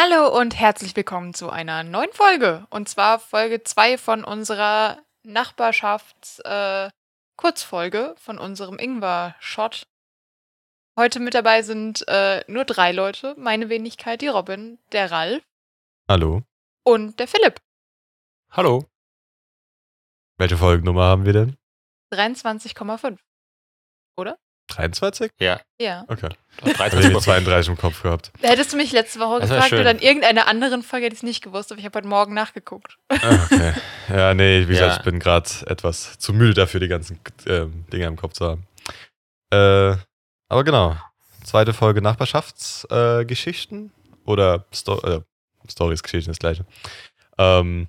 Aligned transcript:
Hallo 0.00 0.28
und 0.28 0.54
herzlich 0.56 0.94
willkommen 0.94 1.34
zu 1.34 1.50
einer 1.50 1.82
neuen 1.82 2.12
Folge. 2.12 2.68
Und 2.70 2.88
zwar 2.88 3.18
Folge 3.18 3.64
2 3.64 3.98
von 3.98 4.22
unserer 4.22 5.02
Nachbarschafts-Kurzfolge 5.24 6.88
äh, 6.88 6.90
Kurzfolge 7.34 8.14
von 8.16 8.38
unserem 8.38 8.78
Ingwer-Shot. 8.78 9.88
Heute 10.96 11.18
mit 11.18 11.34
dabei 11.34 11.62
sind 11.62 12.06
äh, 12.06 12.44
nur 12.46 12.64
drei 12.64 12.92
Leute. 12.92 13.34
Meine 13.38 13.70
Wenigkeit, 13.70 14.20
die 14.20 14.28
Robin, 14.28 14.78
der 14.92 15.10
Ralf 15.10 15.42
Hallo. 16.08 16.42
und 16.84 17.18
der 17.18 17.26
Philipp. 17.26 17.60
Hallo. 18.52 18.84
Welche 20.36 20.58
Folgennummer 20.58 21.06
haben 21.06 21.24
wir 21.24 21.32
denn? 21.32 21.56
23,5. 22.12 23.18
23? 24.68 25.30
Ja, 25.40 25.60
Ja. 25.80 26.04
Okay. 26.08 26.28
doch, 26.60 26.66
Ich 26.68 26.72
13 26.74 27.02
habe 27.04 27.14
Uhr. 27.14 27.20
32 27.20 27.68
im 27.70 27.76
Kopf 27.76 28.02
gehabt. 28.02 28.30
Hättest 28.40 28.72
du 28.72 28.76
mich 28.76 28.92
letzte 28.92 29.18
Woche 29.20 29.40
Das 29.40 29.48
gefragt 29.50 29.70
schön. 29.70 29.80
oder 29.80 29.90
in 29.90 29.98
irgendeiner 29.98 30.46
anderen 30.46 30.82
Folge 30.82 31.06
hätte 31.06 31.14
ich 31.14 31.20
es 31.20 31.22
nicht 31.24 31.42
gewusst, 31.42 31.70
aber 31.72 31.78
ich 31.78 31.84
habe 31.84 31.96
heute 31.98 32.08
Morgen 32.08 32.34
nachgeguckt. 32.34 32.96
Ah, 33.08 33.16
okay. 33.50 33.72
Ja, 34.08 34.34
nee, 34.34 34.68
wie 34.68 34.74
Ja. 34.74 34.80
gesagt, 34.80 34.98
ich 35.00 35.04
bin 35.04 35.18
gerade 35.20 35.48
etwas 35.66 36.18
zu 36.18 36.32
müde 36.32 36.54
dafür, 36.54 36.80
die 36.80 36.88
ganzen 36.88 37.18
ähm, 37.46 37.84
Dinge 37.92 38.06
im 38.06 38.16
Kopf 38.16 38.32
zu 38.34 38.46
haben. 38.46 38.66
Äh, 39.50 39.96
aber 40.48 40.64
genau. 40.64 40.96
Zweite 41.44 41.72
Folge 41.72 42.02
Nachbarschaftsgeschichten 42.02 43.86
äh, 43.86 44.28
oder 44.30 44.66
Sto 44.72 45.00
äh, 45.00 45.20
Stories, 45.70 46.02
Geschichten, 46.02 46.30
das 46.30 46.38
gleiche. 46.38 46.64
Ähm, 47.38 47.88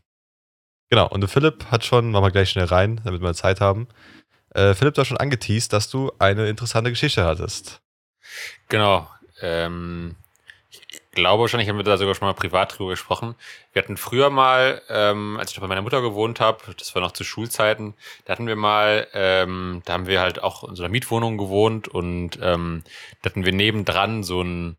genau, 0.89 1.08
und 1.09 1.22
der 1.22 1.30
Philipp 1.30 1.66
hat 1.72 1.84
schon, 1.86 2.11
machen 2.11 2.26
wir 2.26 2.32
gleich 2.32 2.50
schnell 2.50 2.66
rein, 2.66 3.02
damit 3.04 3.22
wir 3.22 3.34
Zeit 3.34 3.61
haben. 3.61 3.88
Äh, 4.53 4.73
Philipp, 4.73 4.95
du 4.95 5.02
hast 5.02 5.08
schon 5.08 5.17
angeteased, 5.17 5.73
dass 5.73 5.89
du 5.89 6.11
eine 6.19 6.47
interessante 6.47 6.89
Geschichte 6.89 7.23
hattest. 7.25 7.81
Genau. 8.67 9.09
Ähm, 9.42 10.16
ich 10.69 10.81
glaube 11.11 11.42
wahrscheinlich 11.42 11.69
haben 11.69 11.78
wir 11.78 11.83
da 11.83 11.97
sogar 11.97 12.16
schon 12.16 12.28
mal 12.28 12.33
privat 12.33 12.77
drüber 12.77 12.92
gesprochen. 12.92 13.36
Wir 13.73 13.81
hatten 13.81 13.97
früher 13.97 14.30
mal, 14.30 14.81
ähm, 14.89 15.38
als 15.39 15.52
ich 15.52 15.58
noch 15.58 15.61
bei 15.61 15.67
meiner 15.67 15.81
Mutter 15.81 16.02
gewohnt 16.02 16.39
habe, 16.39 16.59
das 16.77 16.94
war 16.95 17.02
noch 17.02 17.11
zu 17.11 17.23
Schulzeiten, 17.23 17.95
da 18.25 18.33
hatten 18.33 18.47
wir 18.47 18.55
mal, 18.55 19.08
ähm, 19.14 19.81
da 19.86 19.94
haben 19.94 20.08
wir 20.08 20.22
halt 20.22 20.42
auch 20.42 20.67
in 20.67 20.75
so 20.75 20.83
einer 20.83 20.92
Mietwohnung 20.92 21.38
gewohnt 21.38 21.88
und 21.88 22.39
ähm, 22.42 22.83
da 23.22 23.30
hatten 23.30 23.45
wir 23.45 23.53
nebendran 23.53 24.23
so 24.23 24.42
ein 24.42 24.77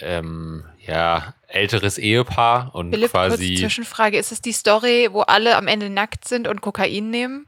ähm, 0.00 0.64
ja, 0.80 1.34
älteres 1.46 1.98
Ehepaar 1.98 2.74
und 2.74 2.90
Philipp, 2.90 3.12
kurz 3.12 3.28
quasi. 3.28 3.54
Zwischenfrage. 3.54 4.18
Ist 4.18 4.32
es 4.32 4.40
die 4.40 4.52
Story, 4.52 5.08
wo 5.12 5.20
alle 5.20 5.56
am 5.56 5.68
Ende 5.68 5.88
nackt 5.88 6.26
sind 6.26 6.48
und 6.48 6.60
Kokain 6.60 7.10
nehmen? 7.10 7.46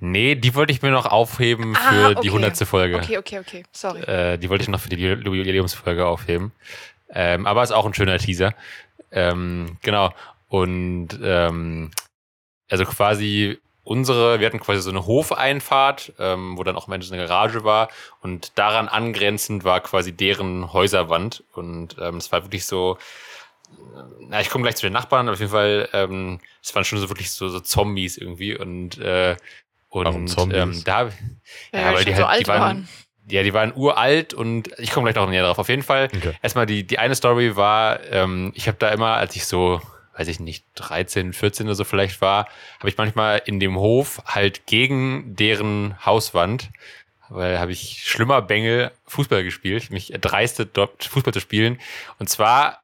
Nee, 0.00 0.34
die 0.34 0.54
wollte 0.54 0.72
ich 0.72 0.82
mir 0.82 0.90
noch 0.90 1.06
aufheben 1.06 1.76
Ah, 1.76 1.90
für 1.90 2.10
okay. 2.10 2.20
die 2.22 2.30
hundertste 2.30 2.66
Folge. 2.66 2.96
Okay, 2.96 3.18
okay, 3.18 3.38
okay. 3.38 3.62
Sorry. 3.72 4.02
Äh, 4.02 4.38
die 4.38 4.50
wollte 4.50 4.62
ich 4.62 4.68
noch 4.68 4.80
für 4.80 4.88
die 4.88 4.96
Jubiläumsfolge 4.96 6.06
aufheben. 6.06 6.52
Ähm, 7.14 7.46
aber 7.46 7.62
ist 7.62 7.72
auch 7.72 7.86
ein 7.86 7.94
schöner 7.94 8.18
Teaser. 8.18 8.54
Ähm, 9.10 9.78
genau. 9.82 10.12
Und 10.48 11.08
ähm, 11.22 11.90
also 12.70 12.84
quasi 12.84 13.58
unsere, 13.84 14.40
wir 14.40 14.46
hatten 14.46 14.60
quasi 14.60 14.80
so 14.80 14.90
eine 14.90 15.06
Hofeinfahrt, 15.06 16.12
ähm, 16.18 16.56
wo 16.56 16.62
dann 16.62 16.76
auch 16.76 16.88
so 16.88 17.14
eine 17.14 17.26
Garage 17.26 17.64
war. 17.64 17.88
Und 18.20 18.58
daran 18.58 18.88
angrenzend 18.88 19.64
war 19.64 19.80
quasi 19.80 20.12
deren 20.12 20.72
Häuserwand. 20.72 21.44
Und 21.52 21.96
ähm, 22.00 22.16
es 22.16 22.32
war 22.32 22.44
wirklich 22.44 22.64
so, 22.64 22.98
na, 24.20 24.40
ich 24.40 24.48
komme 24.50 24.62
gleich 24.62 24.76
zu 24.76 24.86
den 24.86 24.92
Nachbarn, 24.92 25.26
aber 25.28 25.34
auf 25.34 25.40
jeden 25.40 25.52
Fall, 25.52 25.88
ähm, 25.92 26.40
es 26.62 26.74
waren 26.74 26.84
schon 26.84 26.98
so 26.98 27.08
wirklich 27.08 27.30
so, 27.30 27.48
so 27.48 27.60
Zombies 27.60 28.16
irgendwie. 28.16 28.56
Und, 28.56 28.98
äh, 28.98 29.36
und 29.88 30.04
Warum 30.06 30.26
Zombies? 30.26 30.56
Ähm, 30.58 30.82
da, 30.84 31.02
Ja, 31.72 31.80
ja, 31.80 31.94
weil 31.94 32.04
die 32.04 32.12
so 32.12 32.18
halt, 32.18 32.28
alt 32.28 32.40
die 32.40 32.46
waren, 32.48 32.60
waren. 32.60 32.88
ja, 33.28 33.42
die 33.42 33.52
waren 33.52 33.72
uralt 33.76 34.32
und 34.34 34.70
ich 34.78 34.90
komme 34.90 35.04
gleich 35.04 35.16
noch 35.22 35.28
näher 35.28 35.42
drauf. 35.44 35.58
Auf 35.58 35.68
jeden 35.68 35.82
Fall, 35.82 36.08
Okay. 36.16 36.32
erstmal 36.42 36.66
die, 36.66 36.84
die 36.86 36.98
eine 36.98 37.14
Story 37.14 37.56
war, 37.56 38.02
ähm, 38.10 38.52
ich 38.54 38.68
habe 38.68 38.78
da 38.78 38.88
immer, 38.88 39.14
als 39.16 39.36
ich 39.36 39.44
so, 39.46 39.82
weiß 40.16 40.28
ich 40.28 40.40
nicht, 40.40 40.64
13, 40.76 41.32
14 41.34 41.66
oder 41.66 41.74
so 41.74 41.84
vielleicht 41.84 42.20
war, 42.20 42.46
habe 42.78 42.88
ich 42.88 42.96
manchmal 42.96 43.42
in 43.44 43.60
dem 43.60 43.76
Hof 43.76 44.22
halt 44.26 44.66
gegen 44.66 45.36
deren 45.36 45.94
Hauswand, 46.04 46.70
weil 47.28 47.58
habe 47.58 47.72
ich 47.72 48.02
schlimmer 48.04 48.42
Bengel 48.42 48.90
Fußball 49.06 49.42
gespielt, 49.44 49.90
mich 49.90 50.12
erdreistet, 50.12 50.70
dort 50.74 51.04
Fußball 51.04 51.32
zu 51.32 51.40
spielen. 51.40 51.80
Und 52.18 52.28
zwar 52.28 52.81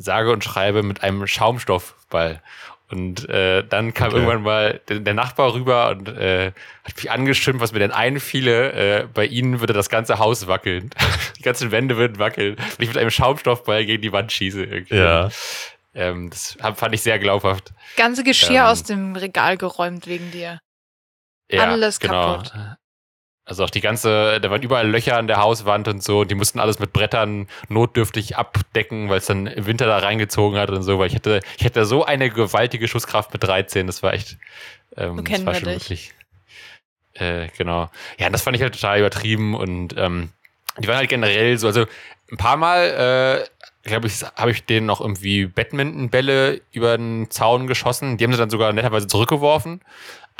sage 0.00 0.32
und 0.32 0.42
schreibe 0.44 0.82
mit 0.82 1.02
einem 1.02 1.26
Schaumstoffball. 1.26 2.42
Und 2.90 3.28
äh, 3.28 3.62
dann 3.62 3.94
kam 3.94 4.08
Okay. 4.08 4.16
irgendwann 4.16 4.42
mal 4.42 4.80
der, 4.88 4.98
der 4.98 5.14
Nachbar 5.14 5.54
rüber 5.54 5.90
und 5.90 6.08
äh, 6.08 6.50
hat 6.82 6.96
mich 6.96 7.08
angestimmt, 7.10 7.60
was 7.60 7.72
mir 7.72 7.78
denn 7.78 7.92
einfiele. 7.92 8.72
Äh, 9.02 9.06
bei 9.14 9.26
ihnen 9.26 9.60
würde 9.60 9.72
das 9.72 9.88
ganze 9.88 10.18
Haus 10.18 10.48
wackeln. 10.48 10.90
die 11.38 11.42
ganzen 11.42 11.70
Wände 11.70 11.96
würden 11.96 12.18
wackeln. 12.18 12.56
Und 12.56 12.80
ich 12.80 12.88
mit 12.88 12.98
einem 12.98 13.10
Schaumstoffball 13.10 13.86
gegen 13.86 14.02
die 14.02 14.12
Wand 14.12 14.32
schieße. 14.32 14.64
Irgendwie. 14.64 14.96
Ja. 14.96 15.28
Ähm, 15.94 16.30
das 16.30 16.56
hab- 16.60 16.78
fand 16.80 16.92
ich 16.94 17.02
sehr 17.02 17.20
glaubhaft. 17.20 17.72
Ganze 17.96 18.24
Geschirr 18.24 18.56
Ähm, 18.62 18.66
aus 18.66 18.82
dem 18.82 19.14
Regal 19.14 19.56
geräumt 19.56 20.08
wegen 20.08 20.32
dir. 20.32 20.58
Ja, 21.48 21.64
Alles 21.68 22.00
genau. 22.00 22.42
Also 23.50 23.64
auch 23.64 23.70
die 23.70 23.80
ganze, 23.80 24.38
da 24.40 24.48
waren 24.48 24.62
überall 24.62 24.88
Löcher 24.88 25.16
an 25.16 25.26
der 25.26 25.38
Hauswand 25.38 25.88
und 25.88 26.04
so. 26.04 26.20
Und 26.20 26.30
die 26.30 26.36
mussten 26.36 26.60
alles 26.60 26.78
mit 26.78 26.92
Brettern 26.92 27.48
notdürftig 27.68 28.36
abdecken, 28.36 29.08
weil 29.08 29.18
es 29.18 29.26
dann 29.26 29.48
im 29.48 29.66
Winter 29.66 29.86
da 29.86 29.98
reingezogen 29.98 30.56
hat 30.56 30.70
und 30.70 30.84
so. 30.84 31.00
Weil 31.00 31.08
ich 31.08 31.14
hätte, 31.16 31.40
ich 31.58 31.64
hätte 31.64 31.84
so 31.84 32.04
eine 32.04 32.30
gewaltige 32.30 32.86
Schusskraft 32.86 33.32
mit 33.32 33.42
13. 33.42 33.88
Das 33.88 34.04
war 34.04 34.14
echt, 34.14 34.38
ähm, 34.96 35.16
So 35.16 35.22
das 35.24 35.44
war 35.44 35.54
schon 35.56 35.64
dich. 35.64 35.82
wirklich. 35.82 36.14
Äh, 37.14 37.48
genau. 37.58 37.90
Ja, 38.18 38.26
und 38.28 38.32
das 38.32 38.42
fand 38.42 38.56
ich 38.56 38.62
halt 38.62 38.72
total 38.76 39.00
übertrieben 39.00 39.56
und 39.56 39.96
ähm, 39.98 40.28
die 40.78 40.86
waren 40.86 40.98
halt 40.98 41.08
generell 41.08 41.58
so, 41.58 41.66
also 41.66 41.86
ein 42.30 42.36
paar 42.36 42.56
Mal, 42.56 43.42
äh, 43.42 43.59
glaube 43.82 44.08
ich, 44.08 44.22
habe 44.36 44.50
ich 44.50 44.64
denen 44.64 44.86
noch 44.86 45.00
irgendwie 45.00 45.46
Badmintonbälle 45.46 46.60
über 46.72 46.96
den 46.96 47.30
Zaun 47.30 47.66
geschossen. 47.66 48.16
Die 48.16 48.24
haben 48.24 48.32
sie 48.32 48.38
dann 48.38 48.50
sogar 48.50 48.72
netterweise 48.72 49.06
zurückgeworfen. 49.06 49.80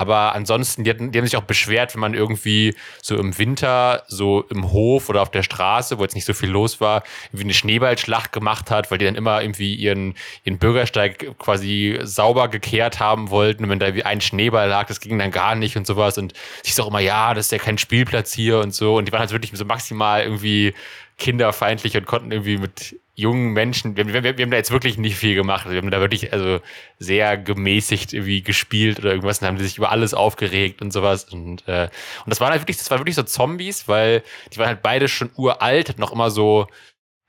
Aber 0.01 0.35
ansonsten, 0.35 0.83
die, 0.83 0.89
hatten, 0.89 1.13
die 1.13 1.19
haben 1.19 1.27
sich 1.27 1.37
auch 1.37 1.43
beschwert, 1.43 1.93
wenn 1.93 2.01
man 2.01 2.15
irgendwie 2.15 2.75
so 3.03 3.19
im 3.19 3.37
Winter, 3.37 4.05
so 4.09 4.47
im 4.49 4.73
Hof 4.73 5.11
oder 5.11 5.21
auf 5.21 5.31
der 5.31 5.43
Straße, 5.43 5.99
wo 5.99 6.03
jetzt 6.03 6.15
nicht 6.15 6.25
so 6.25 6.33
viel 6.33 6.49
los 6.49 6.81
war, 6.81 7.03
irgendwie 7.29 7.45
eine 7.45 7.53
Schneeballschlacht 7.53 8.33
gemacht 8.33 8.71
hat, 8.71 8.91
weil 8.91 8.97
die 8.97 9.05
dann 9.05 9.15
immer 9.15 9.43
irgendwie 9.43 9.75
ihren, 9.75 10.15
ihren 10.45 10.57
Bürgersteig 10.57 11.39
quasi 11.39 11.99
sauber 12.03 12.49
gekehrt 12.49 12.99
haben 12.99 13.29
wollten. 13.29 13.65
Und 13.65 13.71
wenn 13.71 13.79
da 13.79 13.89
irgendwie 13.89 14.07
ein 14.07 14.23
Schneeball 14.23 14.71
lag, 14.71 14.87
das 14.87 15.01
ging 15.01 15.19
dann 15.19 15.31
gar 15.31 15.55
nicht 15.55 15.77
und 15.77 15.87
sowas. 15.87 16.17
Und 16.17 16.33
sich 16.63 16.75
so 16.75 16.87
immer, 16.89 17.01
ja, 17.01 17.35
das 17.35 17.47
ist 17.47 17.53
ja 17.53 17.59
kein 17.59 17.77
Spielplatz 17.77 18.33
hier 18.33 18.61
und 18.61 18.75
so. 18.75 18.97
Und 18.97 19.07
die 19.07 19.13
waren 19.13 19.21
halt 19.21 19.33
wirklich 19.33 19.53
so 19.53 19.67
maximal 19.67 20.23
irgendwie 20.23 20.73
kinderfeindlich 21.21 21.97
und 21.97 22.07
konnten 22.07 22.33
irgendwie 22.33 22.57
mit 22.57 22.97
jungen 23.15 23.53
Menschen, 23.53 23.97
wir, 23.97 24.07
wir, 24.07 24.23
wir 24.25 24.43
haben 24.43 24.51
da 24.51 24.57
jetzt 24.57 24.71
wirklich 24.73 24.97
nicht 24.99 25.17
viel 25.17 25.35
gemacht. 25.35 25.69
Wir 25.69 25.77
haben 25.77 25.91
da 25.91 26.01
wirklich 26.01 26.33
also 26.33 26.61
sehr 26.99 27.37
gemäßigt 27.37 28.13
irgendwie 28.15 28.43
gespielt 28.43 28.99
oder 28.99 29.11
irgendwas 29.11 29.41
und 29.41 29.47
haben 29.47 29.59
die 29.59 29.65
sich 29.65 29.77
über 29.77 29.93
alles 29.93 30.15
aufgeregt 30.15 30.81
und 30.81 30.91
sowas. 30.91 31.25
Und, 31.25 31.69
äh, 31.69 31.89
und 32.25 32.31
das 32.31 32.41
waren 32.41 32.51
halt 32.51 32.63
wirklich, 32.63 32.79
das 32.79 32.91
waren 32.91 32.99
wirklich 32.99 33.15
so 33.15 33.23
Zombies, 33.23 33.87
weil 33.87 34.23
die 34.53 34.59
waren 34.59 34.69
halt 34.69 34.83
beide 34.83 35.07
schon 35.07 35.31
uralt, 35.37 35.91
hatten 35.91 36.01
noch 36.01 36.13
immer 36.13 36.31
so 36.31 36.67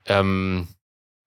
ähm, 0.06 0.66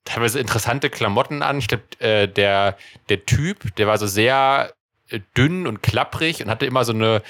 teilweise 0.04 0.40
interessante 0.40 0.90
Klamotten 0.90 1.44
an. 1.44 1.60
Ich 1.60 1.68
glaube, 1.68 1.84
äh, 2.00 2.28
der, 2.28 2.78
der 3.10 3.26
Typ, 3.26 3.76
der 3.76 3.88
war 3.88 3.98
so 4.00 4.08
sehr 4.08 4.74
äh, 5.10 5.20
dünn 5.38 5.68
und 5.68 5.84
klapprig 5.84 6.42
und 6.42 6.50
hatte 6.50 6.66
immer 6.66 6.86
so 6.86 6.94
eine, 6.94 7.22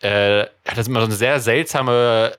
äh, 0.00 0.46
hatte 0.66 0.88
immer 0.88 1.00
so 1.00 1.06
eine 1.06 1.14
sehr 1.14 1.40
seltsame, 1.40 2.38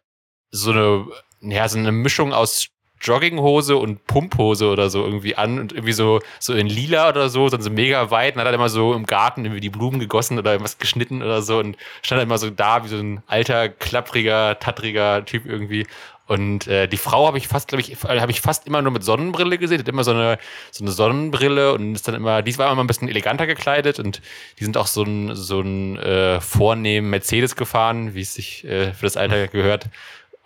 so 0.51 0.71
eine, 0.71 1.05
ja, 1.41 1.67
so 1.67 1.77
eine 1.77 1.91
Mischung 1.91 2.33
aus 2.33 2.69
Jogginghose 3.01 3.77
und 3.77 4.05
Pumphose 4.07 4.67
oder 4.67 4.89
so 4.89 5.03
irgendwie 5.05 5.35
an 5.35 5.59
und 5.59 5.71
irgendwie 5.71 5.93
so, 5.93 6.19
so 6.39 6.53
in 6.53 6.67
lila 6.67 7.09
oder 7.09 7.29
so, 7.29 7.47
dann 7.49 7.61
so 7.61 7.69
mega 7.69 8.11
weit 8.11 8.35
und 8.35 8.41
hat 8.41 8.47
dann 8.47 8.55
immer 8.55 8.69
so 8.69 8.93
im 8.93 9.05
Garten 9.05 9.45
irgendwie 9.45 9.61
die 9.61 9.69
Blumen 9.69 9.99
gegossen 9.99 10.37
oder 10.37 10.51
irgendwas 10.51 10.77
geschnitten 10.77 11.21
oder 11.23 11.41
so 11.41 11.59
und 11.59 11.77
stand 12.01 12.19
dann 12.19 12.27
immer 12.27 12.37
so 12.37 12.49
da 12.49 12.83
wie 12.83 12.89
so 12.89 12.97
ein 12.97 13.23
alter, 13.27 13.69
klappriger, 13.69 14.59
tattriger 14.59 15.23
Typ 15.25 15.45
irgendwie. 15.45 15.87
Und 16.27 16.67
äh, 16.67 16.87
die 16.87 16.97
Frau 16.97 17.25
habe 17.25 17.39
ich 17.39 17.47
fast, 17.47 17.69
glaube 17.69 17.81
ich, 17.81 18.03
habe 18.03 18.29
ich 18.29 18.41
fast 18.41 18.67
immer 18.67 18.83
nur 18.83 18.91
mit 18.91 19.03
Sonnenbrille 19.03 19.57
gesehen. 19.57 19.77
Die 19.77 19.83
hat 19.83 19.89
immer 19.89 20.03
so 20.03 20.11
eine, 20.11 20.37
so 20.69 20.83
eine 20.83 20.91
Sonnenbrille 20.91 21.73
und 21.73 21.95
ist 21.95 22.07
dann 22.07 22.13
immer, 22.13 22.43
die 22.43 22.55
war 22.59 22.71
immer 22.71 22.83
ein 22.83 22.87
bisschen 22.87 23.07
eleganter 23.07 23.47
gekleidet 23.47 23.97
und 23.97 24.21
die 24.59 24.63
sind 24.63 24.77
auch 24.77 24.85
so 24.85 25.01
ein, 25.01 25.35
so 25.35 25.61
ein 25.61 25.97
äh, 25.97 26.39
vornehmen 26.39 27.09
Mercedes 27.09 27.55
gefahren, 27.55 28.13
wie 28.13 28.21
es 28.21 28.35
sich 28.35 28.63
äh, 28.63 28.93
für 28.93 29.07
das 29.07 29.17
Alter 29.17 29.47
gehört. 29.47 29.89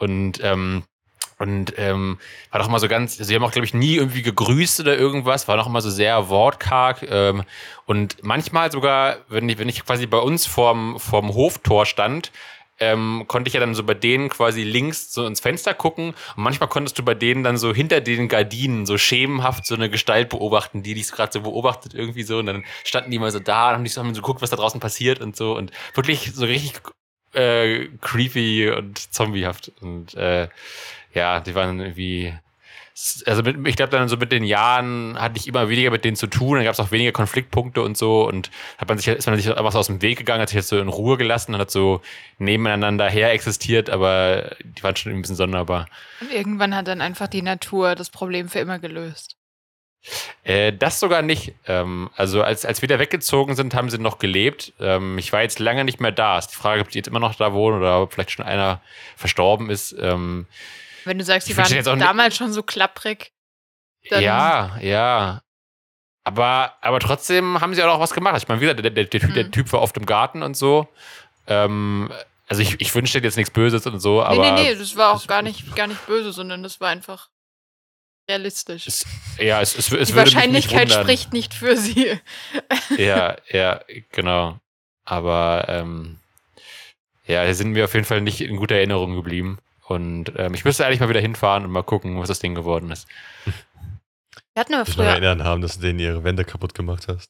Und 0.04 0.40
ähm, 0.44 0.84
Und 1.40 1.74
ähm, 1.78 2.20
war 2.52 2.60
doch 2.62 2.70
mal 2.70 2.80
so 2.80 2.88
ganz, 2.88 3.18
sie 3.18 3.36
haben 3.36 3.44
auch, 3.44 3.52
glaube 3.52 3.66
ich, 3.66 3.74
nie 3.74 3.96
irgendwie 3.96 4.22
gegrüßt 4.22 4.80
oder 4.82 4.98
irgendwas, 4.98 5.48
war 5.48 5.58
noch 5.58 5.68
immer 5.68 5.82
so 5.82 5.90
sehr 5.90 6.30
wortkarg. 6.30 7.04
Ähm, 7.10 7.44
und 7.86 8.24
manchmal 8.24 8.72
sogar, 8.72 9.18
wenn 9.30 9.50
ich, 9.50 9.58
wenn 9.58 9.68
ich 9.68 9.84
quasi 9.84 10.06
bei 10.06 10.20
uns 10.20 10.46
vorm, 10.46 11.00
vorm 11.00 11.34
Hoftor 11.34 11.86
stand, 11.86 12.32
ähm, 12.80 13.26
konnte 13.28 13.48
ich 13.50 13.54
ja 13.56 13.60
dann 13.60 13.76
so 13.76 13.84
bei 13.84 13.94
denen 13.94 14.30
quasi 14.30 14.64
links 14.64 15.12
so 15.14 15.26
ins 15.26 15.40
Fenster 15.40 15.74
gucken 15.74 16.16
und 16.36 16.44
manchmal 16.44 16.70
konntest 16.70 16.98
du 16.98 17.04
bei 17.04 17.16
denen 17.16 17.44
dann 17.44 17.58
so 17.58 17.74
hinter 17.74 18.02
den 18.02 18.28
Gardinen 18.28 18.86
so 18.86 18.98
schemenhaft 18.98 19.66
so 19.66 19.76
eine 19.76 19.90
Gestalt 19.90 20.30
beobachten, 20.30 20.82
die 20.84 20.94
dich 20.96 21.12
gerade 21.12 21.32
so 21.32 21.42
beobachtet 21.42 21.94
irgendwie 21.94 22.24
so 22.24 22.40
und 22.40 22.48
dann 22.48 22.64
standen 22.84 23.12
die 23.12 23.20
mal 23.20 23.32
so 23.32 23.40
da 23.40 23.70
und 23.70 23.76
haben 23.76 23.86
haben 23.86 24.16
so 24.16 24.22
geguckt, 24.22 24.42
was 24.42 24.50
da 24.50 24.56
draußen 24.58 24.80
passiert 24.80 25.22
und 25.22 25.36
so 25.36 25.56
und 25.56 25.72
wirklich 25.94 26.32
so 26.34 26.46
richtig 26.46 26.74
äh, 27.34 27.88
creepy 28.02 28.70
und 28.72 28.98
zombiehaft 29.14 29.72
und 29.82 30.14
äh, 30.16 30.48
ja, 31.14 31.40
die 31.40 31.56
waren 31.56 31.80
irgendwie 31.80 32.34
also 33.26 33.42
mit, 33.42 33.68
ich 33.68 33.76
glaube 33.76 33.92
dann 33.92 34.08
so 34.08 34.18
mit 34.18 34.32
den 34.32 34.44
Jahren 34.44 35.20
hatte 35.20 35.38
ich 35.38 35.48
immer 35.48 35.68
weniger 35.68 35.90
mit 35.90 36.06
denen 36.06 36.16
zu 36.16 36.28
tun, 36.28 36.58
dann 36.58 36.64
gab 36.64 36.74
es 36.74 36.80
auch 36.80 36.92
weniger 36.92 37.12
Konfliktpunkte 37.12 37.82
und 37.82 37.98
so 37.98 38.28
und 38.28 38.52
hat 38.78 38.88
man 38.88 39.00
sich, 39.00 39.08
ist 39.08 39.26
man 39.26 39.36
sich 39.36 39.50
einfach 39.50 39.72
so 39.72 39.80
aus 39.80 39.88
dem 39.88 40.02
Weg 40.04 40.20
gegangen, 40.20 40.42
hat 40.42 40.50
sich 40.50 40.58
jetzt 40.58 40.68
so 40.68 40.80
in 40.80 40.90
Ruhe 40.90 41.18
gelassen 41.18 41.56
und 41.56 41.60
hat 41.60 41.72
so 41.72 42.02
nebeneinander 42.38 43.10
her 43.10 43.32
existiert, 43.32 43.90
aber 43.90 44.56
die 44.64 44.84
waren 44.84 44.96
schon 44.96 45.12
ein 45.12 45.22
bisschen 45.22 45.36
sonderbar. 45.36 45.88
Und 46.22 46.32
irgendwann 46.32 46.76
hat 46.76 46.88
dann 46.88 47.02
einfach 47.02 47.28
die 47.28 47.42
Natur 47.42 47.96
das 47.96 48.12
Problem 48.12 48.48
für 48.48 48.60
immer 48.60 48.78
gelöst. 48.78 49.38
Äh, 50.44 50.74
das 50.74 51.00
sogar 51.00 51.22
nicht. 51.22 51.54
Ähm, 51.66 52.10
also 52.16 52.44
als, 52.44 52.66
als 52.66 52.82
wir 52.82 52.90
da 52.90 53.00
weggezogen 53.00 53.56
sind, 53.56 53.74
haben 53.74 53.90
sie 53.90 53.98
noch 53.98 54.20
gelebt. 54.20 54.74
Ähm, 54.80 55.18
ich 55.18 55.32
war 55.32 55.42
jetzt 55.42 55.60
lange 55.60 55.86
nicht 55.86 56.00
mehr 56.00 56.12
da. 56.12 56.38
Ist 56.38 56.50
die 56.50 56.56
Frage, 56.56 56.82
ob 56.82 56.90
die 56.90 57.00
jetzt 57.00 57.08
immer 57.08 57.20
noch 57.20 57.36
da 57.36 57.54
wohnen 57.54 57.80
oder 57.80 58.02
ob 58.02 58.14
vielleicht 58.14 58.32
schon 58.32 58.46
einer 58.46 58.82
verstorben 59.16 59.70
ist. 59.70 59.96
Ähm, 60.00 60.46
wenn 61.06 61.18
du 61.18 61.24
sagst, 61.24 61.48
die 61.48 61.58
waren 61.58 62.00
damals 62.00 62.36
schon 62.36 62.54
so 62.54 62.64
klapprig. 62.64 63.32
ja, 64.10 64.78
ja. 64.82 65.42
Aber, 66.26 66.74
aber 66.80 67.00
trotzdem 67.00 67.60
haben 67.60 67.74
sie 67.74 67.84
auch 67.84 67.94
noch 67.94 68.00
was 68.00 68.14
gemacht. 68.14 68.38
Ich 68.38 68.48
meine, 68.48 68.62
wie 68.62 68.66
gesagt, 68.66 68.84
der, 68.84 68.92
der, 68.92 69.06
der, 69.06 69.30
mhm. 69.30 69.34
der 69.34 69.52
Typ 69.52 69.72
war 69.74 69.82
oft 69.82 69.98
im 69.98 70.06
Garten 70.06 70.42
und 70.42 70.56
so. 70.56 70.88
Ähm, 71.48 72.12
also 72.48 72.62
ich, 72.62 72.80
ich 72.80 72.94
wünschte 72.96 73.20
jetzt 73.20 73.36
nichts 73.36 73.52
Böses 73.52 73.86
und 73.86 74.00
so, 74.00 74.24
aber. 74.24 74.42
Nee, 74.42 74.52
nee, 74.52 74.70
nee, 74.72 74.76
das 74.76 74.96
war 74.96 75.14
auch 75.14 75.28
gar 75.28 75.42
nicht, 75.42 75.76
gar 75.76 75.88
nicht 75.88 76.06
böse, 76.06 76.32
sondern 76.32 76.64
das 76.64 76.80
war 76.80 76.90
einfach 76.90 77.30
realistisch. 78.30 78.88
Es, 78.88 79.06
ja, 79.38 79.62
es, 79.62 79.78
es, 79.78 79.92
es 79.92 80.10
Die 80.10 80.16
Wahrscheinlichkeit 80.16 80.88
nicht 80.88 81.00
spricht 81.00 81.34
nicht 81.34 81.54
für 81.54 81.78
sie. 81.78 82.20
ja, 82.98 83.38
ja, 83.50 83.82
genau. 84.12 84.60
Aber 85.06 85.66
ähm, 85.68 86.20
ja, 87.26 87.46
da 87.46 87.54
sind 87.54 87.72
mir 87.72 87.86
auf 87.86 87.94
jeden 87.94 88.06
Fall 88.06 88.22
nicht 88.22 88.42
in 88.42 88.56
guter 88.58 88.76
Erinnerung 88.76 89.16
geblieben. 89.16 89.60
Und 89.88 90.32
ähm, 90.38 90.54
ich 90.54 90.64
müsste 90.66 90.86
eigentlich 90.86 91.02
mal 91.02 91.10
wieder 91.10 91.20
hinfahren 91.20 91.66
und 91.66 91.72
mal 91.72 91.84
gucken, 91.84 92.20
was 92.20 92.30
das 92.30 92.40
Ding 92.40 92.56
geworden 92.56 92.90
ist. 92.92 93.08
Wir 94.54 94.62
hatten 94.62 94.74
aber 94.74 94.88
Ich 94.88 94.94
früher, 94.94 95.06
noch 95.06 95.12
erinnern 95.12 95.44
haben, 95.44 95.62
dass 95.62 95.76
du 95.78 95.82
denen 95.82 96.00
ihre 96.00 96.24
Wände 96.24 96.46
kaputt 96.46 96.74
gemacht 96.74 97.08
hast. 97.08 97.30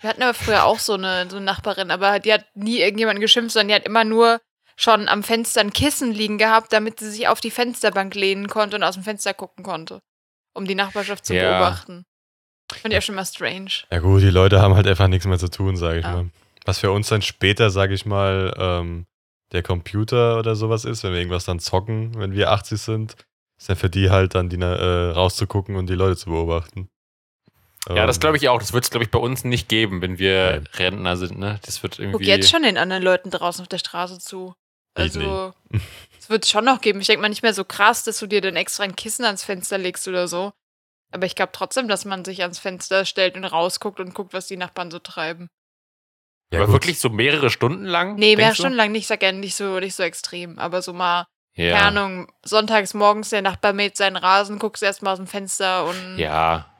wir 0.00 0.08
hatten 0.08 0.22
aber 0.22 0.34
früher 0.34 0.64
auch 0.64 0.78
so 0.78 0.94
eine, 0.94 1.28
so 1.28 1.36
eine 1.36 1.44
Nachbarin, 1.44 1.90
aber 1.90 2.18
die 2.18 2.32
hat 2.32 2.46
nie 2.54 2.78
irgendjemanden 2.78 3.20
geschimpft, 3.20 3.52
sondern 3.52 3.68
die 3.68 3.74
hat 3.74 3.84
immer 3.86 4.04
nur 4.04 4.40
schon 4.76 5.08
am 5.08 5.22
Fenster 5.22 5.60
ein 5.60 5.72
Kissen 5.72 6.12
liegen 6.12 6.38
gehabt, 6.38 6.72
damit 6.72 7.00
sie 7.00 7.10
sich 7.10 7.28
auf 7.28 7.40
die 7.40 7.50
Fensterbank 7.50 8.14
lehnen 8.14 8.48
konnte 8.48 8.76
und 8.76 8.82
aus 8.82 8.94
dem 8.94 9.04
Fenster 9.04 9.34
gucken 9.34 9.64
konnte, 9.64 10.00
um 10.56 10.66
die 10.66 10.74
Nachbarschaft 10.74 11.24
zu 11.26 11.34
Ja. 11.34 11.50
beobachten. 11.58 12.04
Fand 12.72 12.92
ich 12.92 12.98
auch 12.98 13.02
schon 13.02 13.14
mal 13.14 13.24
strange. 13.24 13.70
Ja 13.92 14.00
gut, 14.00 14.22
die 14.22 14.30
Leute 14.30 14.60
haben 14.60 14.74
halt 14.74 14.86
einfach 14.88 15.06
nichts 15.08 15.26
mehr 15.26 15.38
zu 15.38 15.48
tun, 15.50 15.76
sage 15.76 15.98
ich 16.00 16.04
Ja. 16.04 16.12
mal. 16.12 16.30
Was 16.64 16.80
für 16.80 16.90
uns 16.90 17.08
dann 17.08 17.22
später, 17.22 17.70
sage 17.70 17.94
ich 17.94 18.06
mal, 18.06 18.52
ähm, 18.58 19.06
der 19.52 19.62
Computer 19.62 20.38
oder 20.38 20.56
sowas 20.56 20.84
ist, 20.84 21.04
wenn 21.04 21.12
wir 21.12 21.20
irgendwas 21.20 21.44
dann 21.44 21.60
zocken, 21.60 22.18
wenn 22.18 22.32
wir 22.32 22.50
80 22.50 22.80
sind, 22.80 23.14
ist 23.56 23.68
dann 23.68 23.76
für 23.76 23.88
die 23.88 24.10
halt 24.10 24.34
dann 24.34 24.48
die, 24.48 24.56
äh, 24.60 24.64
rauszugucken 25.12 25.76
und 25.76 25.88
die 25.88 25.94
Leute 25.94 26.16
zu 26.16 26.30
beobachten. 26.30 26.88
Ja, 27.88 28.04
das 28.04 28.16
Ähm, 28.16 28.20
glaube 28.20 28.36
ich 28.36 28.48
auch. 28.48 28.58
Das 28.58 28.72
wird 28.72 28.82
es, 28.82 28.90
glaube 28.90 29.04
ich, 29.04 29.12
bei 29.12 29.20
uns 29.20 29.44
nicht 29.44 29.68
geben, 29.68 30.02
wenn 30.02 30.18
wir 30.18 30.50
Nein. 30.50 30.68
Rentner 30.74 31.16
sind. 31.16 31.38
Ne? 31.38 31.60
Das 31.64 31.80
wird 31.84 31.92
Guck 31.98 32.00
irgendwie. 32.04 32.24
jetzt 32.26 32.50
schon 32.50 32.64
den 32.64 32.78
anderen 32.78 33.04
Leuten 33.04 33.30
draußen 33.30 33.62
auf 33.62 33.68
der 33.68 33.78
Straße 33.78 34.18
zu. 34.18 34.54
Ich 34.96 35.02
Also, 35.02 35.52
es 36.26 36.30
wird 36.30 36.44
es 36.44 36.50
schon 36.50 36.64
noch 36.64 36.80
geben. 36.80 37.00
Ich 37.00 37.06
denke 37.06 37.22
mal 37.22 37.28
nicht 37.28 37.44
mehr 37.44 37.54
so 37.54 37.64
krass, 37.64 38.02
dass 38.02 38.18
du 38.18 38.26
dir 38.26 38.40
dann 38.40 38.56
extra 38.56 38.82
ein 38.82 38.96
Kissen 38.96 39.24
ans 39.24 39.44
Fenster 39.44 39.78
legst 39.78 40.08
oder 40.08 40.26
so. 40.26 40.52
Aber 41.12 41.24
ich 41.24 41.36
glaube 41.36 41.52
trotzdem, 41.52 41.86
dass 41.86 42.04
man 42.04 42.24
sich 42.24 42.42
ans 42.42 42.58
Fenster 42.58 43.04
stellt 43.04 43.36
und 43.36 43.44
rausguckt 43.44 44.00
und 44.00 44.12
guckt, 44.12 44.34
was 44.34 44.48
die 44.48 44.56
Nachbarn 44.56 44.90
so 44.90 44.98
treiben. 44.98 45.48
Ja, 46.52 46.58
aber 46.58 46.66
gut. 46.66 46.74
wirklich 46.74 46.98
so 46.98 47.10
mehrere 47.10 47.48
Stunden 47.48 47.84
lang? 47.84 48.16
Nee, 48.16 48.34
mehr 48.34 48.46
denkst 48.46 48.56
du? 48.58 48.62
Stunden 48.62 48.76
lang 48.76 48.90
nicht, 48.90 49.02
ich 49.02 49.06
sag 49.06 49.20
gerne 49.20 49.38
nicht 49.38 49.54
so, 49.54 49.78
nicht 49.78 49.94
so 49.94 50.02
extrem. 50.02 50.58
Aber 50.58 50.82
so 50.82 50.92
mal, 50.92 51.26
Ja. 51.54 51.76
keine 51.78 52.00
Ahnung, 52.00 52.32
sonntags 52.44 52.92
morgens 52.92 53.30
der 53.30 53.42
Nachbar 53.42 53.72
mäht 53.72 53.96
seinen 53.96 54.16
Rasen, 54.16 54.58
guckst 54.58 54.82
erst 54.82 55.02
mal 55.02 55.12
aus 55.12 55.18
dem 55.18 55.28
Fenster 55.28 55.84
und. 55.86 56.18
Ja, 56.18 56.72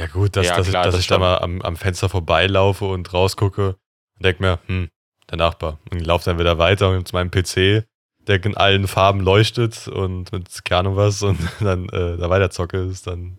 Ja 0.00 0.06
gut, 0.08 0.34
dass, 0.36 0.46
Ja, 0.46 0.56
dass, 0.56 0.68
klar, 0.68 0.82
ich, 0.82 0.86
dass 0.86 0.94
das 0.96 1.00
ich 1.02 1.06
da 1.06 1.18
mal 1.18 1.38
am, 1.38 1.62
am 1.62 1.76
Fenster 1.76 2.08
vorbeilaufe 2.08 2.84
und 2.84 3.12
rausgucke 3.12 3.76
und 4.16 4.24
denke 4.24 4.42
mir, 4.42 4.58
hm, 4.66 4.90
der 5.30 5.38
Nachbar. 5.38 5.78
Und 5.90 6.04
laufe 6.04 6.24
dann 6.24 6.38
wieder 6.38 6.58
weiter 6.58 6.90
und 6.90 7.06
zu 7.08 7.14
meinem 7.14 7.30
PC, 7.30 7.86
der 8.26 8.44
in 8.44 8.56
allen 8.56 8.88
Farben 8.88 9.20
leuchtet 9.20 9.88
und 9.88 10.32
mit 10.32 10.64
keine 10.64 10.80
Ahnung 10.80 10.96
was 10.96 11.22
und 11.22 11.38
dann 11.60 11.88
äh, 11.90 12.16
da 12.16 12.28
weiter 12.30 12.50
zocke, 12.50 12.78
ist 12.78 13.06
dann 13.06 13.38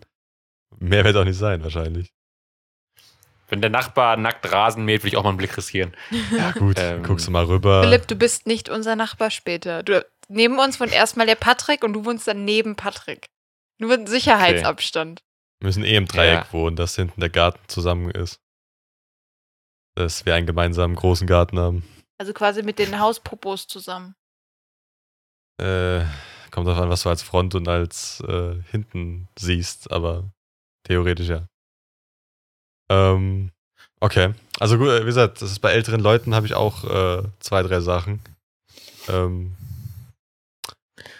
mehr 0.78 1.04
wird 1.04 1.16
auch 1.16 1.24
nicht 1.24 1.38
sein 1.38 1.62
wahrscheinlich. 1.62 2.12
wenn 3.48 3.60
der 3.60 3.70
Nachbar 3.70 4.16
nackt 4.16 4.50
Rasen 4.52 4.84
mäht, 4.84 5.02
will 5.02 5.08
ich 5.08 5.16
auch 5.16 5.22
mal 5.24 5.30
einen 5.30 5.38
Blick 5.38 5.56
riskieren. 5.56 5.94
Ja 6.36 6.52
gut, 6.52 6.76
Ähm, 6.78 7.02
guckst 7.02 7.26
du 7.26 7.30
mal 7.30 7.44
rüber. 7.44 7.82
Philipp, 7.82 8.06
du 8.08 8.14
bist 8.16 8.46
nicht 8.46 8.68
unser 8.68 8.94
Nachbar 8.96 9.30
später. 9.30 9.82
Du, 9.82 10.04
neben 10.28 10.58
uns 10.58 10.78
wohnt 10.80 10.92
erstmal 10.92 11.26
der 11.26 11.34
Patrick 11.34 11.82
und 11.84 11.92
du 11.94 12.04
wohnst 12.04 12.28
dann 12.28 12.44
neben 12.44 12.76
Patrick. 12.76 13.28
Nur 13.78 13.96
mit 13.96 14.08
Sicherheitsabstand. 14.08 15.22
Wir 15.60 15.66
müssen 15.66 15.84
eh 15.84 15.96
im 15.96 16.06
Dreieck 16.06 16.46
Ja. 16.46 16.52
wohnen, 16.52 16.76
dass 16.76 16.96
hinten 16.96 17.20
der 17.20 17.30
Garten 17.30 17.60
zusammen 17.68 18.10
ist. 18.10 18.40
Dass 19.96 20.24
wir 20.26 20.34
einen 20.34 20.46
gemeinsamen 20.46 20.94
großen 20.94 21.26
Garten 21.26 21.58
haben. 21.58 21.82
Also 22.18 22.32
quasi 22.32 22.62
mit 22.62 22.78
den 22.78 22.98
Hauspopos 23.00 23.66
zusammen. 23.66 24.14
Äh, 25.60 26.04
kommt 26.50 26.66
darauf 26.66 26.82
an, 26.82 26.90
was 26.90 27.02
du 27.02 27.08
als 27.08 27.22
Front 27.22 27.54
und 27.54 27.68
als 27.68 28.20
äh, 28.26 28.54
hinten 28.70 29.28
siehst, 29.38 29.90
aber 29.92 30.24
theoretisch 30.84 31.28
ja. 31.28 31.46
Ähm, 32.90 33.50
okay. 34.00 34.34
Also 34.58 34.78
gut, 34.78 34.88
äh, 34.88 35.02
wie 35.02 35.06
gesagt, 35.06 35.42
das 35.42 35.50
ist 35.50 35.58
bei 35.60 35.72
älteren 35.72 36.00
Leuten 36.00 36.34
habe 36.34 36.46
ich 36.46 36.54
auch 36.54 36.84
äh, 36.84 37.22
zwei, 37.40 37.62
drei 37.62 37.80
Sachen. 37.80 38.20
Ähm, 39.08 39.56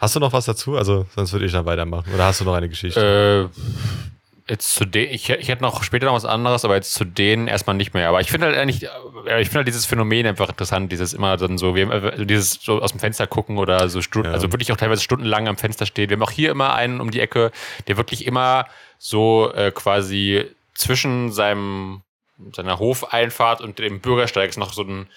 hast 0.00 0.16
du 0.16 0.20
noch 0.20 0.32
was 0.32 0.46
dazu? 0.46 0.76
Also, 0.76 1.06
sonst 1.14 1.32
würde 1.32 1.46
ich 1.46 1.52
dann 1.52 1.66
weitermachen. 1.66 2.12
Oder 2.12 2.26
hast 2.26 2.40
du 2.40 2.44
noch 2.44 2.54
eine 2.54 2.68
Geschichte? 2.68 3.50
Äh, 3.54 4.17
jetzt 4.48 4.74
zu 4.74 4.84
denen, 4.84 5.12
ich, 5.12 5.28
ich 5.30 5.48
hätte 5.48 5.62
noch 5.62 5.82
später 5.82 6.06
noch 6.06 6.14
was 6.14 6.24
anderes, 6.24 6.64
aber 6.64 6.74
jetzt 6.74 6.94
zu 6.94 7.04
denen 7.04 7.48
erstmal 7.48 7.76
nicht 7.76 7.94
mehr. 7.94 8.08
Aber 8.08 8.20
ich 8.20 8.30
finde 8.30 8.46
halt 8.46 8.56
eigentlich, 8.56 8.84
äh, 8.84 9.40
ich 9.40 9.48
finde 9.48 9.58
halt 9.58 9.68
dieses 9.68 9.86
Phänomen 9.86 10.26
einfach 10.26 10.48
interessant, 10.48 10.90
dieses 10.90 11.12
immer 11.12 11.36
dann 11.36 11.58
so, 11.58 11.74
wir 11.74 11.84
haben, 11.86 11.92
also 11.92 12.24
dieses 12.24 12.54
so 12.54 12.80
aus 12.80 12.92
dem 12.92 13.00
Fenster 13.00 13.26
gucken 13.26 13.58
oder 13.58 13.88
so 13.88 14.00
Stunden, 14.02 14.28
Ja. 14.28 14.34
also 14.34 14.50
wirklich 14.52 14.72
auch 14.72 14.76
teilweise 14.76 15.02
stundenlang 15.02 15.48
am 15.48 15.56
Fenster 15.56 15.86
stehen. 15.86 16.08
Wir 16.10 16.16
haben 16.16 16.22
auch 16.22 16.30
hier 16.30 16.50
immer 16.50 16.74
einen 16.74 17.00
um 17.00 17.10
die 17.10 17.20
Ecke, 17.20 17.50
der 17.86 17.96
wirklich 17.96 18.26
immer 18.26 18.66
so 18.98 19.52
äh, 19.54 19.70
quasi 19.70 20.44
zwischen 20.74 21.32
seinem 21.32 22.02
seiner 22.52 22.78
Hofeinfahrt 22.78 23.60
und 23.60 23.78
dem 23.80 24.00
Bürgersteig 24.00 24.48
ist 24.50 24.58
noch 24.58 24.72
so 24.72 24.82
ein 24.82 25.08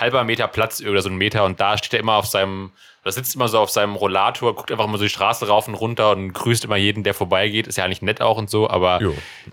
halber 0.00 0.24
Meter 0.24 0.48
Platz 0.48 0.80
oder 0.80 1.02
so 1.02 1.08
ein 1.08 1.16
Meter 1.16 1.44
und 1.44 1.60
da 1.60 1.76
steht 1.78 1.92
er 1.94 2.00
immer 2.00 2.14
auf 2.14 2.26
seinem, 2.26 2.72
oder 3.02 3.12
sitzt 3.12 3.34
immer 3.34 3.48
so 3.48 3.58
auf 3.58 3.70
seinem 3.70 3.94
Rollator, 3.94 4.54
guckt 4.54 4.70
einfach 4.70 4.84
immer 4.84 4.98
so 4.98 5.04
die 5.04 5.10
Straße 5.10 5.46
rauf 5.46 5.68
und 5.68 5.74
runter 5.74 6.10
und 6.10 6.32
grüßt 6.32 6.64
immer 6.64 6.76
jeden, 6.76 7.02
der 7.02 7.14
vorbeigeht. 7.14 7.66
Ist 7.66 7.76
ja 7.76 7.84
eigentlich 7.84 8.02
nett 8.02 8.20
auch 8.20 8.36
und 8.36 8.50
so, 8.50 8.68
aber 8.68 9.00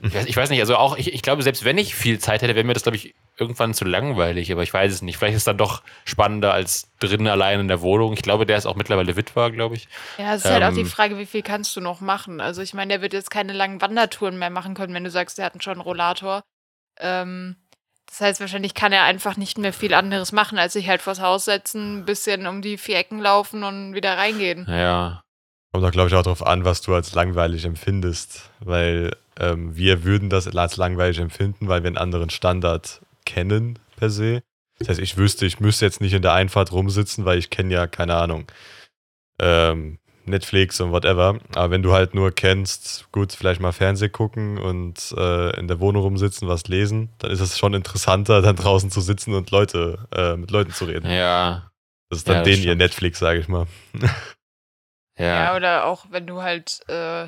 ich 0.01 0.13
weiß, 0.13 0.25
ich 0.25 0.37
weiß 0.37 0.49
nicht, 0.49 0.59
also 0.59 0.75
auch, 0.75 0.97
ich, 0.97 1.13
ich 1.13 1.21
glaube, 1.21 1.43
selbst 1.43 1.63
wenn 1.63 1.77
ich 1.77 1.95
viel 1.95 2.19
Zeit 2.19 2.41
hätte, 2.41 2.55
wäre 2.55 2.65
mir 2.65 2.73
das, 2.73 2.83
glaube 2.83 2.97
ich, 2.97 3.15
irgendwann 3.37 3.73
zu 3.73 3.85
langweilig, 3.85 4.51
aber 4.51 4.63
ich 4.63 4.73
weiß 4.73 4.91
es 4.91 5.01
nicht. 5.01 5.17
Vielleicht 5.17 5.35
ist 5.35 5.41
es 5.41 5.45
dann 5.45 5.57
doch 5.57 5.83
spannender 6.05 6.53
als 6.53 6.89
drinnen 6.99 7.27
allein 7.27 7.59
in 7.59 7.67
der 7.67 7.81
Wohnung. 7.81 8.13
Ich 8.13 8.23
glaube, 8.23 8.45
der 8.45 8.57
ist 8.57 8.65
auch 8.65 8.75
mittlerweile 8.75 9.15
Witwer, 9.15 9.51
glaube 9.51 9.75
ich. 9.75 9.87
Ja, 10.17 10.33
es 10.33 10.43
ist 10.43 10.51
halt 10.51 10.63
auch 10.63 10.73
die 10.73 10.79
Ähm, 10.81 10.87
Frage, 10.87 11.17
wie 11.19 11.27
viel 11.27 11.43
kannst 11.43 11.75
du 11.75 11.81
noch 11.81 12.01
machen? 12.01 12.41
Also 12.41 12.61
ich 12.63 12.73
meine, 12.73 12.93
der 12.93 13.01
wird 13.01 13.13
jetzt 13.13 13.29
keine 13.29 13.53
langen 13.53 13.79
Wandertouren 13.79 14.39
mehr 14.39 14.49
machen 14.49 14.73
können, 14.73 14.93
wenn 14.93 15.03
du 15.03 15.11
sagst, 15.11 15.37
der 15.37 15.45
hat 15.45 15.63
schon 15.63 15.73
einen 15.73 15.81
Rollator. 15.81 16.41
Ähm, 16.99 17.57
das 18.07 18.21
heißt, 18.21 18.39
wahrscheinlich 18.39 18.73
kann 18.73 18.93
er 18.93 19.03
einfach 19.03 19.37
nicht 19.37 19.57
mehr 19.57 19.73
viel 19.73 19.93
anderes 19.93 20.31
machen, 20.31 20.57
als 20.57 20.73
sich 20.73 20.87
halt 20.87 21.01
vors 21.01 21.21
Haus 21.21 21.45
setzen, 21.45 21.99
ein 21.99 22.05
bisschen 22.05 22.47
um 22.47 22.61
die 22.61 22.77
vier 22.77 22.97
Ecken 22.97 23.19
laufen 23.19 23.63
und 23.63 23.93
wieder 23.93 24.17
reingehen. 24.17 24.65
Ja. 24.69 25.23
Kommt 25.71 25.83
doch, 25.83 25.91
glaube 25.91 26.07
ich, 26.07 26.15
auch 26.15 26.23
darauf 26.23 26.45
an, 26.45 26.65
was 26.65 26.81
du 26.81 26.95
als 26.95 27.13
langweilig 27.13 27.65
empfindest. 27.65 28.49
Weil 28.59 29.11
ähm, 29.39 29.75
wir 29.75 30.03
würden 30.03 30.29
das 30.29 30.47
als 30.47 30.77
langweilig 30.77 31.19
empfinden, 31.19 31.67
weil 31.67 31.83
wir 31.83 31.87
einen 31.87 31.97
anderen 31.97 32.29
Standard 32.29 33.01
kennen 33.25 33.77
per 33.97 34.09
se. 34.09 34.41
Das 34.79 34.89
heißt, 34.89 34.99
ich 34.99 35.17
wüsste, 35.17 35.45
ich 35.45 35.59
müsste 35.59 35.85
jetzt 35.85 36.01
nicht 36.01 36.13
in 36.13 36.21
der 36.21 36.33
Einfahrt 36.33 36.71
rumsitzen, 36.71 37.25
weil 37.25 37.37
ich 37.37 37.49
kenne 37.49 37.73
ja, 37.73 37.87
keine 37.87 38.15
Ahnung, 38.15 38.45
ähm, 39.39 39.99
Netflix 40.27 40.79
und 40.81 40.91
whatever. 40.91 41.39
Aber 41.55 41.71
wenn 41.71 41.83
du 41.83 41.93
halt 41.93 42.13
nur 42.15 42.31
kennst, 42.31 43.07
gut, 43.11 43.33
vielleicht 43.33 43.61
mal 43.61 43.71
Fernseh 43.71 44.09
gucken 44.09 44.57
und 44.57 45.13
äh, 45.17 45.57
in 45.59 45.67
der 45.67 45.79
Wohnung 45.79 46.03
rumsitzen, 46.03 46.47
was 46.47 46.67
lesen, 46.67 47.09
dann 47.19 47.31
ist 47.31 47.39
es 47.39 47.57
schon 47.57 47.73
interessanter, 47.73 48.41
dann 48.43 48.55
draußen 48.55 48.91
zu 48.91 49.01
sitzen 49.01 49.33
und 49.33 49.51
Leute, 49.51 50.07
äh, 50.13 50.35
mit 50.35 50.51
Leuten 50.51 50.71
zu 50.71 50.85
reden. 50.85 51.09
Ja. 51.09 51.69
Das 52.09 52.19
ist 52.19 52.29
dann 52.29 52.37
Ja, 52.37 52.43
denen 52.43 52.63
ihr. 52.63 52.75
Netflix, 52.75 53.19
sage 53.19 53.39
ich 53.39 53.47
mal. 53.47 53.67
Ja, 55.19 55.25
Ja. 55.25 55.55
oder 55.55 55.85
auch 55.85 56.05
wenn 56.09 56.27
du 56.27 56.41
halt 56.41 56.81
äh, 56.89 57.27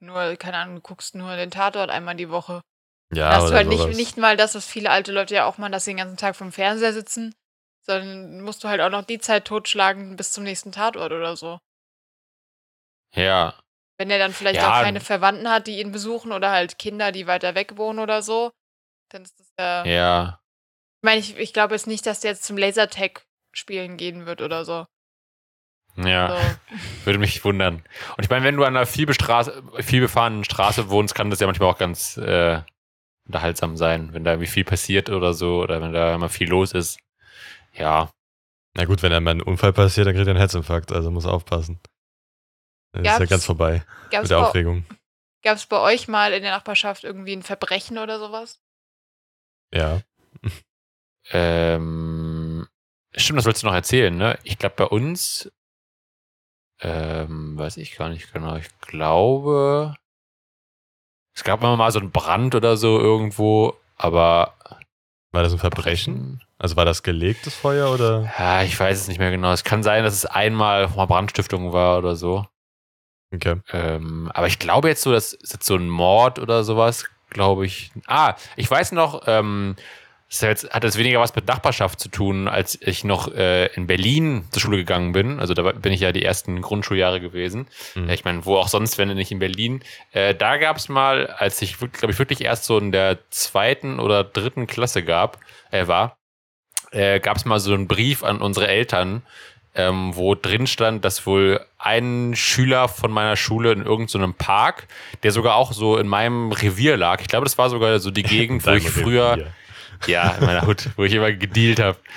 nur, 0.00 0.36
keine 0.36 0.58
Ahnung, 0.58 0.82
guckst 0.82 1.14
nur 1.14 1.36
den 1.36 1.50
Tatort 1.50 1.90
einmal 1.90 2.16
die 2.16 2.30
Woche. 2.30 2.60
Ja, 3.12 3.30
hast 3.30 3.50
du 3.50 3.54
halt 3.54 3.68
nicht, 3.68 3.80
sowas. 3.80 3.96
nicht 3.96 4.16
mal 4.18 4.36
das, 4.36 4.54
was 4.54 4.66
viele 4.66 4.90
alte 4.90 5.12
Leute 5.12 5.34
ja 5.34 5.46
auch 5.46 5.56
machen, 5.58 5.72
dass 5.72 5.84
sie 5.84 5.92
den 5.92 5.98
ganzen 5.98 6.18
Tag 6.18 6.36
vom 6.36 6.52
Fernseher 6.52 6.92
sitzen, 6.92 7.34
sondern 7.80 8.42
musst 8.42 8.62
du 8.62 8.68
halt 8.68 8.80
auch 8.82 8.90
noch 8.90 9.04
die 9.04 9.18
Zeit 9.18 9.46
totschlagen 9.46 10.16
bis 10.16 10.32
zum 10.32 10.44
nächsten 10.44 10.72
Tatort 10.72 11.12
oder 11.12 11.36
so. 11.36 11.58
Ja. 13.14 13.54
Wenn 13.98 14.10
er 14.10 14.18
dann 14.18 14.32
vielleicht 14.32 14.60
Ja, 14.60 14.68
auch 14.78 14.82
keine 14.82 15.00
Verwandten 15.00 15.48
hat, 15.48 15.66
die 15.66 15.80
ihn 15.80 15.92
besuchen 15.92 16.32
oder 16.32 16.50
halt 16.50 16.78
Kinder, 16.78 17.10
die 17.10 17.26
weiter 17.26 17.54
weg 17.54 17.76
wohnen 17.76 17.98
oder 17.98 18.22
so, 18.22 18.52
dann 19.10 19.22
ist 19.22 19.38
das 19.38 19.52
ja. 19.58 19.84
Ja. 19.84 20.40
Ich 21.00 21.06
meine, 21.06 21.20
ich, 21.20 21.36
ich 21.36 21.52
glaube 21.52 21.74
jetzt 21.74 21.86
nicht, 21.86 22.06
dass 22.06 22.20
der 22.20 22.32
jetzt 22.32 22.44
zum 22.44 22.56
Lasertag 22.56 23.24
spielen 23.52 23.96
gehen 23.96 24.26
wird 24.26 24.42
oder 24.42 24.64
so. 24.64 24.86
Ja. 25.96 26.30
so. 26.30 26.76
Würde 27.04 27.18
mich 27.18 27.44
wundern. 27.44 27.82
Und 28.16 28.24
ich 28.24 28.30
meine, 28.30 28.44
wenn 28.44 28.56
du 28.56 28.64
an 28.64 28.76
einer 28.76 28.86
viel, 28.86 29.12
Straße, 29.12 29.62
viel 29.80 30.00
befahrenen 30.00 30.44
Straße 30.44 30.90
wohnst, 30.90 31.14
kann 31.14 31.30
das 31.30 31.40
ja 31.40 31.46
manchmal 31.46 31.70
auch 31.70 31.78
ganz 31.78 32.16
äh, 32.18 32.60
unterhaltsam 33.26 33.76
sein, 33.76 34.12
wenn 34.12 34.24
da 34.24 34.32
irgendwie 34.32 34.50
viel 34.50 34.64
passiert 34.64 35.10
oder 35.10 35.34
so, 35.34 35.60
oder 35.60 35.80
wenn 35.80 35.92
da 35.92 36.14
immer 36.14 36.28
viel 36.28 36.48
los 36.48 36.72
ist. 36.72 36.98
Ja. 37.74 38.10
Na 38.76 38.84
gut, 38.84 39.02
wenn 39.02 39.12
einmal 39.12 39.34
ein 39.34 39.42
Unfall 39.42 39.72
passiert, 39.72 40.06
dann 40.06 40.14
kriegt 40.14 40.26
er 40.26 40.30
einen 40.30 40.38
Herzinfarkt, 40.38 40.92
also 40.92 41.10
muss 41.10 41.26
aufpassen. 41.26 41.80
Dann 42.92 43.04
ist 43.04 43.10
ja 43.12 43.18
Gab's- 43.18 43.30
ganz 43.30 43.44
vorbei 43.44 43.84
Gab 44.10 44.22
mit 44.22 44.22
es 44.24 44.28
der 44.28 44.36
bei, 44.40 44.46
Aufregung. 44.46 44.84
gab's 45.42 45.66
bei 45.66 45.78
euch 45.80 46.08
mal 46.08 46.32
in 46.32 46.42
der 46.42 46.52
Nachbarschaft 46.52 47.04
irgendwie 47.04 47.34
ein 47.34 47.42
Verbrechen 47.42 47.98
oder 47.98 48.18
sowas? 48.18 48.60
Ja. 49.72 50.00
Ähm, 51.30 52.66
stimmt, 53.14 53.38
das 53.38 53.44
wolltest 53.44 53.62
du 53.62 53.66
noch 53.66 53.74
erzählen, 53.74 54.16
ne? 54.16 54.38
Ich 54.44 54.58
glaube, 54.58 54.76
bei 54.76 54.84
uns, 54.86 55.50
ähm, 56.80 57.58
weiß 57.58 57.76
ich 57.76 57.96
gar 57.96 58.08
nicht 58.08 58.32
genau. 58.32 58.56
Ich 58.56 58.68
glaube, 58.80 59.94
es 61.34 61.44
gab 61.44 61.60
immer 61.60 61.76
mal 61.76 61.90
so 61.92 61.98
einen 62.00 62.10
Brand 62.10 62.54
oder 62.54 62.76
so 62.76 62.98
irgendwo, 62.98 63.76
aber 63.96 64.54
War 65.32 65.42
das 65.42 65.52
ein 65.52 65.58
Verbrechen? 65.58 66.42
Also 66.56 66.76
war 66.76 66.86
das 66.86 67.02
gelegtes 67.02 67.54
Feuer 67.54 67.92
oder? 67.92 68.32
Ja, 68.38 68.62
ich 68.62 68.78
weiß 68.80 68.98
es 68.98 69.08
nicht 69.08 69.18
mehr 69.18 69.30
genau. 69.30 69.52
Es 69.52 69.62
kann 69.62 69.82
sein, 69.82 70.02
dass 70.02 70.14
es 70.14 70.24
einmal 70.24 70.88
mal 70.88 71.06
Brandstiftung 71.06 71.72
war 71.74 71.98
oder 71.98 72.16
so. 72.16 72.46
Okay. 73.34 73.56
Ähm, 73.72 74.30
aber 74.34 74.46
ich 74.46 74.58
glaube 74.58 74.88
jetzt 74.88 75.02
so, 75.02 75.12
das 75.12 75.34
ist 75.34 75.52
jetzt 75.52 75.66
so 75.66 75.76
ein 75.76 75.88
Mord 75.88 76.38
oder 76.38 76.64
sowas, 76.64 77.04
glaube 77.30 77.66
ich. 77.66 77.90
Ah, 78.06 78.34
ich 78.56 78.70
weiß 78.70 78.92
noch, 78.92 79.22
ähm, 79.26 79.76
das 80.28 80.42
hat 80.42 80.48
jetzt, 80.48 80.70
hat 80.70 80.84
jetzt 80.84 80.98
weniger 80.98 81.20
was 81.20 81.34
mit 81.34 81.46
Nachbarschaft 81.46 82.00
zu 82.00 82.10
tun, 82.10 82.48
als 82.48 82.78
ich 82.82 83.02
noch 83.02 83.34
äh, 83.34 83.66
in 83.74 83.86
Berlin 83.86 84.44
zur 84.50 84.60
Schule 84.60 84.76
gegangen 84.76 85.12
bin. 85.12 85.40
Also 85.40 85.54
da 85.54 85.72
bin 85.72 85.92
ich 85.92 86.00
ja 86.00 86.12
die 86.12 86.22
ersten 86.22 86.60
Grundschuljahre 86.60 87.20
gewesen. 87.20 87.66
Mhm. 87.94 88.10
Ich 88.10 88.24
meine, 88.24 88.44
wo 88.44 88.56
auch 88.56 88.68
sonst, 88.68 88.98
wenn 88.98 89.08
nicht 89.08 89.32
in 89.32 89.38
Berlin. 89.38 89.82
Äh, 90.12 90.34
da 90.34 90.58
gab 90.58 90.76
es 90.76 90.90
mal, 90.90 91.28
als 91.28 91.62
ich, 91.62 91.78
glaube 91.78 92.12
ich, 92.12 92.18
wirklich 92.18 92.42
erst 92.42 92.64
so 92.64 92.78
in 92.78 92.92
der 92.92 93.18
zweiten 93.30 94.00
oder 94.00 94.22
dritten 94.22 94.66
Klasse 94.66 95.02
gab, 95.02 95.38
äh, 95.70 95.86
war, 95.86 96.18
äh, 96.90 97.20
gab 97.20 97.38
es 97.38 97.46
mal 97.46 97.58
so 97.58 97.72
einen 97.72 97.88
Brief 97.88 98.22
an 98.22 98.42
unsere 98.42 98.68
Eltern, 98.68 99.22
ähm, 99.78 100.14
wo 100.14 100.34
drin 100.34 100.66
stand, 100.66 101.04
dass 101.06 101.24
wohl 101.24 101.64
ein 101.78 102.34
Schüler 102.36 102.88
von 102.88 103.10
meiner 103.10 103.36
Schule 103.36 103.72
in 103.72 103.82
irgendeinem 103.86 104.34
Park, 104.34 104.88
der 105.22 105.32
sogar 105.32 105.54
auch 105.54 105.72
so 105.72 105.96
in 105.96 106.08
meinem 106.08 106.52
Revier 106.52 106.96
lag, 106.98 107.20
ich 107.22 107.28
glaube, 107.28 107.44
das 107.44 107.56
war 107.56 107.70
sogar 107.70 107.98
so 108.00 108.10
die 108.10 108.22
Gegend, 108.34 108.66
wo 108.66 108.72
ich 108.72 108.90
früher, 108.90 109.32
Revier. 109.32 109.52
ja, 110.06 110.30
in 110.32 110.44
meiner 110.46 110.66
Hut, 110.66 110.90
wo 110.96 111.04
ich 111.04 111.12
immer 111.14 111.32
gedealt 111.32 111.80
habe. 111.80 111.98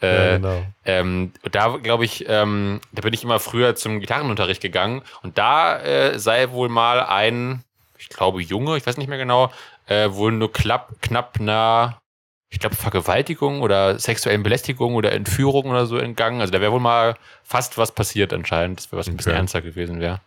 Ja, 0.00 0.34
Äh, 0.34 0.36
genau. 0.36 0.62
ähm, 0.84 1.32
da 1.50 1.76
glaube 1.76 2.04
ich, 2.04 2.24
ähm, 2.28 2.80
da 2.92 3.02
bin 3.02 3.12
ich 3.14 3.24
immer 3.24 3.40
früher 3.40 3.74
zum 3.74 3.98
Gitarrenunterricht 3.98 4.62
gegangen 4.62 5.02
und 5.24 5.38
da 5.38 5.80
äh, 5.80 6.20
sei 6.20 6.50
wohl 6.52 6.68
mal 6.68 7.00
ein, 7.00 7.64
ich 7.98 8.08
glaube 8.08 8.40
Junge, 8.42 8.76
ich 8.76 8.86
weiß 8.86 8.96
nicht 8.96 9.08
mehr 9.08 9.18
genau, 9.18 9.50
äh, 9.86 10.08
wohl 10.12 10.30
nur 10.30 10.52
knapp, 10.52 10.92
knapp 11.02 11.40
einer, 11.40 11.98
ich 12.52 12.58
glaube 12.58 12.76
Vergewaltigung 12.76 13.62
oder 13.62 13.98
sexuellen 13.98 14.42
Belästigung 14.42 14.94
oder 14.94 15.12
Entführung 15.12 15.70
oder 15.70 15.86
so 15.86 15.96
entgangen. 15.96 16.42
Also 16.42 16.52
da 16.52 16.60
wäre 16.60 16.70
wohl 16.72 16.80
mal 16.80 17.16
fast 17.42 17.78
was 17.78 17.92
passiert 17.92 18.32
anscheinend, 18.34 18.78
das 18.78 18.92
wäre 18.92 19.00
was 19.00 19.08
ein 19.08 19.16
bisschen 19.16 19.32
Okay. 19.32 19.38
ernster 19.38 19.62
gewesen 19.62 20.00
wäre. 20.00 20.20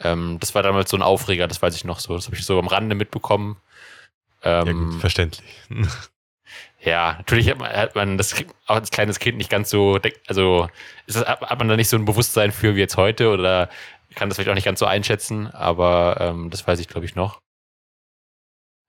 Ähm, 0.00 0.38
das 0.40 0.54
war 0.54 0.62
damals 0.62 0.90
so 0.90 0.96
ein 0.96 1.02
Aufreger, 1.02 1.46
das 1.46 1.60
weiß 1.60 1.76
ich 1.76 1.84
noch 1.84 2.00
so, 2.00 2.16
das 2.16 2.26
habe 2.26 2.36
ich 2.36 2.46
so 2.46 2.58
am 2.58 2.66
Rande 2.66 2.94
mitbekommen. 2.94 3.58
Ja, 4.42 4.62
Ähm, 4.62 4.92
gut, 4.92 5.00
verständlich. 5.00 5.46
ja, 6.80 7.16
natürlich 7.18 7.50
hat 7.50 7.58
man, 7.58 7.70
hat 7.70 7.94
man 7.94 8.16
das 8.16 8.34
auch 8.66 8.76
als 8.76 8.90
kleines 8.90 9.18
Kind 9.18 9.36
nicht 9.36 9.50
ganz 9.50 9.68
so, 9.68 9.98
also 10.28 10.68
ist 11.06 11.18
das, 11.18 11.26
hat 11.28 11.58
man 11.58 11.68
da 11.68 11.76
nicht 11.76 11.90
so 11.90 11.98
ein 11.98 12.06
Bewusstsein 12.06 12.52
für 12.52 12.74
wie 12.74 12.80
jetzt 12.80 12.96
heute 12.96 13.28
oder 13.30 13.68
kann 14.14 14.30
das 14.30 14.36
vielleicht 14.36 14.48
auch 14.48 14.54
nicht 14.54 14.64
ganz 14.64 14.80
so 14.80 14.86
einschätzen, 14.86 15.48
aber 15.48 16.16
ähm, 16.20 16.48
das 16.48 16.66
weiß 16.66 16.80
ich, 16.80 16.88
glaube 16.88 17.04
ich, 17.04 17.14
noch. 17.14 17.38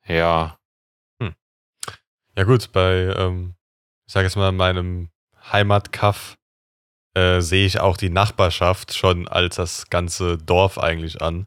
Ja, 0.07 0.57
Ja 2.37 2.43
gut, 2.43 2.71
bei, 2.71 3.13
ähm, 3.17 3.55
ich 4.07 4.13
sage 4.13 4.25
jetzt 4.25 4.35
mal, 4.35 4.51
meinem 4.51 5.09
Heimatkaff 5.51 6.37
äh, 7.13 7.41
sehe 7.41 7.65
ich 7.65 7.79
auch 7.79 7.97
die 7.97 8.09
Nachbarschaft 8.09 8.95
schon 8.95 9.27
als 9.27 9.55
das 9.57 9.89
ganze 9.89 10.37
Dorf 10.37 10.77
eigentlich 10.77 11.21
an. 11.21 11.45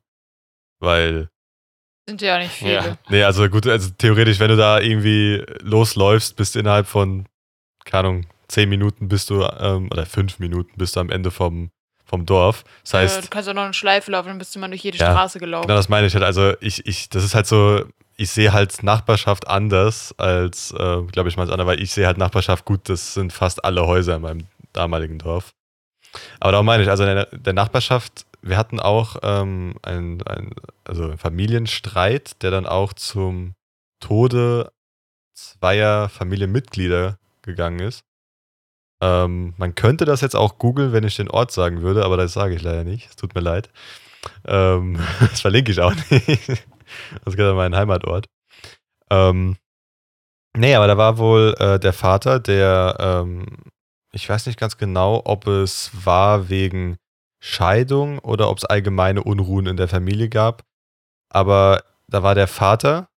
Weil, 0.81 1.29
Sind 2.07 2.21
ja 2.21 2.39
nicht 2.39 2.53
viele. 2.53 2.73
Ja. 2.73 2.99
nee, 3.09 3.23
also 3.25 3.49
gut, 3.49 3.67
also 3.67 3.91
theoretisch, 3.97 4.39
wenn 4.41 4.51
du 4.51 4.57
da 4.57 4.81
irgendwie 4.81 5.45
losläufst, 5.61 6.37
bist 6.37 6.55
du 6.55 6.59
innerhalb 6.59 6.87
von, 6.87 7.27
keine 7.85 8.01
Ahnung, 8.09 8.27
zehn 8.49 8.69
Minuten 8.69 9.09
bist 9.09 9.31
du, 9.31 9.43
ähm, 9.43 9.89
oder 9.91 10.05
fünf 10.05 10.39
Minuten 10.39 10.73
bist 10.77 10.97
du 10.97 11.01
am 11.01 11.11
Ende 11.11 11.31
vom, 11.31 11.71
vom 12.05 12.27
Dorf. 12.27 12.65
Das 12.83 12.95
heißt, 12.95 13.25
du 13.25 13.29
kannst 13.29 13.49
auch 13.49 13.55
noch 13.55 13.63
eine 13.63 13.73
Schleife 13.73 14.11
laufen, 14.11 14.29
dann 14.29 14.39
bist 14.39 14.55
du 14.55 14.59
mal 14.59 14.69
durch 14.69 14.83
jede 14.83 14.99
Ja, 14.99 15.13
Straße 15.13 15.39
gelaufen. 15.39 15.67
Genau, 15.67 15.79
das 15.79 15.89
meine 15.89 16.07
ich 16.07 16.15
halt. 16.15 16.25
Also 16.25 16.55
ich, 16.61 16.87
ich, 16.87 17.09
das 17.09 17.25
ist 17.25 17.35
halt 17.35 17.47
so, 17.47 17.87
ich 18.17 18.31
sehe 18.31 18.53
halt 18.53 18.83
Nachbarschaft 18.83 19.49
anders 19.49 20.15
als, 20.19 20.73
äh, 20.73 21.03
glaube 21.03 21.29
ich, 21.29 21.37
mal 21.37 21.51
anders, 21.51 21.67
weil 21.67 21.81
ich 21.81 21.93
sehe 21.93 22.07
halt 22.07 22.19
Nachbarschaft 22.19 22.65
gut, 22.65 22.89
das 22.89 23.15
sind 23.15 23.33
fast 23.33 23.65
alle 23.65 23.87
Häuser 23.87 24.17
in 24.17 24.23
meinem 24.23 24.47
damaligen 24.73 25.19
Dorf. 25.19 25.55
Aber 26.41 26.53
darum 26.53 26.67
meine 26.67 26.83
ich, 26.83 26.89
also 26.89 27.05
in 27.05 27.27
der, 27.33 27.53
Nachbarschaft, 27.53 28.27
wir 28.41 28.57
hatten 28.57 28.79
auch 28.79 29.17
ähm, 29.23 29.75
einen 29.83 30.23
ein, 30.23 30.51
also 30.85 31.05
einen 31.05 31.19
Familienstreit, 31.19 32.43
der 32.43 32.51
dann 32.51 32.67
auch 32.67 32.93
zum 32.93 33.55
Tode 34.01 34.71
zweier 35.35 36.09
Familienmitglieder 36.09 37.19
gegangen 37.43 37.81
ist. 37.81 38.05
Ähm, 39.01 39.55
man 39.57 39.75
könnte 39.75 40.05
das 40.05 40.21
jetzt 40.21 40.37
auch 40.37 40.59
googeln, 40.59 40.93
wenn 40.93 41.05
ich 41.05 41.17
den 41.17 41.31
Ort 41.31 41.51
sagen 41.51 41.83
würde, 41.83 42.05
aber 42.05 42.17
das 42.17 42.33
sage 42.33 42.55
ich 42.55 42.63
leider 42.63 42.85
nicht. 42.85 43.09
Es 43.11 43.17
tut 43.17 43.35
mir 43.35 43.41
leid. 43.41 43.71
Ähm, 44.47 44.99
das 45.21 45.41
verlinke 45.41 45.73
ich 45.73 45.81
auch 45.81 45.95
nicht. 46.11 46.65
Das 47.25 47.37
geht 47.37 47.47
an 47.47 47.57
meinen 47.57 47.77
Heimatort. 47.77 48.27
Ähm, 49.11 49.57
nee, 50.57 50.75
aber 50.75 50.87
da 50.87 50.97
war 50.97 51.19
wohl 51.19 51.55
äh, 51.59 51.79
der 51.79 51.93
Vater, 51.93 52.41
der, 52.41 52.97
ähm, 52.99 53.47
ich 54.13 54.29
weiß 54.29 54.47
nicht 54.47 54.59
ganz 54.59 54.77
genau, 54.77 55.23
ob 55.25 55.47
es 55.47 55.91
war 56.05 56.49
wegen 56.49 56.97
Scheidung 57.41 58.19
oder 58.21 58.49
ob 58.49 58.59
es 58.59 58.65
allgemeine 58.65 59.23
Unruhen 59.23 59.67
in 59.67 59.77
der 59.77 59.89
Familie 59.89 60.29
gab. 60.29 60.63
Aber 61.29 61.83
da 62.09 62.23
war 62.23 62.35
der 62.35 62.49
Vater, 62.49 63.09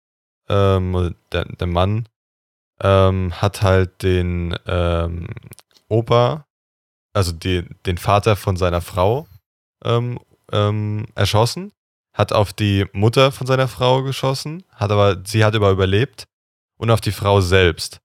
ähm, 0.50 1.16
der, 1.32 1.46
der 1.46 1.68
Mann, 1.68 2.08
ähm, 2.82 3.34
hat 3.42 3.62
halt 3.62 4.04
den 4.04 4.58
ähm, 4.66 5.28
Opa, 5.90 6.46
also 7.14 7.32
die, 7.32 7.64
den 7.86 7.98
Vater 7.98 8.36
von 8.36 8.58
seiner 8.58 8.82
Frau, 8.82 9.28
ähm, 9.84 10.20
ähm, 10.52 11.06
erschossen, 11.16 11.72
hat 12.18 12.34
auf 12.34 12.52
die 12.52 12.86
Mutter 12.94 13.32
von 13.32 13.46
seiner 13.46 13.68
Frau 13.68 14.02
geschossen, 14.02 14.64
hat 14.74 14.92
aber, 14.92 15.22
sie 15.24 15.46
hat 15.46 15.56
aber 15.56 15.70
überlebt 15.70 16.26
und 16.78 16.90
auf 16.90 17.00
die 17.00 17.12
Frau 17.12 17.42
selbst. 17.42 18.02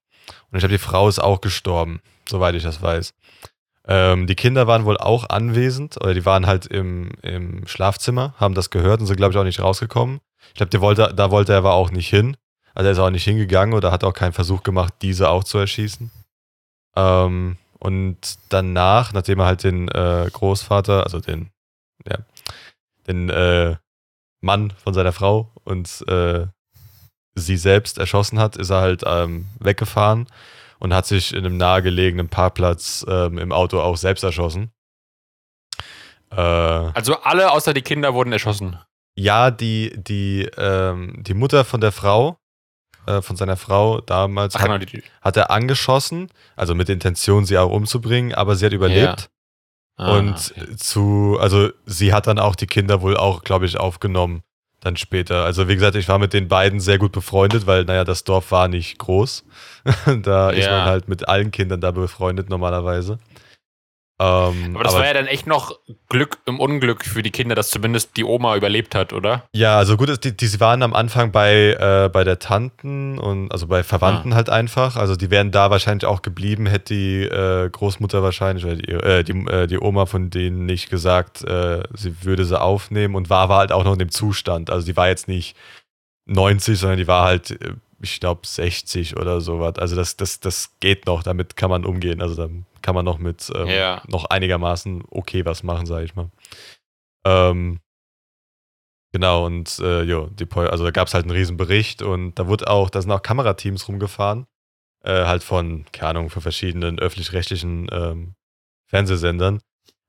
Und 0.50 0.58
ich 0.58 0.60
glaube, 0.60 0.74
die 0.74 0.78
Frau 0.78 1.08
ist 1.08 1.18
auch 1.18 1.40
gestorben, 1.40 2.00
soweit 2.28 2.54
ich 2.54 2.62
das 2.62 2.82
weiß. 2.82 3.14
Ähm, 3.88 4.26
die 4.26 4.34
Kinder 4.34 4.66
waren 4.66 4.84
wohl 4.84 4.98
auch 4.98 5.30
anwesend, 5.30 5.96
oder 5.96 6.12
die 6.12 6.26
waren 6.26 6.46
halt 6.46 6.66
im, 6.66 7.12
im 7.22 7.66
Schlafzimmer, 7.66 8.34
haben 8.36 8.54
das 8.54 8.68
gehört 8.68 9.00
und 9.00 9.06
sind, 9.06 9.16
glaube 9.16 9.32
ich, 9.32 9.38
auch 9.38 9.44
nicht 9.44 9.60
rausgekommen. 9.60 10.20
Ich 10.48 10.54
glaube, 10.54 10.80
wollte, 10.82 11.14
da 11.16 11.30
wollte 11.30 11.52
er 11.52 11.58
aber 11.58 11.72
auch 11.72 11.90
nicht 11.90 12.10
hin. 12.10 12.36
Also 12.74 12.88
er 12.88 12.92
ist 12.92 12.98
auch 12.98 13.10
nicht 13.10 13.24
hingegangen 13.24 13.74
oder 13.74 13.90
hat 13.90 14.04
auch 14.04 14.12
keinen 14.12 14.34
Versuch 14.34 14.62
gemacht, 14.62 14.92
diese 15.00 15.30
auch 15.30 15.42
zu 15.42 15.56
erschießen. 15.56 16.10
Ähm, 16.96 17.56
und 17.78 18.18
danach, 18.50 19.14
nachdem 19.14 19.40
er 19.40 19.46
halt 19.46 19.64
den 19.64 19.88
äh, 19.88 20.28
Großvater, 20.30 21.04
also 21.04 21.18
den, 21.18 21.50
ja, 22.06 22.18
den 23.06 23.30
äh, 23.30 23.76
Mann 24.42 24.72
von 24.76 24.92
seiner 24.92 25.12
Frau 25.12 25.50
und 25.64 26.04
äh, 26.08 26.46
sie 27.34 27.56
selbst 27.56 27.98
erschossen 27.98 28.38
hat, 28.38 28.56
ist 28.56 28.70
er 28.70 28.80
halt 28.80 29.02
ähm, 29.06 29.46
weggefahren 29.58 30.26
und 30.78 30.92
hat 30.92 31.06
sich 31.06 31.32
in 31.32 31.46
einem 31.46 31.56
nahegelegenen 31.56 32.28
Parkplatz 32.28 33.06
ähm, 33.08 33.38
im 33.38 33.52
Auto 33.52 33.80
auch 33.80 33.96
selbst 33.96 34.24
erschossen. 34.24 34.72
Äh, 36.30 36.36
also 36.36 37.20
alle 37.22 37.50
außer 37.52 37.72
die 37.72 37.82
Kinder 37.82 38.14
wurden 38.14 38.32
erschossen. 38.32 38.78
ja, 39.14 39.50
die, 39.50 39.92
die, 39.96 40.48
ähm, 40.56 41.22
die 41.22 41.34
Mutter 41.34 41.64
von 41.64 41.80
der 41.80 41.92
Frau, 41.92 42.36
äh, 43.06 43.22
von 43.22 43.36
seiner 43.36 43.56
Frau 43.56 44.00
damals, 44.00 44.56
Ach, 44.56 44.60
hat, 44.62 44.66
genau, 44.66 44.78
die, 44.78 45.02
hat 45.20 45.36
er 45.36 45.50
angeschossen, 45.50 46.30
also 46.56 46.74
mit 46.74 46.88
der 46.88 46.94
Intention, 46.94 47.44
sie 47.44 47.58
auch 47.58 47.70
umzubringen, 47.70 48.34
aber 48.34 48.56
sie 48.56 48.66
hat 48.66 48.72
überlebt. 48.72 49.30
Ah, 50.02 50.18
und 50.18 50.52
okay. 50.56 50.76
zu, 50.76 51.36
also 51.40 51.70
sie 51.86 52.12
hat 52.12 52.26
dann 52.26 52.38
auch 52.38 52.54
die 52.56 52.66
Kinder 52.66 53.02
wohl 53.02 53.16
auch, 53.16 53.42
glaube 53.42 53.66
ich, 53.66 53.78
aufgenommen 53.78 54.42
dann 54.80 54.96
später. 54.96 55.44
Also 55.44 55.68
wie 55.68 55.74
gesagt, 55.74 55.94
ich 55.94 56.08
war 56.08 56.18
mit 56.18 56.32
den 56.32 56.48
beiden 56.48 56.80
sehr 56.80 56.98
gut 56.98 57.12
befreundet, 57.12 57.66
weil, 57.66 57.84
naja, 57.84 58.02
das 58.04 58.24
Dorf 58.24 58.50
war 58.50 58.66
nicht 58.68 58.98
groß. 58.98 59.44
da 60.22 60.50
ist 60.50 60.66
Ja. 60.66 60.78
man 60.78 60.84
halt 60.86 61.08
mit 61.08 61.28
allen 61.28 61.50
Kindern 61.52 61.80
da 61.80 61.92
befreundet 61.92 62.50
normalerweise. 62.50 63.18
Ähm, 64.22 64.74
Aber 64.74 64.84
das 64.84 64.94
war 64.94 65.04
ja 65.04 65.14
dann 65.14 65.26
echt 65.26 65.48
noch 65.48 65.78
Glück 66.08 66.38
im 66.46 66.60
Unglück 66.60 67.04
für 67.04 67.22
die 67.22 67.32
Kinder, 67.32 67.56
dass 67.56 67.70
zumindest 67.70 68.16
die 68.16 68.22
Oma 68.22 68.54
überlebt 68.54 68.94
hat, 68.94 69.12
oder? 69.12 69.44
Ja, 69.52 69.78
also 69.78 69.96
gut, 69.96 70.22
die, 70.24 70.36
die 70.36 70.46
sie 70.46 70.60
waren 70.60 70.82
am 70.82 70.94
Anfang 70.94 71.32
bei, 71.32 71.72
äh, 71.72 72.08
bei 72.08 72.22
der 72.22 72.38
Tanten 72.38 73.18
und 73.18 73.50
also 73.50 73.66
bei 73.66 73.82
Verwandten 73.82 74.34
halt 74.34 74.48
einfach. 74.48 74.96
Also 74.96 75.16
die 75.16 75.30
wären 75.30 75.50
da 75.50 75.70
wahrscheinlich 75.70 76.04
auch 76.04 76.22
geblieben, 76.22 76.66
hätte 76.66 76.94
die 76.94 77.22
äh, 77.24 77.68
Großmutter 77.68 78.22
wahrscheinlich 78.22 78.64
oder 78.64 78.76
die, 78.76 78.92
äh, 78.92 79.24
die, 79.24 79.32
äh, 79.50 79.66
die 79.66 79.78
Oma 79.80 80.06
von 80.06 80.30
denen 80.30 80.66
nicht 80.66 80.88
gesagt, 80.88 81.42
äh, 81.42 81.82
sie 81.94 82.22
würde 82.22 82.44
sie 82.44 82.60
aufnehmen 82.60 83.16
und 83.16 83.28
war, 83.28 83.48
war 83.48 83.58
halt 83.58 83.72
auch 83.72 83.82
noch 83.82 83.94
in 83.94 83.98
dem 83.98 84.10
Zustand. 84.10 84.70
Also 84.70 84.86
die 84.86 84.96
war 84.96 85.08
jetzt 85.08 85.26
nicht 85.26 85.56
90, 86.26 86.78
sondern 86.78 86.98
die 86.98 87.08
war 87.08 87.24
halt, 87.24 87.50
äh, 87.50 87.74
ich 88.00 88.20
glaube, 88.20 88.42
60 88.44 89.16
oder 89.16 89.40
sowas. 89.40 89.78
Also 89.78 89.96
das, 89.96 90.16
das, 90.16 90.38
das 90.38 90.70
geht 90.78 91.06
noch, 91.06 91.24
damit 91.24 91.56
kann 91.56 91.70
man 91.70 91.84
umgehen. 91.84 92.22
Also 92.22 92.34
da 92.36 92.48
kann 92.82 92.94
man 92.94 93.04
noch 93.04 93.18
mit 93.18 93.50
ähm, 93.54 93.68
Ja. 93.68 94.02
noch 94.08 94.26
einigermaßen 94.26 95.04
okay 95.10 95.44
was 95.46 95.62
machen, 95.62 95.86
sage 95.86 96.04
ich 96.04 96.14
mal. 96.14 96.30
Ähm, 97.24 97.78
Genau, 99.14 99.44
und 99.44 99.78
äh, 99.80 100.02
jo, 100.02 100.28
die, 100.28 100.46
Pol- 100.46 100.68
also 100.68 100.84
da 100.84 100.90
gab 100.90 101.06
es 101.06 101.12
halt 101.14 101.24
einen 101.26 101.36
riesen 101.36 101.58
Bericht 101.58 102.00
und 102.00 102.34
da 102.38 102.46
wurde 102.46 102.68
auch, 102.68 102.88
da 102.88 103.02
sind 103.02 103.10
auch 103.10 103.20
Kamerateams 103.22 103.86
rumgefahren, 103.86 104.46
äh, 105.04 105.26
halt 105.26 105.42
von, 105.42 105.84
keine 105.92 106.10
Ahnung, 106.10 106.30
von 106.30 106.40
verschiedenen 106.40 106.98
öffentlich-rechtlichen 106.98 107.88
ähm, 107.92 108.34
Fernsehsendern. 108.88 109.60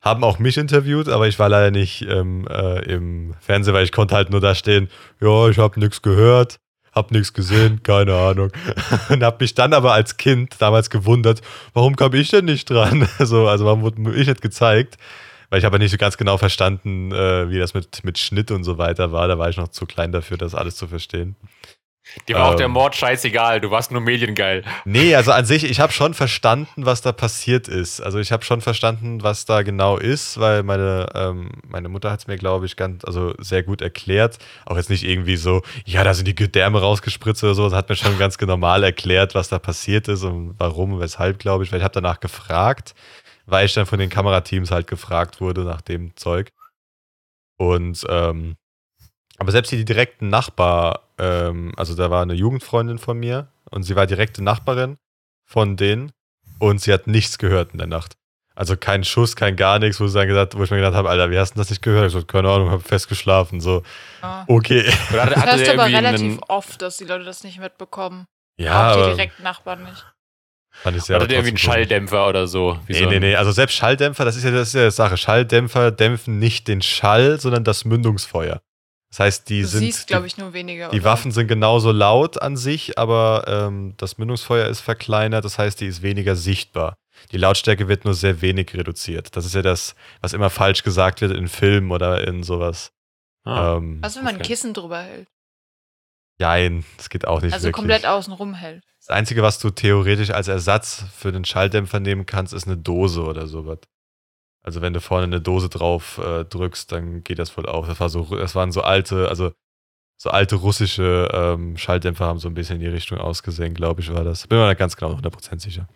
Haben 0.01 0.24
auch 0.24 0.39
mich 0.39 0.58
interviewt, 0.58 1.10
aber 1.10 1.27
ich 1.27 1.38
war 1.38 1.50
leider 1.50 1.72
nicht 1.72 2.01
ähm, 2.03 2.48
äh, 2.50 2.80
im 2.86 3.34
Fernsehen, 3.42 3.74
weil 3.74 3.84
ich 3.84 3.92
konnte 3.92 4.15
halt 4.15 4.30
nur 4.30 4.39
da 4.39 4.56
stehen, 4.56 4.89
ja, 5.20 5.50
ich 5.50 5.58
habe 5.58 5.80
nichts 5.82 6.01
gehört, 6.01 6.60
hab 6.94 7.12
nichts 7.12 7.34
gesehen, 7.34 7.82
keine 7.84 8.16
Ahnung. 8.16 8.52
und 9.10 9.24
hab 9.24 9.42
mich 9.42 9.56
dann 9.56 9.74
aber 9.74 9.94
als 9.94 10.18
Kind 10.18 10.56
damals 10.60 10.90
gewundert, 10.90 11.42
warum 11.74 11.96
kam 11.96 12.14
ich 12.14 12.30
denn 12.30 12.46
nicht 12.46 12.70
dran? 12.70 13.08
so, 13.20 13.48
also 13.48 13.66
warum 13.66 13.82
wurde 13.82 14.16
ich 14.16 14.28
nicht 14.28 14.42
gezeigt? 14.42 14.98
Weil 15.50 15.60
ich 15.60 15.66
aber 15.66 15.78
nicht 15.78 15.92
so 15.92 15.98
ganz 15.98 16.18
genau 16.18 16.38
verstanden, 16.38 17.12
äh, 17.12 17.50
wie 17.50 17.60
das 17.60 17.74
mit, 17.74 18.04
mit 18.04 18.18
Schnitt 18.18 18.50
und 18.50 18.64
so 18.64 18.78
weiter 18.78 19.12
war. 19.12 19.28
Da 19.28 19.38
war 19.38 19.50
ich 19.50 19.58
noch 19.58 19.68
zu 19.68 19.86
klein 19.86 20.12
dafür, 20.12 20.38
das 20.38 20.56
alles 20.56 20.76
zu 20.76 20.88
verstehen. 20.88 21.36
Dir 22.28 22.36
war 22.36 22.50
auch 22.50 22.56
der 22.56 22.66
Ähm. 22.66 22.72
Mord 22.72 22.96
scheißegal, 22.96 23.62
du 23.62 23.72
warst 23.72 23.92
nur 23.92 24.02
mediengeil. 24.02 24.64
Nee, 24.86 25.16
also 25.16 25.32
an 25.32 25.46
sich, 25.46 25.64
ich 25.64 25.80
habe 25.80 25.94
schon 25.94 26.14
verstanden, 26.14 26.86
was 26.86 27.02
da 27.02 27.12
passiert 27.12 27.68
ist. 27.68 28.02
Also 28.02 28.20
ich 28.20 28.32
habe 28.32 28.44
schon 28.44 28.62
verstanden, 28.62 29.24
was 29.24 29.46
da 29.46 29.62
genau 29.64 29.98
ist, 29.98 30.40
weil 30.40 30.64
meine, 30.64 31.08
ähm, 31.16 31.50
meine 31.68 31.90
Mutter 31.90 32.12
hat 32.12 32.20
es 32.20 32.28
mir, 32.28 32.38
glaube 32.38 32.66
ich, 32.66 32.76
ganz, 32.76 33.06
also 33.06 33.34
sehr 33.40 33.64
gut 33.64 33.82
erklärt. 33.82 34.38
Auch 34.66 34.78
jetzt 34.78 34.90
nicht 34.90 35.04
irgendwie 35.04 35.38
so, 35.38 35.62
ja, 35.86 36.04
da 36.04 36.14
sind 36.14 36.28
die 36.28 36.36
Gedärme 36.36 36.82
rausgespritzt 36.82 37.44
oder 37.44 37.56
so. 37.56 37.70
Sie 37.70 37.76
hat 37.76 37.90
mir 37.90 37.96
schon 37.96 38.18
ganz 38.18 38.40
normal 38.40 38.84
erklärt, 38.84 39.36
was 39.36 39.50
da 39.50 39.60
passiert 39.60 40.08
ist 40.08 40.24
und 40.24 40.56
warum 40.58 40.94
und 40.94 41.00
weshalb, 41.00 41.40
glaube 41.40 41.64
ich. 41.64 41.72
Weil 41.72 41.80
ich 41.80 41.84
habe 41.84 41.94
danach 41.94 42.20
gefragt, 42.20 42.94
weil 43.46 43.66
ich 43.66 43.74
dann 43.74 43.86
von 43.86 44.00
den 44.00 44.10
Kamerateams 44.10 44.72
halt 44.72 44.88
gefragt 44.88 45.42
wurde 45.42 45.62
nach 45.62 45.82
dem 45.82 46.16
Zeug. 46.16 46.52
Und 47.58 48.06
ähm, 48.10 48.56
aber 49.38 49.52
selbst 49.52 49.72
die 49.72 49.86
direkten 49.86 50.30
Nachbar, 50.30 51.02
ähm, 51.18 51.74
also 51.78 51.96
da 51.96 52.10
war 52.12 52.22
eine 52.22 52.34
Jugendfreundin 52.34 52.98
von 53.00 53.18
mir 53.18 53.48
und 53.72 53.84
sie 53.84 53.96
war 53.96 54.06
direkte 54.08 54.44
Nachbarin 54.44 54.98
von 55.46 55.75
denen 55.78 56.12
und 56.60 56.80
sie 56.82 56.94
hat 56.94 57.08
nichts 57.08 57.38
gehört 57.38 57.72
in 57.74 57.78
der 57.80 57.88
Nacht. 57.88 58.13
Also 58.56 58.78
kein 58.78 59.04
Schuss, 59.04 59.36
kein 59.36 59.56
gar 59.56 59.80
nichts, 59.80 60.00
wo, 60.00 60.06
sie 60.08 60.18
dann 60.20 60.28
gesagt, 60.28 60.56
wo 60.56 60.63
ich 60.63 60.70
mir 60.70 60.78
gedacht 60.78 60.94
habe, 60.94 61.10
Alter, 61.10 61.32
wie 61.32 61.40
hast 61.40 61.56
du 61.56 61.60
das 61.60 61.72
nicht 61.72 61.82
gehört? 61.82 62.06
Ich 62.08 62.13
so, 62.13 62.24
keine 62.24 62.50
Ahnung, 62.52 62.70
habe 62.70 62.84
fest 62.84 63.10
geschlafen. 63.10 63.60
So, 63.62 63.82
Ja. 64.22 64.44
okay. 64.48 64.86
Oder 65.12 65.25
Das 65.25 65.36
hatte 65.38 65.46
hörst 65.52 65.60
du 65.62 65.63
der 65.66 65.74
aber 65.74 65.86
relativ 65.86 66.22
einen, 66.22 66.40
oft, 66.50 66.82
dass 66.84 66.98
die 66.98 67.06
Leute 67.06 67.24
das 67.24 67.43
nicht 67.43 67.60
mitbekommen. 67.60 68.28
Ja, 68.58 68.91
auch 68.91 68.96
die 69.10 69.15
direkten 69.15 69.41
Nachbarn 69.41 69.84
nicht. 69.86 70.06
fand 70.72 70.98
ich 70.98 71.04
sehr 71.04 71.15
hatte 71.15 71.28
der 71.28 71.38
irgendwie 71.38 71.52
komisch. 71.54 71.63
Schalldämpfer 71.63 72.28
oder 72.28 72.46
so? 72.46 72.80
Wie 72.86 72.93
Nee, 72.93 73.00
so 73.00 73.06
nee, 73.10 73.15
ein- 73.15 73.22
nee. 73.22 73.36
Also 73.36 73.52
selbst 73.52 73.74
Schalldämpfer, 73.76 74.24
das 74.24 74.36
ist 74.36 74.43
ja 74.43 74.52
das 74.52 74.67
ist 74.67 74.76
ja 74.76 74.86
die 74.86 74.91
Sache. 74.91 75.17
Schalldämpfer 75.17 75.89
dämpfen 75.91 76.38
nicht 76.38 76.67
den 76.67 76.84
Schall, 76.84 77.39
sondern 77.39 77.63
das 77.63 77.86
Mündungsfeuer. 77.86 78.62
Das 79.13 79.19
heißt, 79.19 79.49
die 79.49 79.62
Du 79.62 79.67
sind. 79.67 79.80
siehst, 79.82 80.08
glaube 80.08 80.26
ich, 80.26 80.38
nur 80.38 80.54
weniger. 80.54 80.89
die 80.89 80.97
oder? 81.02 81.06
Waffen 81.12 81.30
sind 81.30 81.47
genauso 81.47 81.91
laut 81.91 82.41
an 82.41 82.58
sich, 82.58 82.97
aber 82.97 83.43
ähm, 83.47 83.93
das 83.97 84.17
Mündungsfeuer 84.17 84.67
ist 84.67 84.80
verkleinert, 84.80 85.45
das 85.45 85.60
heißt, 85.60 85.80
die 85.82 85.86
ist 85.86 86.02
weniger 86.02 86.36
sichtbar. 86.36 86.95
Die 87.32 87.38
Lautstärke 87.38 87.88
wird 87.88 88.06
nur 88.06 88.15
sehr 88.15 88.41
wenig 88.41 88.73
reduziert. 88.73 89.36
Das 89.36 89.45
ist 89.45 89.54
ja 89.54 89.62
das, 89.62 89.93
was 90.21 90.34
immer 90.34 90.49
falsch 90.49 90.82
gesagt 90.82 91.21
wird 91.21 91.32
in 91.38 91.47
Filmen 91.47 91.91
oder 91.91 92.28
in 92.28 92.41
sowas. 92.41 92.91
Ah. 93.45 93.76
Ähm, 93.76 93.99
Was, 94.02 94.15
wenn 94.15 94.23
man 94.23 94.38
ein. 94.38 94.41
Kissen 94.41 94.73
drüber 94.73 95.04
hält? 95.04 95.28
Nein, 96.39 96.84
das 96.97 97.10
geht 97.10 97.28
auch 97.28 97.41
nicht 97.41 97.54
Also 97.54 97.65
wirklich. 97.65 97.76
komplett 97.76 98.06
außen 98.08 98.34
rum 98.34 98.56
hält. 98.56 98.84
Das 98.99 99.10
Einzige, 99.10 99.43
was 99.43 99.60
du 99.60 99.69
theoretisch 99.69 100.32
als 100.32 100.47
Ersatz 100.47 101.06
für 101.15 101.32
den 101.32 101.45
Schalldämpfer 101.45 101.99
nehmen 101.99 102.26
kannst, 102.26 102.52
ist 102.54 102.65
eine 102.65 102.78
Dose 102.78 103.21
oder 103.21 103.45
sowas. 103.45 103.78
Also 104.63 104.82
wenn 104.82 104.93
du 104.93 105.02
vorne 105.02 105.26
eine 105.26 105.41
Dose 105.41 105.69
drauf 105.69 106.17
äh, 106.19 106.45
drückst, 106.45 106.91
dann 106.91 107.23
geht 107.23 107.38
das 107.38 107.56
wohl 107.58 107.65
auch. 107.65 107.88
Das, 107.88 107.99
war 107.99 108.10
so, 108.10 108.23
das 108.36 108.56
waren 108.56 108.71
so 108.71 108.82
alte, 108.82 109.28
also 109.28 109.52
so 110.17 110.30
alte 110.30 110.56
russische 110.56 111.30
ähm, 111.34 111.78
Schalldämpfer 111.78 112.26
haben 112.26 112.39
so 112.39 112.47
ein 112.47 112.54
bisschen 112.54 112.76
in 112.76 112.82
die 112.82 112.88
Richtung 112.88 113.17
ausgesehen, 113.17 113.73
glaube 113.73 114.02
ich, 114.02 114.13
war 114.13 114.23
das. 114.23 114.47
Bin 114.47 114.58
mir 114.58 114.69
nicht 114.69 114.78
ganz 114.78 114.95
genau 114.95 115.13
100% 115.15 115.60
sicher. 115.60 115.88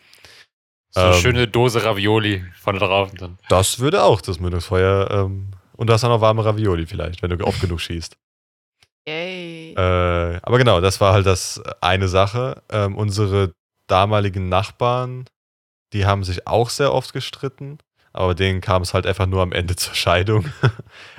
So 0.90 1.00
eine 1.00 1.16
ähm, 1.16 1.22
schöne 1.22 1.48
Dose 1.48 1.84
Ravioli 1.84 2.44
vorne 2.56 2.80
drauf. 2.80 3.12
Dann. 3.18 3.38
Das 3.48 3.80
würde 3.80 4.04
auch 4.04 4.20
das 4.20 4.40
Mündungsfeuer. 4.40 5.10
Ähm, 5.12 5.52
und 5.78 5.88
du 5.88 5.94
hast 5.94 6.04
auch 6.04 6.10
noch 6.10 6.22
warme 6.22 6.44
Ravioli 6.44 6.86
vielleicht, 6.86 7.22
wenn 7.22 7.30
du 7.30 7.46
oft 7.46 7.62
genug 7.62 7.80
schießt. 7.80 8.18
Yay. 9.08 9.74
Äh, 9.74 10.40
aber 10.42 10.58
genau, 10.58 10.82
das 10.82 11.00
war 11.00 11.14
halt 11.14 11.26
das 11.26 11.62
eine 11.80 12.10
Sache. 12.10 12.64
Ähm, 12.70 12.98
unsere 12.98 13.54
damaligen 13.88 14.50
Nachbarn, 14.50 15.26
die 15.94 16.06
haben 16.06 16.26
sich 16.26 16.48
auch 16.48 16.70
sehr 16.70 16.94
oft 16.94 17.14
gestritten, 17.14 17.78
aber 18.18 18.34
denen 18.34 18.62
kam 18.62 18.82
es 18.82 18.94
halt 18.94 19.06
einfach 19.06 19.28
nur 19.28 19.42
am 19.42 19.52
Ende 19.52 19.76
zur 19.78 19.94
Scheidung. 19.94 20.46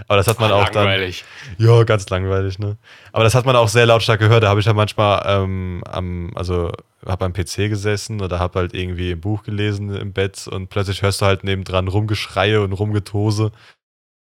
aber 0.07 0.17
das 0.17 0.27
hat 0.27 0.41
man 0.41 0.51
auch 0.53 0.69
dann. 0.69 0.85
langweilig. 0.85 1.25
Ja, 1.57 1.85
ganz 1.85 2.09
langweilig, 2.11 2.59
ne? 2.59 2.77
Aber 3.13 3.25
das 3.25 3.35
hat 3.35 3.47
man 3.47 3.57
auch 3.57 3.69
sehr 3.69 3.87
lautstark 3.87 4.21
gehört. 4.21 4.43
Da 4.43 4.49
habe 4.49 4.61
ich 4.61 4.67
ja 4.67 4.75
manchmal 4.75 5.23
ähm, 5.27 5.83
am, 5.87 6.33
also 6.35 6.73
habe 7.07 7.25
am 7.25 7.33
PC 7.33 7.69
gesessen 7.69 8.21
oder 8.21 8.39
habe 8.39 8.59
halt 8.59 8.75
irgendwie 8.75 9.13
ein 9.13 9.21
Buch 9.21 9.45
gelesen 9.45 9.95
im 9.95 10.13
Bett 10.13 10.49
und 10.49 10.69
plötzlich 10.69 11.03
hörst 11.03 11.21
du 11.21 11.27
halt 11.27 11.45
nebendran 11.45 11.89
Rumgeschreie 11.89 12.61
und 12.61 12.73
Rumgetose 12.73 13.53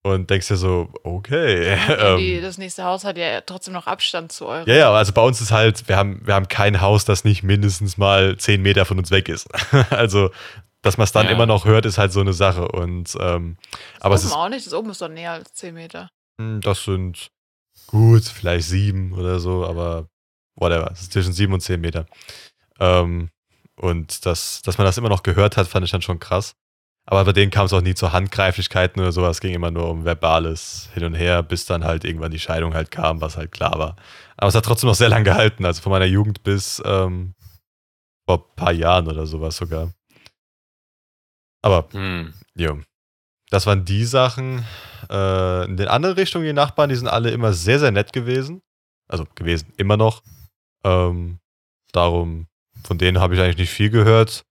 und 0.04 0.30
denkst 0.30 0.50
dir 0.50 0.58
so, 0.58 0.90
okay. 1.04 1.76
Ja, 1.76 2.16
die, 2.18 2.36
ähm, 2.36 2.42
das 2.42 2.58
nächste 2.58 2.84
Haus 2.84 3.06
hat 3.06 3.18
ja 3.18 3.42
trotzdem 3.42 3.74
noch 3.74 3.88
Abstand 3.88 4.32
zu 4.32 4.48
eurem. 4.48 4.68
ja, 4.68 4.76
ja, 4.76 4.92
also 4.92 5.14
bei 5.14 5.22
uns 5.22 5.40
ist 5.42 5.52
halt, 5.52 5.88
wir 5.88 5.98
haben, 5.98 6.22
wir 6.26 6.34
haben 6.34 6.48
kein 6.50 6.82
Haus, 6.82 7.06
das 7.06 7.24
nicht 7.24 7.44
mindestens 7.44 7.98
mal 7.98 8.38
10 8.38 8.62
Meter 8.62 8.86
von 8.86 9.00
uns 9.00 9.12
weg 9.12 9.30
ist. 9.30 9.48
also, 9.90 10.30
dass 10.84 10.98
man 10.98 11.06
es 11.06 11.12
dann 11.12 11.26
Ja. 11.26 11.32
immer 11.32 11.48
noch 11.48 11.66
hört, 11.66 11.86
ist 11.88 11.98
halt 11.98 12.12
so 12.14 12.20
eine 12.22 12.34
Sache. 12.34 12.68
Und 12.68 13.16
ähm, 13.20 13.58
aber 14.00 14.14
es 14.16 14.22
das 14.22 14.30
ist, 14.30 14.34
oben 14.36 14.42
auch 14.44 14.50
nicht. 14.50 14.66
Das 14.68 14.74
oben 14.74 14.90
ist 14.92 15.02
doch 15.02 15.10
näher 15.10 15.32
als 15.32 15.54
10 15.54 15.74
Meter. 15.74 16.10
hm, 16.40 16.62
das 16.62 16.84
sind 16.84 17.32
gut, 17.88 18.24
vielleicht 18.24 18.68
sieben 18.68 19.14
oder 19.14 19.40
so, 19.40 19.66
aber 19.66 20.08
whatever. 20.56 20.92
Es 20.94 21.02
ist 21.02 21.14
zwischen 21.14 21.34
sieben 21.34 21.54
und 21.54 21.62
zehn 21.62 21.82
Meter. 21.82 22.06
Ähm, 22.80 23.30
und 23.76 24.26
das, 24.28 24.62
dass 24.62 24.78
man 24.78 24.86
das 24.86 24.98
immer 25.00 25.10
noch 25.10 25.24
gehört 25.24 25.58
hat, 25.58 25.68
fand 25.68 25.84
ich 25.86 25.92
dann 25.92 26.04
schon 26.04 26.20
krass. 26.20 26.54
Aber 27.06 27.26
bei 27.26 27.34
denen 27.34 27.52
kam 27.52 27.66
es 27.66 27.74
auch 27.74 27.82
nie 27.82 27.96
zu 27.96 28.14
Handgreiflichkeiten 28.14 29.02
oder 29.02 29.12
sowas. 29.12 29.38
Es 29.38 29.42
ging 29.42 29.54
immer 29.54 29.72
nur 29.72 29.90
um 29.90 30.06
verbales 30.06 30.90
Hin 30.94 31.04
und 31.04 31.16
Her, 31.16 31.44
bis 31.44 31.66
dann 31.66 31.84
halt 31.84 32.06
irgendwann 32.06 32.32
die 32.32 32.40
Scheidung 32.40 32.74
halt 32.76 32.92
kam, 32.92 33.20
was 33.20 33.36
halt 33.36 33.52
klar 33.52 33.78
war. 33.78 33.96
Aber 34.38 34.48
es 34.48 34.56
hat 34.56 34.64
trotzdem 34.64 34.88
noch 34.88 34.96
sehr 34.96 35.10
lang 35.10 35.24
gehalten, 35.26 35.66
also 35.66 35.82
von 35.82 35.92
meiner 35.92 36.06
Jugend 36.06 36.44
bis 36.44 36.82
ähm, 36.86 37.34
vor 38.26 38.38
ein 38.38 38.56
paar 38.56 38.72
Jahren 38.72 39.08
oder 39.08 39.26
sowas 39.26 39.58
sogar. 39.58 39.92
Aber 41.64 41.88
Hm. 41.92 42.34
Jo. 42.56 42.80
Das 43.50 43.66
waren 43.66 43.86
die 43.86 44.06
Sachen. 44.06 44.66
Äh, 45.10 45.66
in 45.66 45.78
den 45.78 45.88
anderen 45.88 46.16
Richtungen, 46.16 46.46
die 46.46 46.54
Nachbarn, 46.54 46.90
die 46.90 46.96
sind 46.96 47.08
alle 47.08 47.32
immer 47.32 47.54
sehr, 47.54 47.80
sehr 47.80 47.92
nett 47.92 48.14
gewesen. 48.14 48.62
Also 49.08 49.26
gewesen, 49.36 49.74
immer 49.78 49.98
noch. 49.98 50.22
Ähm, 50.84 51.40
darum, 51.92 52.48
von 52.84 52.98
denen 52.98 53.20
habe 53.20 53.36
ich 53.36 53.42
eigentlich 53.42 53.58
nicht 53.58 53.70
viel 53.70 53.90
gehört. 53.90 54.44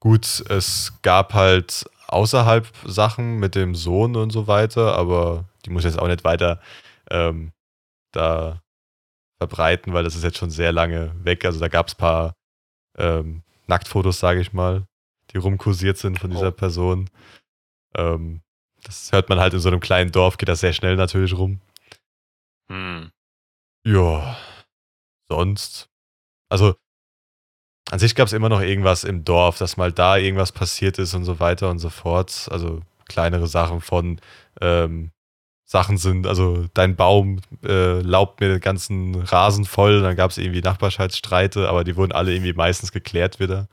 Gut, 0.00 0.44
es 0.48 0.92
gab 1.02 1.34
halt 1.34 1.84
außerhalb 2.06 2.66
Sachen 2.86 3.38
mit 3.38 3.54
dem 3.54 3.74
Sohn 3.74 4.16
und 4.16 4.30
so 4.30 4.46
weiter, 4.46 4.96
aber 4.96 5.44
die 5.64 5.70
muss 5.70 5.84
ich 5.84 5.90
jetzt 5.92 6.00
auch 6.00 6.06
nicht 6.06 6.24
weiter 6.24 6.60
ähm, 7.10 7.52
da 8.12 8.62
verbreiten, 9.38 9.92
weil 9.92 10.04
das 10.04 10.16
ist 10.16 10.24
jetzt 10.24 10.38
schon 10.38 10.50
sehr 10.50 10.72
lange 10.72 11.12
weg. 11.24 11.44
Also 11.44 11.60
da 11.60 11.68
gab 11.68 11.88
es 11.88 11.94
ein 11.94 11.98
paar 11.98 12.34
ähm, 12.96 13.42
Nacktfotos, 13.66 14.18
sage 14.18 14.40
ich 14.40 14.52
mal, 14.52 14.86
die 15.32 15.38
rumkursiert 15.38 15.98
sind 15.98 16.18
von 16.18 16.30
dieser 16.30 16.48
Oh. 16.48 16.52
Person. 16.52 17.10
Ähm, 17.96 18.42
das 18.84 19.12
hört 19.12 19.28
man 19.28 19.40
halt 19.40 19.54
in 19.54 19.60
so 19.60 19.68
einem 19.68 19.80
kleinen 19.80 20.12
Dorf, 20.12 20.38
geht 20.38 20.48
das 20.48 20.60
sehr 20.60 20.72
schnell 20.72 20.96
natürlich 20.96 21.36
rum. 21.36 21.60
Hm. 22.70 23.10
Ja, 23.86 24.36
sonst. 25.30 25.88
Also, 26.50 26.76
an 27.90 27.98
sich 27.98 28.14
gab 28.14 28.26
es 28.26 28.32
immer 28.34 28.48
noch 28.50 28.60
irgendwas 28.60 29.04
im 29.04 29.24
Dorf, 29.24 29.58
dass 29.58 29.76
mal 29.76 29.92
da 29.92 30.16
irgendwas 30.16 30.52
passiert 30.52 30.98
ist 30.98 31.14
und 31.14 31.24
so 31.24 31.40
weiter 31.40 31.70
und 31.70 31.78
so 31.78 31.88
fort. 31.90 32.48
Also, 32.50 32.82
kleinere 33.08 33.46
Sachen 33.46 33.80
von 33.80 34.20
ähm, 34.60 35.10
Sachen 35.64 35.98
sind, 35.98 36.26
also 36.26 36.66
dein 36.74 36.96
Baum 36.96 37.40
äh, 37.62 38.00
laubt 38.00 38.40
mir 38.40 38.48
den 38.48 38.60
ganzen 38.60 39.14
Rasen 39.16 39.66
voll, 39.66 40.00
dann 40.02 40.16
gab 40.16 40.30
es 40.30 40.38
irgendwie 40.38 40.62
Nachbarschaftsstreite, 40.62 41.68
aber 41.68 41.84
die 41.84 41.96
wurden 41.96 42.12
alle 42.12 42.32
irgendwie 42.32 42.54
meistens 42.54 42.90
geklärt 42.92 43.38
wieder. 43.40 43.68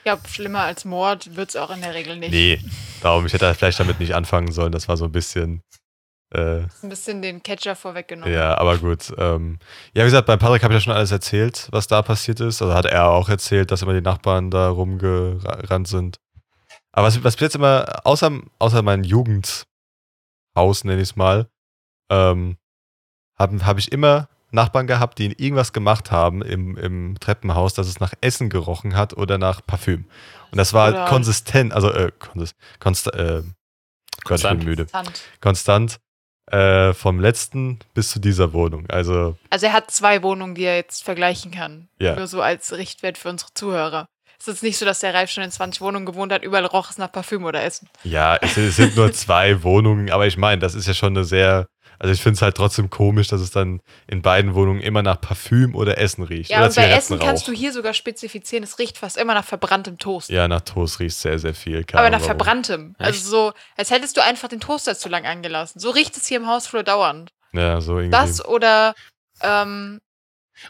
Ich 0.00 0.04
glaube, 0.04 0.26
schlimmer 0.28 0.60
als 0.60 0.86
Mord 0.86 1.36
wird 1.36 1.50
es 1.50 1.56
auch 1.56 1.70
in 1.70 1.82
der 1.82 1.92
Regel 1.92 2.16
nicht. 2.16 2.30
Nee, 2.32 2.58
darum, 3.02 3.26
ich 3.26 3.34
hätte 3.34 3.52
vielleicht 3.54 3.80
damit 3.80 4.00
nicht 4.00 4.14
anfangen 4.14 4.50
sollen, 4.50 4.72
das 4.72 4.88
war 4.88 4.96
so 4.96 5.04
ein 5.04 5.12
bisschen, 5.12 5.62
äh, 6.32 6.62
Ein 6.82 6.88
bisschen 6.88 7.20
den 7.20 7.42
Catcher 7.42 7.76
vorweggenommen. 7.76 8.32
ja, 8.32 8.56
aber 8.56 8.78
gut. 8.78 9.12
Ähm, 9.18 9.58
ja, 9.92 10.02
wie 10.02 10.06
gesagt, 10.06 10.26
beim 10.26 10.38
Patrick 10.38 10.62
habe 10.62 10.72
ich 10.72 10.80
ja 10.80 10.84
schon 10.84 10.94
alles 10.94 11.10
erzählt, 11.10 11.68
was 11.70 11.86
da 11.86 12.00
passiert 12.00 12.40
ist. 12.40 12.62
Also 12.62 12.72
hat 12.72 12.86
er 12.86 13.08
auch 13.10 13.28
erzählt, 13.28 13.70
dass 13.70 13.82
immer 13.82 13.92
die 13.92 14.00
Nachbarn 14.00 14.50
da 14.50 14.70
rumgerannt 14.70 15.86
sind. 15.86 16.18
Aber 16.92 17.06
was, 17.08 17.22
was 17.22 17.36
bis 17.36 17.42
jetzt 17.42 17.56
immer, 17.56 18.00
außer, 18.04 18.30
außer 18.58 18.80
mein 18.82 19.04
Jugendhaus, 19.04 19.66
nenne 20.84 21.02
ich 21.02 21.10
es 21.10 21.16
mal, 21.16 21.46
ähm, 22.10 22.56
habe 23.38 23.66
hab 23.66 23.78
ich 23.78 23.92
immer 23.92 24.28
Nachbarn 24.50 24.86
gehabt, 24.86 25.18
die 25.18 25.26
irgendwas 25.42 25.72
gemacht 25.72 26.10
haben 26.10 26.42
im, 26.42 26.76
im 26.76 27.16
Treppenhaus, 27.20 27.74
dass 27.74 27.86
es 27.88 28.00
nach 28.00 28.12
Essen 28.20 28.50
gerochen 28.50 28.96
hat 28.96 29.14
oder 29.16 29.38
nach 29.38 29.60
Parfüm. 29.66 30.04
Und 30.50 30.58
das 30.58 30.72
war 30.72 30.90
Oder- 30.90 31.04
konsistent, 31.06 31.72
also 31.72 31.90
äh, 31.92 32.10
konsist, 32.18 32.54
konst, 32.80 33.06
äh, 33.14 33.42
Gott, 33.42 33.44
ich 34.18 34.24
Konstant. 34.24 34.58
bin 34.60 34.68
müde. 34.68 34.86
Konstant 35.40 35.98
äh, 36.50 36.92
vom 36.94 37.20
letzten 37.20 37.78
bis 37.94 38.10
zu 38.10 38.18
dieser 38.18 38.52
Wohnung. 38.52 38.86
Also, 38.90 39.36
Also 39.50 39.66
er 39.66 39.72
hat 39.72 39.90
zwei 39.90 40.22
Wohnungen, 40.22 40.54
die 40.54 40.64
er 40.64 40.76
jetzt 40.76 41.04
vergleichen 41.04 41.52
kann. 41.52 41.88
Ja. 41.98 42.16
Nur 42.16 42.26
so 42.26 42.42
als 42.42 42.72
Richtwert 42.72 43.18
für 43.18 43.28
unsere 43.28 43.52
Zuhörer. 43.54 44.06
Es 44.40 44.48
ist 44.48 44.62
nicht 44.62 44.78
so, 44.78 44.86
dass 44.86 45.00
der 45.00 45.12
Ralf 45.12 45.30
schon 45.30 45.44
in 45.44 45.50
20 45.50 45.82
Wohnungen 45.82 46.06
gewohnt 46.06 46.32
hat, 46.32 46.42
überall 46.42 46.64
roch 46.64 46.90
es 46.90 46.96
nach 46.98 47.12
Parfüm 47.12 47.44
oder 47.44 47.62
Essen. 47.62 47.88
ja, 48.04 48.36
es, 48.36 48.56
es 48.56 48.76
sind 48.76 48.96
nur 48.96 49.12
zwei 49.12 49.62
Wohnungen, 49.62 50.10
aber 50.10 50.26
ich 50.26 50.38
meine, 50.38 50.58
das 50.60 50.74
ist 50.74 50.86
ja 50.88 50.94
schon 50.94 51.14
eine 51.16 51.24
sehr. 51.24 51.66
Also 52.02 52.14
ich 52.14 52.22
finde 52.22 52.36
es 52.36 52.42
halt 52.42 52.56
trotzdem 52.56 52.88
komisch, 52.88 53.28
dass 53.28 53.40
es 53.42 53.50
dann 53.50 53.80
in 54.06 54.22
beiden 54.22 54.54
Wohnungen 54.54 54.80
immer 54.80 55.02
nach 55.02 55.20
Parfüm 55.20 55.74
oder 55.74 55.98
Essen 55.98 56.24
riecht. 56.24 56.50
Ja, 56.50 56.58
oder 56.60 56.68
und 56.68 56.74
bei 56.74 56.88
Essen 56.90 57.18
kannst 57.18 57.46
du 57.46 57.52
hier 57.52 57.72
sogar 57.74 57.92
spezifizieren, 57.94 58.64
es 58.64 58.78
riecht 58.78 58.96
fast 58.96 59.18
immer 59.18 59.34
nach 59.34 59.44
verbranntem 59.44 59.98
Toast. 59.98 60.30
Ja, 60.30 60.48
nach 60.48 60.62
Toast 60.62 60.98
riecht 60.98 61.16
sehr, 61.18 61.38
sehr 61.38 61.54
viel. 61.54 61.84
keine 61.84 62.00
Aber 62.00 62.10
nach 62.10 62.20
warum. 62.20 62.26
verbranntem. 62.26 62.96
Also 62.98 63.28
so, 63.28 63.52
als 63.76 63.90
hättest 63.90 64.16
du 64.16 64.22
einfach 64.22 64.48
den 64.48 64.60
Toaster 64.60 64.96
zu 64.96 65.08
lang 65.10 65.26
angelassen. 65.26 65.78
So 65.78 65.90
riecht 65.90 66.16
es 66.16 66.26
hier 66.26 66.38
im 66.38 66.46
Hausflur 66.46 66.82
dauernd. 66.82 67.30
Ja, 67.52 67.80
so 67.82 67.98
irgendwie. 67.98 68.10
Das 68.12 68.42
oder 68.44 68.94
ähm, 69.42 70.00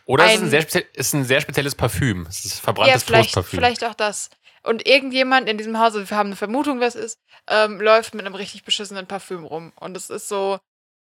Oder 0.06 0.24
es 0.24 0.32
ist 0.34 0.38
Ein- 0.38 0.44
ein, 0.46 0.50
sehr 0.50 0.62
speziell, 0.62 0.84
ist 0.94 1.14
ein 1.14 1.24
sehr 1.24 1.40
spezielles 1.40 1.74
Parfüm. 1.76 2.26
Es 2.28 2.44
ist 2.44 2.56
ja, 2.56 2.60
verbranntes 2.64 3.04
vielleicht, 3.04 3.34
Toastparfüm. 3.34 3.58
vielleicht 3.60 3.84
auch 3.84 3.94
das. 3.94 4.30
Und 4.62 4.86
irgendjemand 4.86 5.48
in 5.48 5.58
diesem 5.58 5.78
Haus, 5.78 5.94
also 5.94 6.10
wir 6.10 6.16
haben 6.16 6.28
eine 6.28 6.36
Vermutung, 6.36 6.80
wer 6.80 6.88
es 6.88 6.94
ist, 6.96 7.18
ähm, 7.48 7.80
läuft 7.80 8.14
mit 8.14 8.26
einem 8.26 8.34
richtig 8.34 8.64
beschissenen 8.64 9.06
Parfüm 9.06 9.44
rum. 9.44 9.72
Und 9.78 9.96
es 9.96 10.10
ist 10.10 10.28
so. 10.28 10.58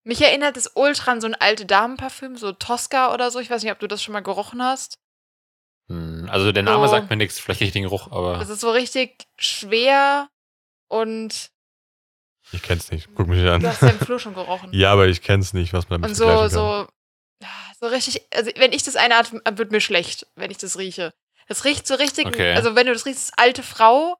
Mich 0.08 0.22
erinnert 0.22 0.56
es 0.56 0.70
ultra 0.74 1.12
an 1.12 1.20
so 1.20 1.26
ein 1.26 1.34
alte 1.34 1.66
Damenparfüm, 1.66 2.38
so 2.38 2.52
Tosca 2.52 3.12
oder 3.12 3.30
so. 3.30 3.40
Ich 3.40 3.50
weiß 3.50 3.62
nicht, 3.62 3.70
ob 3.72 3.78
du 3.78 3.86
das 3.86 4.02
schon 4.02 4.14
mal 4.14 4.22
gerochen 4.22 4.62
hast. 4.62 4.98
Hm, 5.88 6.28
Also 6.30 6.50
der 6.50 6.62
Name 6.62 6.86
So. 6.86 6.92
sagt 6.92 7.10
mir 7.10 7.16
nichts, 7.16 7.38
vielleicht 7.38 7.60
richtigen 7.60 7.84
Geruch, 7.84 8.10
aber. 8.10 8.38
Das 8.38 8.48
ist 8.48 8.60
so 8.60 8.70
richtig 8.70 9.26
schwer 9.38 10.30
und 10.88 11.50
ich 12.52 12.62
kenn's 12.62 12.90
nicht. 12.90 13.10
Guck 13.14 13.26
mich 13.28 13.46
an. 13.46 13.60
du 13.60 13.68
hast 13.68 13.82
ja 13.82 13.88
im 13.90 13.98
Flur 13.98 14.18
schon 14.18 14.32
gerochen. 14.34 14.70
ja, 14.72 14.90
aber 14.92 15.08
ich 15.08 15.20
kenn's 15.20 15.52
nicht, 15.52 15.74
was 15.74 15.90
man 15.90 16.00
damit 16.00 16.10
Und 16.10 16.14
so, 16.16 16.48
so, 16.48 16.86
ja, 17.42 17.48
so 17.78 17.86
richtig, 17.88 18.22
also 18.34 18.50
wenn 18.56 18.72
ich 18.72 18.82
das 18.84 18.96
einatme, 18.96 19.42
wird 19.52 19.72
mir 19.72 19.82
schlecht, 19.82 20.26
wenn 20.36 20.50
ich 20.50 20.56
das 20.56 20.78
rieche. 20.78 21.12
Das 21.48 21.66
riecht 21.66 21.86
so 21.86 21.94
richtig, 21.96 22.26
Okay. 22.26 22.54
also 22.54 22.74
wenn 22.74 22.86
du 22.86 22.94
das 22.94 23.04
riechst, 23.04 23.34
alte 23.36 23.62
Frau 23.62 24.16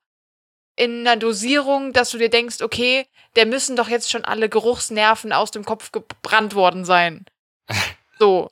in 0.79 1.01
einer 1.01 1.17
Dosierung, 1.17 1.93
dass 1.93 2.11
du 2.11 2.19
dir 2.19 2.31
denkst, 2.31 2.63
okay, 2.63 3.07
der 3.35 3.47
müssen 3.47 3.75
doch 3.75 3.89
jetzt 3.89 4.11
schon 4.11 4.25
alle 4.25 4.49
Geruchsnerven 4.49 5.33
aus 5.33 5.51
dem 5.51 5.65
Kopf 5.65 5.93
gebrannt 5.93 6.55
worden 6.55 6.85
sein. 6.85 7.27
So. 8.21 8.51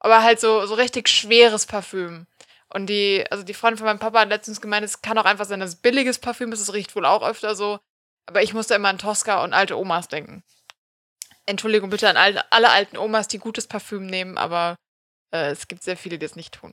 Aber 0.00 0.24
halt 0.24 0.40
so, 0.40 0.66
so 0.66 0.74
richtig 0.74 1.08
schweres 1.08 1.66
Parfüm. 1.66 2.26
Und 2.68 2.86
die, 2.86 3.24
also 3.30 3.44
die 3.44 3.54
Freundin 3.54 3.78
von 3.78 3.86
meinem 3.86 4.00
Papa 4.00 4.18
hat 4.18 4.28
letztens 4.28 4.60
gemeint, 4.60 4.84
es 4.84 5.02
kann 5.02 5.16
auch 5.18 5.24
einfach 5.24 5.44
sein, 5.44 5.60
dass 5.60 5.70
es 5.70 5.76
billiges 5.76 6.18
Parfüm 6.18 6.50
ist, 6.50 6.58
es 6.58 6.74
riecht 6.74 6.96
wohl 6.96 7.06
auch 7.06 7.22
öfter 7.22 7.54
so. 7.54 7.78
Aber 8.26 8.42
ich 8.42 8.54
musste 8.54 8.74
immer 8.74 8.88
an 8.88 8.98
Tosca 8.98 9.44
und 9.44 9.52
alte 9.52 9.78
Omas 9.78 10.08
denken. 10.08 10.42
Entschuldigung 11.46 11.90
bitte 11.90 12.08
an 12.08 12.16
alle, 12.16 12.50
alle 12.50 12.70
alten 12.70 12.96
Omas, 12.96 13.28
die 13.28 13.38
gutes 13.38 13.68
Parfüm 13.68 14.06
nehmen, 14.06 14.36
aber 14.36 14.74
äh, 15.32 15.52
es 15.52 15.68
gibt 15.68 15.84
sehr 15.84 15.96
viele, 15.96 16.18
die 16.18 16.26
es 16.26 16.34
nicht 16.34 16.54
tun. 16.54 16.72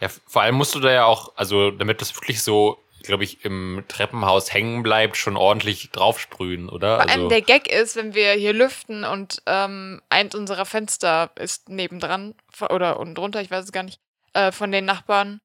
Ja, 0.00 0.08
vor 0.26 0.42
allem 0.42 0.54
musst 0.54 0.74
du 0.74 0.80
da 0.80 0.92
ja 0.92 1.04
auch, 1.04 1.36
also 1.36 1.70
damit 1.70 2.00
das 2.00 2.14
wirklich 2.14 2.42
so, 2.42 2.81
glaube 3.02 3.24
ich, 3.24 3.44
im 3.44 3.84
Treppenhaus 3.88 4.52
hängen 4.52 4.82
bleibt, 4.82 5.16
schon 5.16 5.36
ordentlich 5.36 5.90
draufsprühen, 5.90 6.68
oder? 6.68 6.96
Vor 6.96 7.00
allem 7.00 7.10
also, 7.10 7.28
der 7.28 7.42
Gag 7.42 7.68
ist, 7.68 7.96
wenn 7.96 8.14
wir 8.14 8.32
hier 8.32 8.52
lüften 8.52 9.04
und 9.04 9.42
ähm, 9.46 10.02
eins 10.08 10.34
unserer 10.34 10.64
Fenster 10.64 11.30
ist 11.38 11.68
nebendran 11.68 12.34
oder 12.70 12.98
unten 12.98 13.14
drunter, 13.14 13.40
ich 13.40 13.50
weiß 13.50 13.64
es 13.64 13.72
gar 13.72 13.82
nicht, 13.82 14.00
äh, 14.34 14.52
von 14.52 14.72
den 14.72 14.84
Nachbarn. 14.84 15.40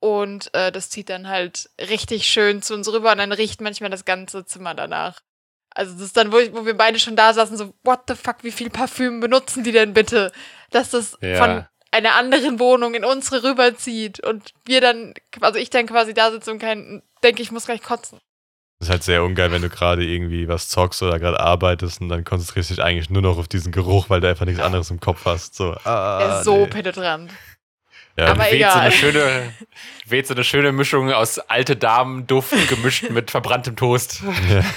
Und 0.00 0.52
äh, 0.52 0.72
das 0.72 0.90
zieht 0.90 1.10
dann 1.10 1.28
halt 1.28 1.70
richtig 1.78 2.26
schön 2.26 2.60
zu 2.60 2.74
uns 2.74 2.92
rüber 2.92 3.12
und 3.12 3.18
dann 3.18 3.30
riecht 3.30 3.60
manchmal 3.60 3.90
das 3.90 4.04
ganze 4.04 4.44
Zimmer 4.44 4.74
danach. 4.74 5.20
Also 5.74 5.92
das 5.92 6.02
ist 6.02 6.16
dann, 6.16 6.32
wo, 6.32 6.38
ich, 6.38 6.52
wo 6.52 6.66
wir 6.66 6.76
beide 6.76 6.98
schon 6.98 7.16
da 7.16 7.32
saßen, 7.32 7.56
so, 7.56 7.72
what 7.84 8.00
the 8.08 8.14
fuck, 8.14 8.38
wie 8.42 8.50
viel 8.50 8.68
Parfüm 8.68 9.20
benutzen 9.20 9.64
die 9.64 9.72
denn 9.72 9.94
bitte? 9.94 10.32
Dass 10.70 10.90
das 10.90 11.16
Ja. 11.20 11.36
von 11.36 11.66
einer 11.92 12.14
anderen 12.16 12.58
Wohnung 12.58 12.94
in 12.94 13.04
unsere 13.04 13.44
rüberzieht 13.44 14.20
und 14.20 14.52
wir 14.64 14.80
dann, 14.80 15.14
also 15.40 15.58
ich 15.58 15.70
dann 15.70 15.86
quasi 15.86 16.14
da 16.14 16.30
sitze 16.30 16.50
und 16.50 16.58
kein, 16.58 17.02
denke, 17.22 17.42
ich 17.42 17.52
muss 17.52 17.66
gleich 17.66 17.82
kotzen. 17.82 18.18
Das 18.78 18.88
ist 18.88 18.92
halt 18.92 19.02
sehr 19.04 19.22
ungeil, 19.22 19.52
wenn 19.52 19.62
du 19.62 19.68
gerade 19.68 20.04
irgendwie 20.04 20.48
was 20.48 20.68
zockst 20.68 21.04
oder 21.04 21.20
gerade 21.20 21.38
arbeitest 21.38 22.00
und 22.00 22.08
dann 22.08 22.24
konzentrierst 22.24 22.70
du 22.70 22.74
dich 22.74 22.82
eigentlich 22.82 23.10
nur 23.10 23.22
noch 23.22 23.38
auf 23.38 23.46
diesen 23.46 23.70
Geruch, 23.70 24.10
weil 24.10 24.20
du 24.20 24.28
einfach 24.28 24.44
nichts 24.46 24.60
anderes 24.60 24.90
im 24.90 24.98
Kopf 24.98 25.24
hast. 25.24 25.54
So, 25.54 25.76
ah, 25.84 26.18
Der 26.18 26.38
ist 26.38 26.44
so 26.44 26.56
nee. 26.56 26.66
penetrant. 26.66 27.30
Ja, 28.18 28.26
aber 28.26 28.40
weht 28.42 28.50
so, 28.50 28.54
egal. 28.56 28.78
eine 28.80 28.92
schöne, 28.92 29.52
weht 30.06 30.26
so 30.26 30.34
eine 30.34 30.44
schöne 30.44 30.72
Mischung 30.72 31.10
aus 31.12 31.38
alte 31.38 31.76
Damen-Duft 31.76 32.68
gemischt 32.68 33.08
mit 33.10 33.30
verbranntem 33.30 33.74
Toast. 33.76 34.22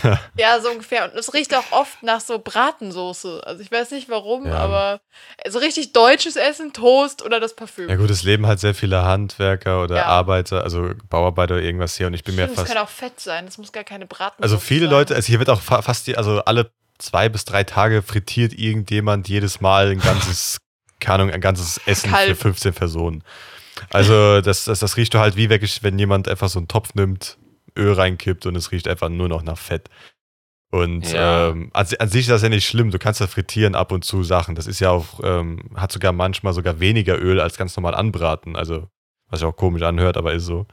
ja. 0.03 0.19
Ja, 0.37 0.59
so 0.61 0.69
ungefähr. 0.69 1.05
Und 1.11 1.15
es 1.19 1.33
riecht 1.33 1.53
auch 1.53 1.71
oft 1.71 2.01
nach 2.01 2.21
so 2.21 2.39
Bratensoße. 2.39 3.41
Also 3.45 3.61
ich 3.61 3.71
weiß 3.71 3.91
nicht 3.91 4.07
warum, 4.09 4.45
Ja. 4.45 4.57
aber 4.57 5.01
so 5.49 5.59
richtig 5.59 5.91
deutsches 5.93 6.35
Essen, 6.37 6.71
Toast 6.73 7.23
oder 7.23 7.39
das 7.39 7.55
Parfüm. 7.55 7.89
ja 7.89 7.95
gut, 7.97 8.09
es 8.09 8.23
leben 8.23 8.45
halt 8.47 8.59
sehr 8.59 8.73
viele 8.75 9.03
Handwerker 9.03 9.83
oder 9.83 9.97
Ja. 9.97 10.05
Arbeiter, 10.05 10.63
also 10.63 10.91
Bauarbeiter 11.09 11.55
oder 11.55 11.63
irgendwas 11.63 11.97
hier 11.97 12.07
und 12.07 12.13
ich 12.13 12.23
bin 12.23 12.35
mir 12.35 12.43
Stimmt, 12.43 12.57
fast... 12.59 12.71
kann 12.73 12.77
auch 12.83 12.89
Fett 12.89 13.19
sein. 13.19 13.45
Das 13.45 13.57
muss 13.57 13.71
gar 13.71 13.83
keine 13.83 14.05
Bratensoße 14.05 14.43
Also 14.43 14.59
viele 14.59 14.85
sein. 14.85 14.91
Leute, 14.91 15.15
also 15.15 15.27
hier 15.27 15.39
wird 15.39 15.49
auch 15.49 15.61
fa 15.61 15.81
fast, 15.81 16.07
die, 16.07 16.17
also 16.17 16.39
alle 16.45 16.71
zwei 16.97 17.27
bis 17.27 17.43
drei 17.43 17.63
Tage 17.65 18.01
frittiert 18.01 18.53
irgendjemand 18.53 19.27
jedes 19.27 19.59
Mal 19.59 19.89
ein 19.91 19.99
ganzes, 19.99 20.57
keine 20.99 21.23
Ahnung, 21.23 21.33
ein 21.33 21.41
ganzes 21.41 21.79
Essen 21.85 22.09
für 22.09 22.15
Kalb. 22.15 22.37
15 22.37 22.73
Personen. 22.73 23.23
Also 23.91 24.41
das, 24.41 24.65
das, 24.65 24.79
das 24.79 24.97
riecht 24.97 25.13
doch 25.13 25.19
halt 25.19 25.35
wie 25.35 25.49
weg, 25.49 25.61
wenn 25.81 25.99
jemand 25.99 26.27
einfach 26.27 26.49
so 26.49 26.59
einen 26.59 26.67
Topf 26.67 26.93
nimmt, 26.95 27.37
Öl 27.77 27.93
reinkippt 27.93 28.45
und 28.45 28.55
es 28.55 28.71
riecht 28.71 28.87
einfach 28.87 29.09
nur 29.09 29.27
noch 29.27 29.43
nach 29.43 29.57
Fett. 29.57 29.89
Und 30.71 31.11
Ja. 31.11 31.49
ähm, 31.49 31.69
an, 31.73 31.85
an 31.99 32.09
sich 32.09 32.21
ist 32.21 32.29
das 32.29 32.41
ja 32.41 32.49
nicht 32.49 32.65
schlimm. 32.67 32.91
Du 32.91 32.99
kannst 32.99 33.19
ja 33.19 33.27
frittieren 33.27 33.75
ab 33.75 33.91
und 33.91 34.03
zu 34.03 34.23
Sachen. 34.23 34.55
Das 34.55 34.67
ist 34.67 34.79
ja 34.79 34.89
auch, 34.91 35.19
ähm, 35.23 35.59
hat 35.75 35.91
sogar 35.91 36.11
manchmal 36.11 36.53
sogar 36.53 36.79
weniger 36.79 37.17
Öl 37.21 37.39
als 37.39 37.57
ganz 37.57 37.75
normal 37.77 37.95
anbraten. 37.95 38.55
Also, 38.55 38.87
was 39.29 39.39
sich 39.39 39.47
auch 39.47 39.55
komisch 39.55 39.83
anhört, 39.83 40.17
aber 40.17 40.33
ist 40.33 40.45
so. 40.45 40.65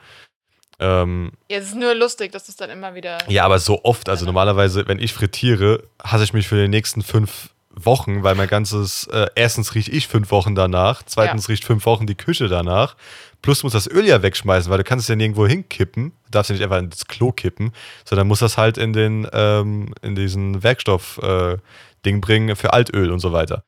Ähm, 0.80 1.32
Ja, 1.50 1.58
es 1.58 1.66
ist 1.66 1.76
nur 1.76 1.94
lustig, 1.94 2.32
dass 2.32 2.48
es 2.48 2.56
dann 2.56 2.70
immer 2.70 2.94
wieder. 2.94 3.18
ja, 3.28 3.44
aber 3.44 3.58
so 3.58 3.84
oft, 3.84 4.08
also 4.08 4.24
normalerweise, 4.26 4.88
wenn 4.88 4.98
ich 4.98 5.12
frittiere, 5.12 5.84
hasse 6.02 6.24
ich 6.24 6.32
mich 6.32 6.48
für 6.48 6.60
die 6.60 6.68
nächsten 6.68 7.02
fünf 7.02 7.50
Wochen, 7.74 8.22
weil 8.22 8.34
mein 8.34 8.48
ganzes, 8.48 9.06
äh, 9.08 9.26
erstens 9.34 9.74
rieche 9.74 9.90
ich 9.90 10.08
fünf 10.08 10.30
Wochen 10.30 10.54
danach, 10.54 11.02
zweitens 11.04 11.48
riecht 11.48 11.64
fünf 11.64 11.86
Wochen 11.86 12.06
die 12.06 12.14
Küche 12.14 12.48
danach, 12.48 12.96
plus 13.40 13.62
muss 13.62 13.72
das 13.72 13.88
Öl 13.90 14.06
ja 14.06 14.22
wegschmeißen, 14.22 14.70
weil 14.70 14.78
du 14.78 14.84
kannst 14.84 15.04
es 15.04 15.08
ja 15.08 15.16
nirgendwo 15.16 15.46
hinkippen, 15.46 16.10
du 16.10 16.30
darfst 16.30 16.50
ja 16.50 16.54
nicht 16.54 16.62
einfach 16.62 16.78
ins 16.78 17.06
Klo 17.06 17.32
kippen, 17.32 17.72
sondern 18.04 18.26
muss 18.28 18.40
das 18.40 18.58
halt 18.58 18.78
in 18.78 18.92
den, 18.92 19.26
ähm, 19.32 19.94
in 20.02 20.14
diesen 20.14 20.62
Werkstoff-Ding 20.62 22.20
bringen 22.20 22.56
für 22.56 22.72
Altöl 22.72 23.10
und 23.10 23.20
so 23.20 23.32
weiter. 23.32 23.64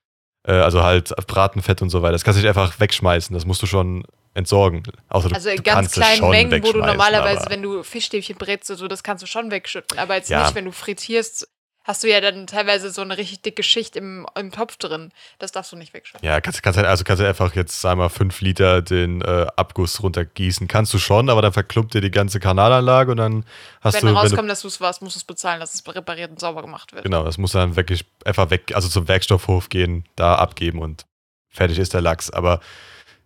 Äh, 0.47 0.53
also 0.53 0.83
halt 0.83 1.15
Bratenfett 1.27 1.83
und 1.83 1.91
so 1.91 2.03
weiter. 2.03 2.13
Das 2.13 2.25
kannst 2.25 2.39
du 2.39 2.43
nicht 2.43 2.49
einfach 2.49 2.79
wegschmeißen, 2.79 3.35
das 3.35 3.47
musst 3.47 3.63
du 3.63 3.67
schon 3.67 4.05
entsorgen. 4.35 4.83
Außer 5.09 5.29
du, 5.29 5.35
Also 5.35 5.49
in 5.49 5.63
ganz 5.63 5.93
kleinen 5.93 6.29
Mengen, 6.29 6.63
wo 6.65 6.73
du 6.73 6.81
normalerweise, 6.81 7.47
wenn 7.49 7.63
du 7.63 7.83
Fischstäbchen 7.83 8.37
brätst, 8.37 8.67
so, 8.67 8.89
das 8.89 9.03
kannst 9.03 9.23
du 9.23 9.27
schon 9.27 9.51
wegschütten. 9.51 9.99
Aber 9.99 10.17
jetzt 10.17 10.29
Ja. 10.29 10.43
nicht, 10.43 10.55
wenn 10.55 10.65
du 10.65 10.73
frittierst, 10.73 11.49
hast 11.85 12.03
du 12.03 12.09
ja 12.09 12.21
dann 12.21 12.47
teilweise 12.47 12.91
so 12.91 13.03
eine 13.03 13.17
richtig 13.17 13.43
dicke 13.43 13.63
Schicht 13.63 13.95
im, 13.95 14.27
im 14.37 14.51
Topf 14.51 14.77
drin. 14.79 15.13
Das 15.39 15.53
darfst 15.53 15.71
du 15.71 15.77
nicht 15.77 15.93
wegschütten. 15.93 16.27
Ja, 16.27 16.41
kannst, 16.41 16.63
kannst 16.63 16.79
halt, 16.79 16.87
also 16.87 17.05
kannst 17.05 17.23
du 17.23 17.29
einfach 17.29 17.55
jetzt, 17.55 17.81
sag 17.81 17.97
mal, 17.97 18.09
fünf 18.09 18.41
Liter 18.41 18.83
den 18.83 19.21
äh, 19.21 19.47
Abguss 19.57 20.03
runtergießen. 20.03 20.67
Kannst 20.67 20.93
du 20.95 20.99
schon, 20.99 21.29
aber 21.29 21.43
dann 21.43 21.53
verklumpt 21.53 21.95
dir 21.95 22.01
die 22.01 22.11
ganze 22.11 22.41
Kanalanlage 22.41 23.11
und 23.11 23.19
dann 23.19 23.45
hast 23.83 23.95
wenn 23.95 24.01
du, 24.01 24.07
wenn 24.09 24.15
du, 24.15 24.21
rauskommt, 24.21 24.51
dass 24.51 24.63
du 24.63 24.69
es 24.69 24.81
warst, 24.81 25.03
musst 25.03 25.17
du 25.17 25.19
es 25.19 25.25
bezahlen, 25.25 25.61
dass 25.61 25.75
es 25.75 25.87
repariert 25.87 26.31
und 26.31 26.41
sauber 26.41 26.63
gemacht 26.63 26.93
wird. 26.93 27.05
genau, 27.05 27.23
das 27.23 27.37
muss 27.39 27.53
dann 27.53 27.77
wirklich 27.77 28.05
einfach 28.25 28.51
weg, 28.51 28.73
also 28.75 28.89
zum 28.89 29.07
Werkstoffhof 29.07 29.69
gehen, 29.69 30.05
da 30.17 30.37
abgeben 30.37 30.81
und 30.81 31.05
fertig 31.51 31.79
ist 31.79 31.93
der 31.93 32.01
Lachs. 32.01 32.31
Aber 32.31 32.61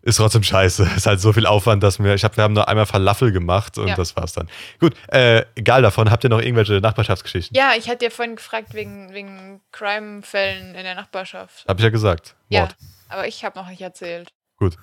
ist 0.02 0.16
trotzdem 0.16 0.42
scheiße. 0.42 0.82
Ist 0.96 1.06
halt 1.06 1.20
so 1.20 1.32
viel 1.32 1.46
Aufwand, 1.46 1.82
dass 1.82 1.98
wir, 1.98 2.14
ich 2.14 2.24
hab, 2.24 2.36
wir 2.36 2.44
haben 2.44 2.54
nur 2.54 2.68
einmal 2.68 2.86
Falafel 2.86 3.32
gemacht 3.32 3.78
und 3.78 3.88
Ja. 3.88 3.94
das 3.96 4.16
war's 4.16 4.32
dann. 4.32 4.48
Gut, 4.80 4.94
äh, 5.08 5.44
egal 5.56 5.82
davon, 5.82 6.10
habt 6.10 6.24
ihr 6.24 6.30
noch 6.30 6.40
irgendwelche 6.40 6.74
Nachbarschaftsgeschichten? 6.80 7.56
Ja, 7.56 7.72
ich 7.76 7.88
hatte 7.88 8.04
ja 8.06 8.10
vorhin 8.10 8.36
gefragt 8.36 8.74
wegen, 8.74 9.12
wegen 9.12 9.60
Crime-Fällen 9.72 10.74
in 10.74 10.84
der 10.84 10.94
Nachbarschaft. 10.94 11.66
Hab 11.66 11.78
ich 11.78 11.84
ja 11.84 11.90
gesagt. 11.90 12.36
Ja. 12.48 12.60
Mord. 12.60 12.76
Aber 13.08 13.26
ich 13.26 13.44
habe 13.44 13.58
noch 13.58 13.68
nicht 13.68 13.80
erzählt. 13.82 14.30
Gut. 14.56 14.76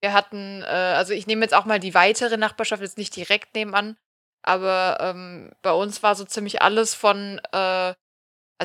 Wir 0.00 0.12
hatten, 0.12 0.62
äh, 0.62 0.66
also 0.66 1.12
ich 1.12 1.26
nehme 1.26 1.42
jetzt 1.42 1.54
auch 1.54 1.64
mal 1.64 1.78
die 1.78 1.94
weitere 1.94 2.36
Nachbarschaft, 2.36 2.82
jetzt 2.82 2.98
nicht 2.98 3.14
direkt 3.14 3.54
nebenan, 3.54 3.96
aber 4.42 4.98
ähm, 5.00 5.52
bei 5.62 5.70
uns 5.72 6.02
war 6.02 6.14
so 6.16 6.24
ziemlich 6.24 6.62
alles 6.62 6.94
von, 6.94 7.40
äh, 7.52 7.56
also 7.56 7.94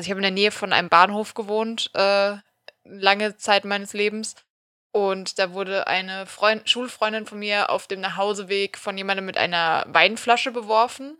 ich 0.00 0.10
habe 0.10 0.18
in 0.18 0.22
der 0.22 0.30
Nähe 0.32 0.50
von 0.50 0.72
einem 0.72 0.88
Bahnhof 0.88 1.34
gewohnt, 1.34 1.90
äh, 1.94 2.36
lange 2.84 3.36
Zeit 3.36 3.64
meines 3.64 3.92
Lebens. 3.92 4.34
Und 4.92 5.38
da 5.38 5.52
wurde 5.52 5.86
eine 5.86 6.26
Freund 6.26 6.68
Schulfreundin 6.68 7.26
von 7.26 7.38
mir 7.38 7.70
auf 7.70 7.86
dem 7.86 8.00
Nachhauseweg 8.00 8.78
von 8.78 8.96
jemandem 8.96 9.26
mit 9.26 9.36
einer 9.36 9.84
Weinflasche 9.88 10.50
beworfen. 10.50 11.18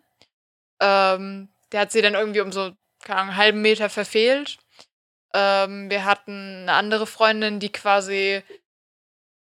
Ähm, 0.81 1.50
der 1.72 1.81
hat 1.81 1.92
sie 1.92 2.02
dann 2.02 2.14
irgendwie 2.14 2.40
um 2.40 2.50
so, 2.50 2.72
keine 3.04 3.20
Ahnung, 3.20 3.31
einen 3.31 3.38
halben 3.38 3.62
Meter 3.62 3.90
verfehlt. 3.90 4.59
Ähm, 5.35 5.90
wir 5.90 6.04
hatten 6.04 6.62
eine 6.62 6.72
andere 6.72 7.07
Freundin, 7.07 7.61
die 7.61 7.70
quasi 7.70 8.42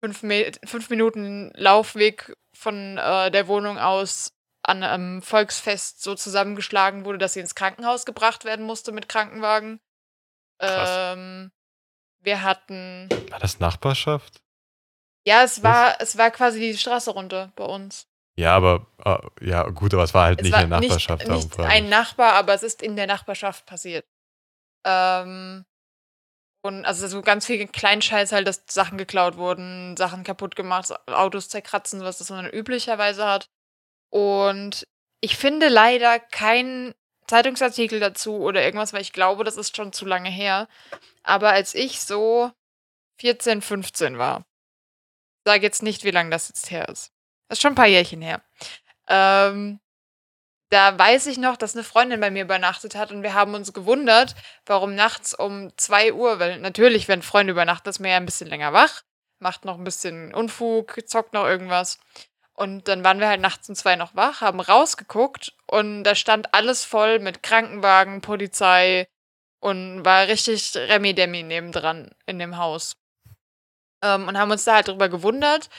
fünf, 0.00 0.22
Me 0.22 0.52
fünf 0.64 0.88
Minuten 0.90 1.52
Laufweg 1.54 2.36
von 2.54 2.98
äh, 2.98 3.30
der 3.30 3.48
Wohnung 3.48 3.78
aus 3.78 4.32
an 4.62 4.84
einem 4.84 5.22
Volksfest 5.22 6.02
so 6.02 6.14
zusammengeschlagen 6.14 7.04
wurde, 7.04 7.18
dass 7.18 7.34
sie 7.34 7.40
ins 7.40 7.56
Krankenhaus 7.56 8.04
gebracht 8.04 8.44
werden 8.44 8.64
musste 8.64 8.92
mit 8.92 9.08
Krankenwagen. 9.08 9.80
Ähm, 10.60 11.50
wir 12.22 12.42
hatten, 12.42 13.08
War 13.30 13.38
das 13.38 13.60
Nachbarschaft? 13.60 14.40
ja, 15.26 15.42
es 15.44 15.62
war, 15.62 16.00
es 16.00 16.18
war 16.18 16.30
quasi 16.30 16.58
die 16.60 16.76
Straße 16.76 17.10
runter 17.10 17.52
bei 17.56 17.64
uns. 17.64 18.06
Ja, 18.36 18.56
aber 18.56 18.86
äh, 19.04 19.46
ja, 19.46 19.62
gut, 19.68 19.92
aber 19.94 20.04
es 20.04 20.14
war 20.14 20.24
halt 20.24 20.40
Es 20.40 20.44
nicht 20.44 20.52
war 20.52 20.62
in 20.62 20.70
der 20.70 20.80
Nachbarschaft. 20.80 21.28
Nicht, 21.28 21.58
nicht 21.58 21.60
ein. 21.60 21.88
Nachbar, 21.88 22.32
aber 22.32 22.54
es 22.54 22.62
ist 22.62 22.82
in 22.82 22.96
der 22.96 23.06
Nachbarschaft 23.06 23.66
passiert. 23.66 24.06
Ähm, 24.86 25.64
und 26.64 26.84
also 26.84 27.06
so 27.08 27.22
ganz 27.22 27.46
viel 27.46 27.66
Kleinscheiß 27.66 28.32
halt, 28.32 28.46
dass 28.46 28.62
Sachen 28.70 28.96
geklaut 28.96 29.36
wurden, 29.36 29.96
Sachen 29.96 30.24
kaputt 30.24 30.56
gemacht, 30.56 30.92
Autos 31.08 31.48
zerkratzen, 31.48 32.00
was 32.02 32.18
das 32.18 32.30
man 32.30 32.48
üblicherweise 32.48 33.26
hat. 33.26 33.46
Und 34.10 34.86
ich 35.20 35.36
finde 35.36 35.68
leider 35.68 36.18
keinen 36.18 36.94
Zeitungsartikel 37.32 37.98
dazu 37.98 38.36
oder 38.42 38.62
irgendwas, 38.62 38.92
weil 38.92 39.00
ich 39.00 39.14
glaube, 39.14 39.42
das 39.42 39.56
ist 39.56 39.74
schon 39.74 39.94
zu 39.94 40.04
lange 40.04 40.28
her. 40.28 40.68
Aber 41.22 41.48
als 41.48 41.74
ich 41.74 41.98
so 42.02 42.52
14, 43.20 43.62
15 43.62 44.18
war, 44.18 44.44
sage 45.46 45.62
jetzt 45.62 45.82
nicht, 45.82 46.04
wie 46.04 46.10
lange 46.10 46.28
das 46.28 46.48
jetzt 46.48 46.70
her 46.70 46.86
ist. 46.90 47.10
Das 47.48 47.56
ist 47.56 47.62
schon 47.62 47.72
ein 47.72 47.76
paar 47.76 47.86
Jährchen 47.86 48.20
her. 48.20 48.42
Ähm, 49.08 49.80
da 50.68 50.98
weiß 50.98 51.26
ich 51.26 51.38
noch, 51.38 51.56
dass 51.56 51.74
eine 51.74 51.84
Freundin 51.84 52.20
bei 52.20 52.30
mir 52.30 52.42
übernachtet 52.42 52.96
hat 52.96 53.10
und 53.10 53.22
wir 53.22 53.32
haben 53.32 53.54
uns 53.54 53.72
gewundert, 53.72 54.34
warum 54.66 54.94
nachts 54.94 55.32
um 55.32 55.74
2 55.78 56.12
Uhr, 56.12 56.38
weil 56.38 56.60
natürlich, 56.60 57.08
wenn 57.08 57.22
Freunde 57.22 57.52
übernachten, 57.52 57.88
ist 57.88 57.98
man 57.98 58.10
ja 58.10 58.18
ein 58.18 58.26
bisschen 58.26 58.48
länger 58.48 58.74
wach, 58.74 59.04
macht 59.38 59.64
noch 59.64 59.78
ein 59.78 59.84
bisschen 59.84 60.34
Unfug, 60.34 60.98
zockt 61.06 61.32
noch 61.32 61.46
irgendwas. 61.46 61.98
Und 62.62 62.86
dann 62.86 63.02
waren 63.02 63.18
wir 63.18 63.26
halt 63.26 63.40
nachts 63.40 63.68
um 63.68 63.74
zwei 63.74 63.96
noch 63.96 64.14
wach, 64.14 64.40
haben 64.40 64.60
rausgeguckt 64.60 65.52
und 65.66 66.04
da 66.04 66.14
stand 66.14 66.54
alles 66.54 66.84
voll 66.84 67.18
mit 67.18 67.42
Krankenwagen, 67.42 68.20
Polizei 68.20 69.08
und 69.58 70.04
war 70.04 70.28
richtig 70.28 70.76
Remi-Demi 70.76 71.42
nebendran 71.42 72.12
in 72.24 72.38
dem 72.38 72.58
Haus. 72.58 72.94
Ähm, 74.00 74.28
und 74.28 74.38
haben 74.38 74.52
uns 74.52 74.62
da 74.62 74.76
halt 74.76 74.86
drüber 74.86 75.08
gewundert, 75.08 75.70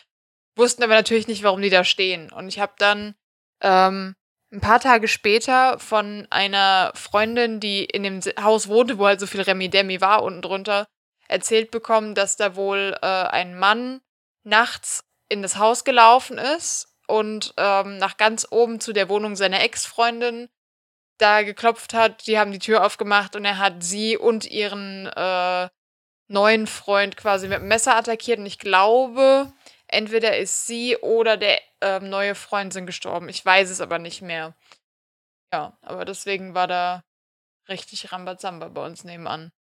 wussten 0.58 0.84
aber 0.84 0.96
natürlich 0.96 1.30
nicht, 1.30 1.43
warum 1.43 1.62
die 1.62 1.69
da 1.69 1.86
stehen. 1.86 2.30
Und 2.34 2.50
ich 2.50 2.60
habe 2.60 2.74
dann 2.78 3.15
ähm, 3.62 4.17
ein 4.52 4.60
paar 4.60 4.82
Tage 4.82 5.08
später 5.08 5.80
von 5.80 6.28
einer 6.32 6.91
Freundin, 6.96 7.62
die 7.62 7.86
in 7.86 8.04
dem 8.04 8.19
Haus 8.43 8.67
wohnte, 8.67 8.98
wo 8.98 9.06
halt 9.06 9.22
so 9.22 9.28
viel 9.28 9.41
Remi-Demi 9.41 10.02
war, 10.02 10.22
unten 10.22 10.41
drunter, 10.41 10.86
erzählt 11.30 11.72
bekommen, 11.72 12.13
dass 12.13 12.36
da 12.36 12.58
wohl 12.58 12.93
äh, 13.02 13.06
ein 13.08 13.58
Mann 13.58 14.02
nachts 14.43 15.06
in 15.34 15.41
das 15.41 15.58
Haus 15.58 15.84
gelaufen 15.84 16.38
ist 16.38 16.96
und 17.08 17.54
ähm, 17.58 17.98
nach 17.98 18.17
ganz 18.17 18.48
oben 18.50 18.80
zu 18.80 18.93
der 18.93 19.10
Wohnung 19.10 19.36
seiner 19.36 19.62
Ex-Freundin 19.62 20.50
da 21.17 21.41
geklopft 21.41 21.93
hat. 21.93 22.28
Die 22.28 22.39
haben 22.39 22.52
die 22.52 22.60
Tür 22.60 22.86
aufgemacht 22.86 23.36
und 23.36 23.46
er 23.46 23.58
hat 23.58 23.84
sie 23.84 24.17
und 24.17 24.50
ihren 24.50 25.08
äh, 25.08 25.69
neuen 26.28 26.67
Freund 26.67 27.17
quasi 27.17 27.48
mit 27.48 27.60
dem 27.60 27.67
Messer 27.67 27.96
attackiert. 27.96 28.39
Und 28.39 28.46
ich 28.46 28.60
glaube, 28.60 29.52
entweder 29.88 30.38
ist 30.38 30.65
sie 30.65 30.98
oder 30.98 31.38
der 31.38 31.60
ähm, 31.82 32.10
neue 32.10 32.36
Freund 32.36 32.74
sind 32.74 32.86
gestorben. 32.86 33.30
Ich 33.30 33.46
weiß 33.46 33.69
es 33.69 33.82
aber 33.82 34.00
nicht 34.00 34.22
mehr. 34.22 34.56
Ja, 35.54 35.78
aber 35.82 36.06
deswegen 36.06 36.56
war 36.56 36.67
da 36.67 37.04
richtig 37.69 38.12
Rambazamba 38.12 38.69
bei 38.69 38.86
uns 38.86 39.04
nebenan. 39.04 39.52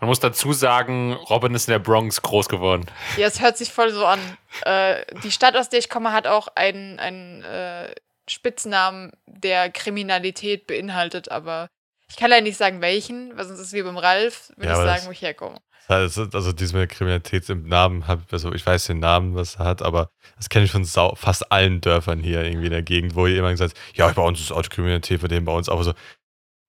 Man 0.00 0.08
muss 0.08 0.20
dazu 0.20 0.52
sagen, 0.52 1.12
Robin 1.12 1.54
ist 1.54 1.68
in 1.68 1.72
der 1.72 1.78
Bronx 1.78 2.22
groß 2.22 2.48
geworden. 2.48 2.86
Ja, 3.16 3.28
es 3.28 3.40
hört 3.40 3.56
sich 3.56 3.72
voll 3.72 3.92
so 3.92 4.04
an. 4.04 4.18
Äh, 4.62 5.04
die 5.22 5.30
Stadt, 5.30 5.56
aus 5.56 5.68
der 5.68 5.78
ich 5.78 5.88
komme, 5.88 6.12
hat 6.12 6.26
auch 6.26 6.48
einen, 6.56 6.98
einen 6.98 7.42
äh, 7.44 7.94
Spitznamen, 8.28 9.12
der 9.26 9.70
Kriminalität 9.70 10.66
beinhaltet, 10.66 11.30
aber 11.30 11.68
ich 12.08 12.16
kann 12.16 12.30
leider 12.30 12.42
nicht 12.42 12.58
sagen, 12.58 12.80
welchen, 12.80 13.36
weil 13.36 13.44
sonst 13.46 13.60
ist 13.60 13.68
es 13.68 13.72
wie 13.72 13.82
beim 13.82 13.96
Ralf, 13.96 14.52
würde 14.56 14.72
Ja, 14.72 14.78
ich 14.78 14.86
sagen, 14.86 15.06
wo 15.06 15.12
ich 15.12 15.22
herkomme. 15.22 15.58
Also, 15.88 16.26
also 16.32 16.52
diese 16.52 16.86
Kriminalität 16.86 17.48
im 17.48 17.66
Namen, 17.66 18.06
hab, 18.06 18.32
also 18.32 18.52
ich 18.52 18.64
weiß 18.64 18.86
den 18.86 19.00
Namen, 19.00 19.34
was 19.34 19.56
er 19.56 19.64
hat, 19.64 19.82
aber 19.82 20.10
das 20.36 20.48
kenne 20.48 20.64
ich 20.64 20.72
von 20.72 20.84
sau, 20.84 21.14
fast 21.16 21.50
allen 21.50 21.80
Dörfern 21.80 22.20
hier 22.20 22.44
irgendwie 22.44 22.66
in 22.66 22.72
der 22.72 22.82
Gegend, 22.82 23.14
wo 23.14 23.26
jemand 23.26 23.58
sagt, 23.58 23.78
ja, 23.94 24.08
bei 24.08 24.22
uns 24.22 24.40
ist 24.40 24.52
Autokriminalität, 24.52 25.20
bei 25.20 25.28
denen 25.28 25.44
bei 25.44 25.52
uns 25.52 25.68
auch 25.68 25.82
so. 25.82 25.92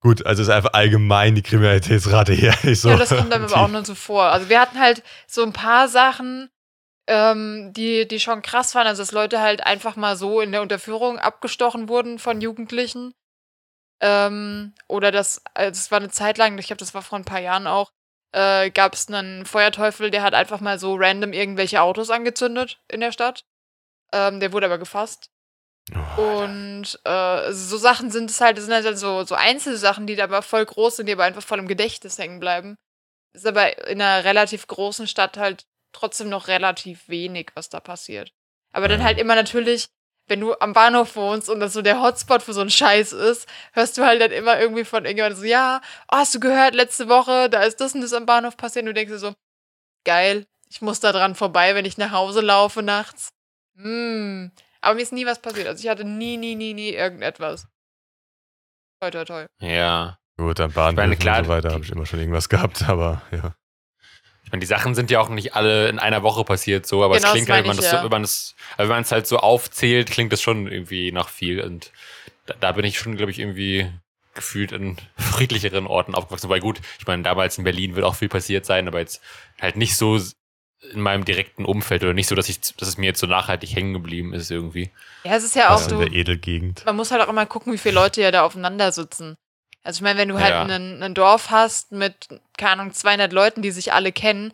Gut, 0.04 0.26
also 0.26 0.42
ist 0.42 0.50
einfach 0.50 0.74
allgemein 0.74 1.34
die 1.34 1.42
Kriminalitätsrate 1.42 2.34
hier 2.34 2.54
so. 2.76 2.90
ja, 2.90 2.98
das 2.98 3.10
kommt 3.10 3.34
einem 3.34 3.46
aber 3.52 3.58
auch 3.58 3.70
nur 3.70 3.86
so 3.86 3.96
vor. 3.96 4.24
Also 4.24 4.50
wir 4.50 4.60
hatten 4.60 4.78
halt 4.78 5.02
so 5.28 5.44
ein 5.44 5.54
paar 5.54 5.88
Sachen, 5.88 6.50
ähm, 7.08 7.72
die, 7.74 8.06
die 8.06 8.20
schon 8.20 8.42
krass 8.42 8.76
waren. 8.76 8.86
Also 8.86 9.02
dass 9.02 9.14
Leute 9.14 9.40
halt 9.40 9.66
einfach 9.66 9.96
mal 9.96 10.18
so 10.18 10.42
in 10.42 10.52
der 10.52 10.62
Unterführung 10.62 11.20
abgestochen 11.20 11.88
wurden 11.88 12.20
von 12.20 12.42
Jugendlichen. 12.42 13.14
Ähm, 14.02 14.74
oder 14.90 15.12
das, 15.12 15.42
also 15.54 15.80
es 15.80 15.90
war 15.90 16.00
eine 16.00 16.10
Zeit 16.10 16.38
lang, 16.38 16.58
ich 16.58 16.68
glaube, 16.68 16.80
das 16.80 16.94
war 16.94 17.02
vor 17.02 17.18
ein 17.18 17.26
paar 17.26 17.40
Jahren 17.40 17.68
auch, 17.68 17.94
äh, 18.34 18.72
gab 18.72 18.96
es 18.96 19.08
einen 19.08 19.46
Feuerteufel, 19.46 20.12
der 20.12 20.22
hat 20.22 20.34
einfach 20.34 20.60
mal 20.60 20.80
so 20.80 20.96
random 20.96 21.32
irgendwelche 21.32 21.82
Autos 21.82 22.10
angezündet 22.10 22.82
in 22.90 23.00
der 23.00 23.14
Stadt. 23.14 23.46
Ähm, 24.12 24.42
der 24.42 24.52
wurde 24.52 24.66
aber 24.66 24.80
gefasst. 24.80 25.30
Oh, 25.92 26.42
Und 26.44 27.00
äh, 27.04 27.52
so 27.52 27.78
Sachen 27.78 28.10
sind 28.12 28.30
es 28.30 28.40
halt, 28.40 28.58
das 28.58 28.66
sind 28.66 28.74
halt 28.74 28.98
so, 28.98 29.24
so 29.24 29.36
Einzelsachen, 29.36 30.08
die 30.08 30.16
da 30.16 30.26
aber 30.26 30.42
voll 30.42 30.66
groß 30.66 30.98
sind, 30.98 31.08
die 31.08 31.14
aber 31.14 31.24
einfach 31.26 31.44
voll 31.44 31.60
im 31.60 31.68
Gedächtnis 31.68 32.18
hängen 32.18 32.40
bleiben. 32.40 32.78
Ist 33.34 33.48
aber 33.48 33.88
in 33.88 34.02
einer 34.02 34.24
relativ 34.24 34.68
großen 34.68 35.08
Stadt 35.08 35.38
halt 35.38 35.66
trotzdem 35.92 36.30
noch 36.30 36.48
relativ 36.48 37.08
wenig, 37.10 37.52
was 37.56 37.70
da 37.70 37.80
passiert. 37.80 38.32
Aber 38.74 38.88
dann 38.88 39.00
Ja. 39.02 39.06
halt 39.08 39.20
immer 39.20 39.36
natürlich, 39.36 39.88
wenn 40.28 40.40
du 40.40 40.54
am 40.60 40.74
Bahnhof 40.74 41.16
wohnst 41.16 41.50
und 41.50 41.60
das 41.60 41.74
so 41.74 41.82
der 41.82 42.02
Hotspot 42.02 42.44
für 42.44 42.54
so 42.54 42.62
einen 42.62 42.70
Scheiß 42.70 43.12
ist, 43.14 43.48
hörst 43.74 43.98
du 43.98 44.06
halt 44.06 44.22
dann 44.22 44.32
immer 44.32 44.60
irgendwie 44.60 44.86
von 44.86 45.04
irgendjemandem 45.06 45.40
so, 45.42 45.46
ja, 45.46 45.82
oh, 46.12 46.18
hast 46.18 46.34
du 46.36 46.40
gehört, 46.40 46.76
letzte 46.76 47.10
Woche, 47.10 47.50
da 47.50 47.64
ist 47.64 47.82
das 47.82 47.94
und 47.96 48.02
das 48.02 48.14
am 48.14 48.26
Bahnhof 48.26 48.56
passiert. 48.58 48.84
Und 48.84 48.88
du 48.88 48.94
denkst 48.94 49.12
dir 49.14 49.20
so, 49.20 49.34
geil, 50.06 50.46
ich 50.70 50.82
muss 50.82 51.00
da 51.00 51.12
dran 51.12 51.36
vorbei, 51.36 51.76
wenn 51.76 51.86
ich 51.86 51.98
nach 51.98 52.12
Hause 52.12 52.42
laufe 52.42 52.82
nachts. 52.84 53.30
Hm. 53.76 54.52
Aber 54.84 54.96
mir 54.96 55.02
ist 55.02 55.14
nie 55.14 55.26
was 55.26 55.42
passiert. 55.42 55.68
Also 55.68 55.82
ich 55.82 55.90
hatte 55.90 56.04
nie, 56.04 56.36
nie, 56.36 56.56
nie, 56.56 56.74
nie 56.74 56.90
irgendetwas. 56.90 57.68
Toi, 59.02 59.12
toi, 59.12 59.24
toi. 59.24 59.46
Ja. 59.62 60.18
Gut, 60.38 60.60
am 60.60 60.72
Bahnhof 60.72 61.06
und 61.06 61.22
so 61.22 61.48
weiter 61.48 61.72
habe 61.72 61.84
ich 61.84 61.92
immer 61.92 62.06
schon 62.06 62.20
irgendwas 62.20 62.50
gehabt, 62.50 62.84
aber 62.90 63.22
ja. 63.32 63.56
Ich 64.44 64.52
meine, 64.52 64.60
die 64.60 64.68
Sachen 64.68 64.94
sind 64.94 65.10
ja 65.10 65.22
auch 65.22 65.30
nicht 65.30 65.56
alle 65.56 65.88
in 65.88 66.00
einer 66.00 66.22
Woche 66.22 66.44
passiert, 66.44 66.86
so, 66.86 67.04
aber 67.04 67.16
Genau, 67.16 67.28
es 67.28 67.34
klingt 67.34 67.50
halt, 67.50 67.62
wenn 67.62 67.68
man 67.68 67.78
ich, 67.78 67.82
das, 67.82 67.92
so, 67.92 67.98
ja. 67.98 68.04
wenn 68.04 68.12
man 68.12 68.24
es, 68.24 68.56
wenn 68.76 68.88
man 68.90 69.02
es 69.04 69.12
halt 69.12 69.26
so 69.26 69.38
aufzählt, 69.38 70.12
klingt 70.12 70.34
das 70.34 70.42
schon 70.42 70.68
irgendwie 70.68 71.12
nach 71.14 71.30
viel. 71.30 71.62
Und 71.62 71.92
da, 72.46 72.56
da 72.60 72.72
bin 72.74 72.84
ich 72.84 73.00
schon, 73.00 73.16
glaube 73.16 73.32
ich, 73.32 73.40
irgendwie 73.40 73.90
gefühlt 74.34 74.74
in 74.74 74.98
friedlicheren 75.18 75.88
Orten 75.88 76.14
aufgewachsen. 76.14 76.50
Weil 76.50 76.60
gut, 76.60 76.82
ich 77.00 77.08
meine, 77.08 77.24
damals 77.24 77.58
in 77.58 77.64
Berlin 77.64 77.96
wird 77.96 78.06
auch 78.06 78.16
viel 78.16 78.30
passiert 78.30 78.66
sein, 78.66 78.88
aber 78.88 79.00
jetzt 79.00 79.22
halt 79.62 79.78
nicht 79.78 79.96
so 79.96 80.20
in 80.92 81.02
meinem 81.02 81.26
direkten 81.26 81.66
Umfeld 81.66 82.04
oder 82.04 82.14
nicht 82.14 82.28
so, 82.28 82.36
dass 82.36 82.50
ich, 82.50 82.60
dass 82.62 82.88
es 82.88 82.98
mir 82.98 83.06
jetzt 83.08 83.20
so 83.20 83.28
nachhaltig 83.28 83.76
hängen 83.76 83.94
geblieben 83.94 84.34
ist 84.34 84.52
irgendwie. 84.52 84.92
Ja, 85.26 85.36
es 85.36 85.44
ist 85.44 85.56
ja 85.56 85.70
auch 85.70 85.74
Das 85.74 85.82
ist 85.88 85.92
in 85.94 86.00
so, 86.00 86.04
der 86.06 86.14
Edelgegend. 86.14 86.84
man 86.86 86.96
muss 86.96 87.12
halt 87.12 87.22
auch 87.22 87.30
immer 87.30 87.46
gucken, 87.46 87.72
wie 87.74 87.78
viele 87.78 87.96
Leute 87.96 88.22
ja 88.22 88.32
da 88.32 88.44
aufeinander 88.44 88.92
sitzen. 88.92 89.36
Also 89.84 89.98
ich 89.98 90.02
meine, 90.02 90.20
wenn 90.20 90.30
du 90.30 90.40
halt 90.40 90.52
Ja. 90.52 90.62
einen, 90.64 91.02
ein 91.04 91.14
Dorf 91.14 91.50
hast 91.50 91.92
mit, 91.92 92.28
keine 92.58 92.82
Ahnung, 92.82 92.94
200 92.94 93.32
Leuten, 93.34 93.62
die 93.62 93.72
sich 93.72 93.94
alle 93.94 94.12
kennen, 94.12 94.54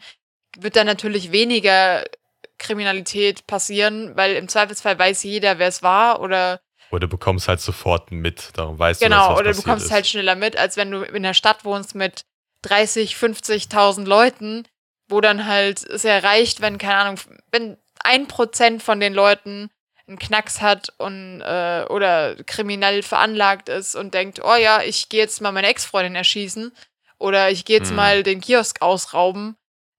wird 0.58 0.76
da 0.76 0.84
natürlich 0.84 1.32
weniger 1.32 2.04
Kriminalität 2.58 3.48
passieren, 3.48 4.16
weil 4.16 4.36
im 4.36 4.48
Zweifelsfall 4.48 4.98
weiß 5.00 5.24
jeder, 5.24 5.60
wer 5.60 5.68
es 5.68 5.82
war 5.84 6.20
oder 6.22 6.60
Oder 6.92 7.02
du 7.02 7.08
bekommst 7.08 7.48
halt 7.48 7.62
sofort 7.62 8.12
mit, 8.12 8.50
darum 8.58 8.78
weißt 8.78 9.02
du, 9.02 9.06
genau, 9.06 9.18
dass 9.18 9.30
was 9.30 9.40
oder 9.40 9.52
du 9.52 9.58
bekommst 9.58 9.86
ist. 9.86 9.92
halt 9.92 10.08
schneller 10.08 10.36
mit, 10.36 10.58
als 10.58 10.76
wenn 10.78 10.92
du 10.92 11.02
in 11.04 11.24
der 11.24 11.34
Stadt 11.34 11.64
wohnst 11.66 11.96
mit 11.96 12.26
30, 12.64 13.16
50.000 13.16 14.06
Leuten, 14.06 14.68
wo 15.10 15.22
dann 15.22 15.46
halt 15.46 15.84
es 15.84 16.04
ja 16.04 16.20
reicht, 16.20 16.62
wenn, 16.62 16.78
keine 16.78 16.96
Ahnung, 16.96 17.20
wenn 17.52 17.78
ein 18.04 18.28
Prozent 18.28 18.82
von 18.84 19.00
den 19.00 19.14
Leuten 19.14 19.70
einen 20.08 20.20
Knacks 20.20 20.62
hat 20.62 20.94
und 20.98 21.42
äh, 21.42 21.86
oder 21.90 22.36
kriminell 22.46 23.04
veranlagt 23.04 23.70
ist 23.70 23.96
und 23.96 24.14
denkt, 24.14 24.42
oh 24.44 24.56
ja, 24.56 24.82
ich 24.82 25.10
gehe 25.10 25.20
jetzt 25.20 25.42
mal 25.42 25.52
meine 25.52 25.68
Ex-Freundin 25.68 26.16
erschießen 26.16 26.72
oder 27.20 27.52
ich 27.52 27.66
gehe 27.66 27.78
jetzt 27.78 27.90
Hm. 27.90 27.96
mal 27.96 28.24
den 28.24 28.42
Kiosk 28.42 28.82
ausrauben. 28.82 29.56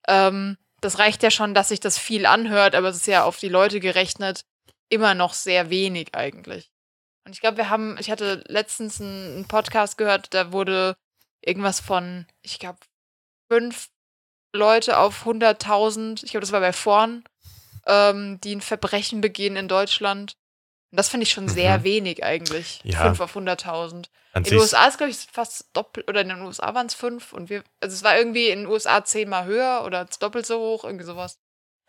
Ähm, 0.09 0.57
das 0.81 0.99
reicht 0.99 1.23
ja 1.23 1.31
schon, 1.31 1.55
dass 1.55 1.69
sich 1.69 1.81
das 1.81 1.99
viel 1.99 2.27
anhört, 2.27 2.75
aber 2.75 2.89
es 2.89 2.97
ist 2.97 3.07
ja 3.07 3.25
auf 3.25 3.39
die 3.39 3.49
Leute 3.49 3.81
gerechnet 3.81 4.45
immer 4.89 5.15
noch 5.15 5.35
sehr 5.35 5.71
wenig 5.71 6.15
eigentlich. 6.15 6.71
Und 7.25 7.33
ich 7.33 7.41
glaube, 7.41 7.59
wir 7.59 7.71
haben, 7.71 7.97
ich 8.01 8.11
hatte 8.11 8.43
letztens 8.49 9.01
einen, 9.01 9.37
einen 9.37 9.49
Podcast 9.49 9.99
gehört, 9.99 10.35
da 10.35 10.53
wurde 10.53 10.97
irgendwas 11.43 11.81
von, 11.81 12.27
ich 12.43 12.59
glaube, 12.59 12.79
fünf 13.53 13.89
Leute 14.53 14.99
auf 14.99 15.25
100.000, 15.27 16.25
ich 16.25 16.31
glaube, 16.31 16.43
das 16.43 16.53
war 16.53 16.61
bei 16.61 16.73
Vorn, 16.73 17.25
ähm, 17.87 18.41
die 18.43 18.55
ein 18.57 18.61
Verbrechen 18.61 19.21
begehen 19.21 19.57
in 19.57 19.69
Deutschland. 19.69 20.37
Und 20.91 20.97
das 20.97 21.09
finde 21.09 21.25
ich 21.25 21.31
schon 21.31 21.49
sehr 21.49 21.79
Mhm. 21.79 21.85
wenig 21.85 22.25
eigentlich. 22.25 22.81
Ja. 22.85 23.03
Fünf 23.03 23.21
auf 23.21 23.35
100.000. 23.37 24.11
An 24.33 24.45
In 24.45 24.51
den 24.51 24.59
USA 24.61 24.87
ist, 24.87 24.99
glaube 24.99 25.11
ich, 25.11 25.17
fast 25.33 25.67
doppelt, 25.73 26.09
oder 26.09 26.21
in 26.21 26.29
den 26.29 26.43
USA 26.43 26.73
waren 26.75 26.87
es 26.87 26.95
fünf 26.95 27.33
und 27.33 27.51
wir, 27.51 27.65
also 27.81 27.95
es 27.95 28.05
war 28.05 28.17
irgendwie 28.17 28.49
in 28.49 28.61
den 28.61 28.69
USA 28.69 29.05
zehnmal 29.05 29.45
höher 29.45 29.83
oder 29.85 30.05
doppelt 30.21 30.47
so 30.47 30.59
hoch, 30.61 30.85
irgendwie 30.85 31.05
sowas. 31.05 31.40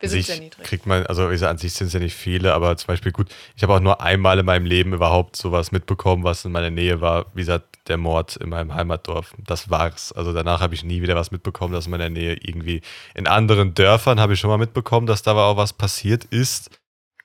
Wir 0.02 0.08
an 0.08 0.10
sind 0.10 0.24
sich 0.24 0.26
sehr 0.26 0.40
niedrig. 0.40 0.66
kriegt 0.66 0.86
man, 0.86 1.06
also 1.06 1.28
wie 1.28 1.32
gesagt, 1.32 1.50
an 1.50 1.58
sich 1.58 1.72
sind 1.72 1.86
es 1.86 1.92
ja 1.92 2.00
nicht 2.00 2.16
viele, 2.16 2.54
aber 2.54 2.76
zum 2.76 2.88
Beispiel 2.88 3.12
gut, 3.12 3.28
ich 3.54 3.62
habe 3.62 3.74
auch 3.74 3.80
nur 3.80 4.00
einmal 4.00 4.38
in 4.38 4.44
meinem 4.44 4.66
Leben 4.66 4.92
überhaupt 4.92 5.36
sowas 5.36 5.70
mitbekommen, 5.70 6.24
was 6.24 6.44
in 6.44 6.50
meiner 6.50 6.70
Nähe 6.70 7.00
war. 7.00 7.26
Wie 7.34 7.42
gesagt, 7.42 7.88
der 7.88 7.98
Mord 7.98 8.36
in 8.36 8.48
meinem 8.48 8.74
Heimatdorf. 8.74 9.34
Das 9.38 9.70
war's. 9.70 10.12
Also 10.12 10.32
danach 10.32 10.60
habe 10.60 10.74
ich 10.74 10.84
nie 10.84 11.02
wieder 11.02 11.14
was 11.14 11.30
mitbekommen, 11.30 11.72
dass 11.72 11.86
in 11.86 11.92
meiner 11.92 12.10
Nähe 12.10 12.34
irgendwie 12.34 12.82
in 13.14 13.26
anderen 13.28 13.74
Dörfern 13.74 14.20
habe 14.20 14.34
ich 14.34 14.40
schon 14.40 14.50
mal 14.50 14.58
mitbekommen, 14.58 15.06
dass 15.06 15.22
da 15.22 15.34
auch 15.34 15.56
was 15.56 15.72
passiert 15.72 16.24
ist. 16.26 16.70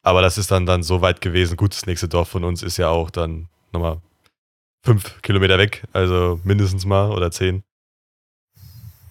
Aber 0.04 0.22
das 0.22 0.38
ist 0.38 0.52
dann, 0.52 0.66
dann 0.66 0.84
so 0.84 1.02
weit 1.02 1.22
gewesen. 1.22 1.58
Gut, 1.58 1.74
das 1.74 1.86
nächste 1.88 2.08
Dorf 2.08 2.30
von 2.30 2.44
uns 2.44 2.64
ist 2.64 2.78
ja 2.78 2.90
auch 2.90 3.10
dann 3.10 3.50
nochmal 3.74 4.02
fünf 4.84 5.22
Kilometer 5.22 5.58
weg, 5.58 5.84
also 5.94 6.40
mindestens 6.44 6.86
mal 6.86 7.12
oder 7.12 7.32
zehn. 7.32 7.64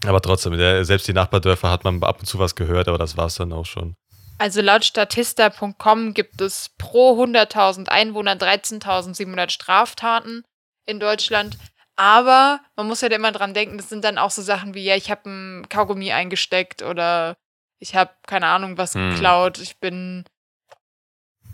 Aber 0.06 0.20
trotzdem, 0.20 0.56
der, 0.56 0.84
selbst 0.84 1.08
die 1.08 1.12
Nachbardörfer 1.12 1.70
hat 1.70 1.84
man 1.84 2.02
ab 2.02 2.20
und 2.20 2.26
zu 2.26 2.38
was 2.38 2.54
gehört, 2.54 2.88
aber 2.88 2.98
das 2.98 3.16
war's 3.16 3.36
dann 3.36 3.52
auch 3.52 3.66
schon. 3.66 3.96
Also 4.38 4.60
laut 4.60 4.84
Statista.com 4.84 6.12
gibt 6.14 6.40
es 6.40 6.70
pro 6.78 7.22
100.000 7.22 7.88
Einwohner 7.88 8.34
13.700 8.34 9.50
Straftaten 9.50 10.44
in 10.86 11.00
Deutschland. 11.00 11.56
Aber 11.96 12.60
man 12.76 12.86
muss 12.86 13.02
halt 13.02 13.14
immer 13.14 13.32
dran 13.32 13.54
denken, 13.54 13.78
das 13.78 13.88
sind 13.88 14.04
dann 14.04 14.18
auch 14.18 14.30
so 14.30 14.42
Sachen 14.42 14.74
wie, 14.74 14.84
ja, 14.84 14.94
ich 14.96 15.10
habe 15.10 15.30
ein 15.30 15.68
Kaugummi 15.70 16.12
eingesteckt 16.12 16.82
oder 16.82 17.36
ich 17.78 17.94
habe 17.94 18.10
keine 18.26 18.46
Ahnung 18.48 18.76
was 18.76 18.94
Hm. 18.94 19.12
geklaut. 19.12 19.58
Ich 19.58 19.78
bin, 19.80 20.24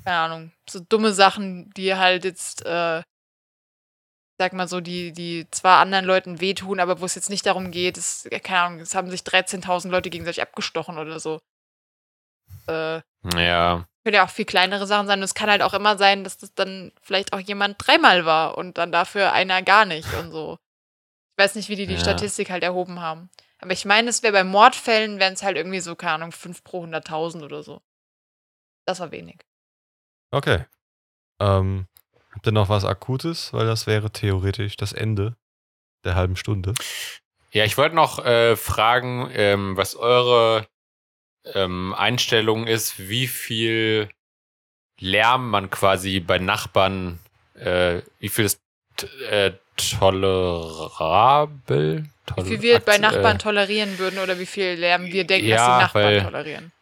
keine 0.05 0.17
Ahnung, 0.17 0.53
so 0.69 0.81
dumme 0.81 1.13
Sachen, 1.13 1.71
die 1.77 1.95
halt 1.95 2.25
jetzt, 2.25 2.67
äh, 2.67 3.03
sag 4.43 4.53
mal 4.55 4.67
so, 4.69 4.81
die, 4.81 5.13
die 5.13 5.47
zwar 5.53 5.79
anderen 5.81 6.05
Leuten 6.05 6.41
wehtun, 6.41 6.81
aber 6.81 7.01
wo 7.01 7.05
es 7.05 7.15
jetzt 7.15 7.31
nicht 7.31 7.47
darum 7.47 7.71
geht, 7.71 7.97
es, 7.97 8.29
keine 8.43 8.61
Ahnung, 8.61 8.81
es 8.81 8.95
haben 8.97 9.09
sich 9.11 9.21
13.000 9.23 9.89
Leute 9.91 10.11
gegenseitig 10.11 10.43
abgestochen 10.43 10.99
oder 10.99 11.21
so. 11.21 11.41
Äh, 12.69 13.03
Ja. 13.35 13.87
können 14.05 14.15
ja 14.15 14.25
auch 14.25 14.31
viel 14.31 14.45
kleinere 14.45 14.87
Sachen 14.87 15.07
sein. 15.07 15.21
Und 15.21 15.25
es 15.25 15.35
kann 15.35 15.49
halt 15.51 15.63
auch 15.63 15.75
immer 15.75 15.97
sein, 15.97 16.25
dass 16.25 16.37
das 16.39 16.53
dann 16.55 16.93
vielleicht 17.03 17.33
auch 17.33 17.39
jemand 17.41 17.77
dreimal 17.79 18.25
war 18.25 18.59
und 18.59 18.79
dann 18.79 18.91
dafür 18.91 19.33
einer 19.33 19.63
gar 19.63 19.85
nicht 19.85 20.13
und 20.15 20.33
so. 20.33 20.59
Ich 21.37 21.45
weiß 21.45 21.55
nicht, 21.55 21.69
wie 21.69 21.77
die 21.77 21.87
die 21.87 21.95
Ja. 21.95 22.01
Statistik 22.01 22.51
halt 22.51 22.63
erhoben 22.65 23.01
haben. 23.01 23.31
Aber 23.59 23.71
ich 23.73 23.85
meine, 23.85 24.11
es 24.11 24.23
wäre 24.25 24.33
bei 24.33 24.45
Mordfällen, 24.45 25.21
wären 25.21 25.35
es 25.35 25.43
halt 25.45 25.57
irgendwie 25.57 25.81
so, 25.81 25.95
keine 25.95 26.15
Ahnung, 26.15 26.33
5 26.33 26.65
pro 26.65 26.85
100.000 26.85 27.45
oder 27.45 27.63
so. 27.63 27.81
Das 28.87 28.99
war 28.99 29.13
wenig. 29.13 29.39
Okay. 30.33 30.67
Ähm, 31.41 31.87
habt 32.35 32.47
ihr 32.47 32.53
noch 32.53 32.69
was 32.69 32.85
Akutes? 32.85 33.53
Weil 33.53 33.67
das 33.67 33.87
wäre 33.87 34.11
theoretisch 34.11 34.77
das 34.77 34.93
Ende 34.93 35.37
der 36.05 36.15
halben 36.15 36.37
Stunde. 36.37 36.75
Ja, 37.53 37.65
ich 37.65 37.77
wollte 37.79 37.95
noch 37.95 38.25
äh, 38.25 38.57
fragen, 38.57 39.31
ähm, 39.35 39.77
was 39.77 39.95
eure 39.97 40.67
ähm, 41.55 41.95
Einstellung 41.95 42.67
ist, 42.67 42.99
wie 43.09 43.27
viel 43.27 44.09
Lärm 44.99 45.51
man 45.51 45.71
quasi 45.71 46.21
bei 46.21 46.39
Nachbarn, 46.39 47.19
äh, 47.55 48.01
wie 48.21 48.29
viel 48.29 48.45
ist 48.47 48.61
äh, 49.29 49.53
tolerabel? 50.73 52.07
Wie 52.37 52.43
viel 52.45 52.63
wir 52.63 52.79
bei 52.81 52.99
Nachbarn 52.99 53.37
äh, 53.37 53.41
tolerieren 53.41 53.99
würden 53.99 54.19
oder 54.21 54.39
wie 54.39 54.47
viel 54.47 54.75
Lärm 54.75 55.07
wir 55.07 55.25
denken, 55.27 55.49
Ja, 55.49 55.57
dass 55.57 55.67
die 55.67 55.83
Nachbarn 55.83 56.05
weil- 56.05 56.23
tolerieren. 56.23 56.73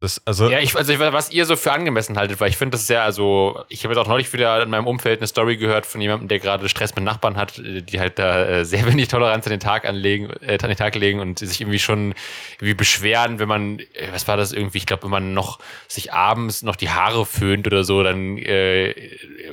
Das, 0.00 0.22
also, 0.24 0.48
Ja, 0.48 0.60
ich, 0.60 0.76
also 0.76 0.96
was 0.96 1.32
ihr 1.32 1.44
so 1.44 1.56
für 1.56 1.72
angemessen 1.72 2.16
haltet, 2.16 2.40
weil 2.40 2.50
ich 2.50 2.56
finde 2.56 2.76
das 2.76 2.86
sehr, 2.86 3.02
also 3.02 3.64
ich 3.68 3.82
habe 3.82 3.92
jetzt 3.92 4.00
auch 4.00 4.06
neulich 4.06 4.32
wieder 4.32 4.62
in 4.62 4.70
meinem 4.70 4.86
Umfeld 4.86 5.18
eine 5.18 5.26
Story 5.26 5.56
gehört 5.56 5.86
von 5.86 6.00
jemandem, 6.00 6.28
der 6.28 6.38
gerade 6.38 6.68
Stress 6.68 6.94
mit 6.94 7.02
Nachbarn 7.02 7.36
hat, 7.36 7.54
die 7.58 7.98
halt 7.98 8.16
da 8.20 8.44
äh, 8.44 8.64
sehr 8.64 8.86
wenig 8.92 9.08
Toleranz 9.08 9.46
an 9.46 9.50
den 9.50 9.58
Tag 9.58 9.84
anlegen, 9.84 10.30
äh, 10.40 10.56
an 10.62 10.68
den 10.68 10.76
Tag 10.76 10.94
legen 10.94 11.18
und 11.18 11.40
sich 11.40 11.60
irgendwie 11.60 11.80
schon 11.80 12.14
irgendwie 12.58 12.74
beschweren, 12.74 13.40
wenn 13.40 13.48
man, 13.48 13.80
äh, 13.80 14.12
was 14.12 14.28
war 14.28 14.36
das 14.36 14.52
irgendwie, 14.52 14.78
ich 14.78 14.86
glaube, 14.86 15.02
wenn 15.02 15.10
man 15.10 15.34
noch 15.34 15.58
sich 15.88 16.12
abends 16.12 16.62
noch 16.62 16.76
die 16.76 16.90
Haare 16.90 17.26
föhnt 17.26 17.66
oder 17.66 17.82
so, 17.82 18.04
dann 18.04 18.38
äh, 18.38 18.94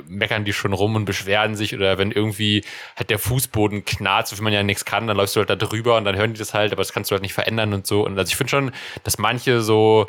meckern 0.06 0.44
die 0.44 0.52
schon 0.52 0.72
rum 0.72 0.94
und 0.94 1.06
beschweren 1.06 1.56
sich 1.56 1.74
oder 1.74 1.98
wenn 1.98 2.12
irgendwie 2.12 2.62
halt 2.94 3.10
der 3.10 3.18
Fußboden 3.18 3.84
knarzt, 3.84 4.30
so 4.30 4.36
viel 4.36 4.44
man 4.44 4.52
ja 4.52 4.62
nichts 4.62 4.84
kann, 4.84 5.08
dann 5.08 5.16
läufst 5.16 5.34
du 5.34 5.40
halt 5.40 5.50
da 5.50 5.56
drüber 5.56 5.96
und 5.96 6.04
dann 6.04 6.14
hören 6.14 6.34
die 6.34 6.38
das 6.38 6.54
halt, 6.54 6.70
aber 6.70 6.82
das 6.82 6.92
kannst 6.92 7.10
du 7.10 7.14
halt 7.14 7.22
nicht 7.22 7.34
verändern 7.34 7.74
und 7.74 7.84
so. 7.84 8.04
Und 8.06 8.16
also 8.16 8.30
ich 8.30 8.36
finde 8.36 8.50
schon, 8.50 8.70
dass 9.02 9.18
manche 9.18 9.60
so 9.60 10.06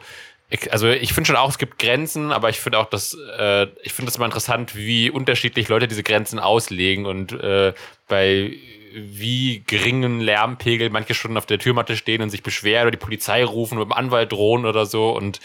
also 0.71 0.87
ich 0.87 1.13
finde 1.13 1.27
schon 1.27 1.35
auch, 1.35 1.49
es 1.49 1.57
gibt 1.57 1.77
Grenzen, 1.77 2.31
aber 2.31 2.49
ich 2.49 2.59
finde 2.59 2.79
auch, 2.79 2.85
dass 2.85 3.17
äh, 3.37 3.67
ich 3.83 3.93
finde 3.93 4.09
es 4.09 4.15
immer 4.15 4.25
interessant, 4.25 4.75
wie 4.75 5.09
unterschiedlich 5.09 5.67
Leute 5.67 5.87
diese 5.87 6.03
Grenzen 6.03 6.39
auslegen 6.39 7.05
und 7.05 7.33
äh, 7.33 7.73
bei 8.07 8.57
wie 8.97 9.63
geringen 9.67 10.19
Lärmpegel 10.19 10.89
manche 10.89 11.13
schon 11.13 11.37
auf 11.37 11.45
der 11.45 11.59
Türmatte 11.59 11.95
stehen 11.97 12.21
und 12.21 12.29
sich 12.29 12.43
beschweren 12.43 12.83
oder 12.83 12.91
die 12.91 12.97
Polizei 12.97 13.43
rufen 13.43 13.77
oder 13.77 13.85
mit 13.85 13.93
dem 13.93 13.97
Anwalt 13.97 14.31
drohen 14.31 14.65
oder 14.65 14.85
so 14.85 15.15
und 15.15 15.39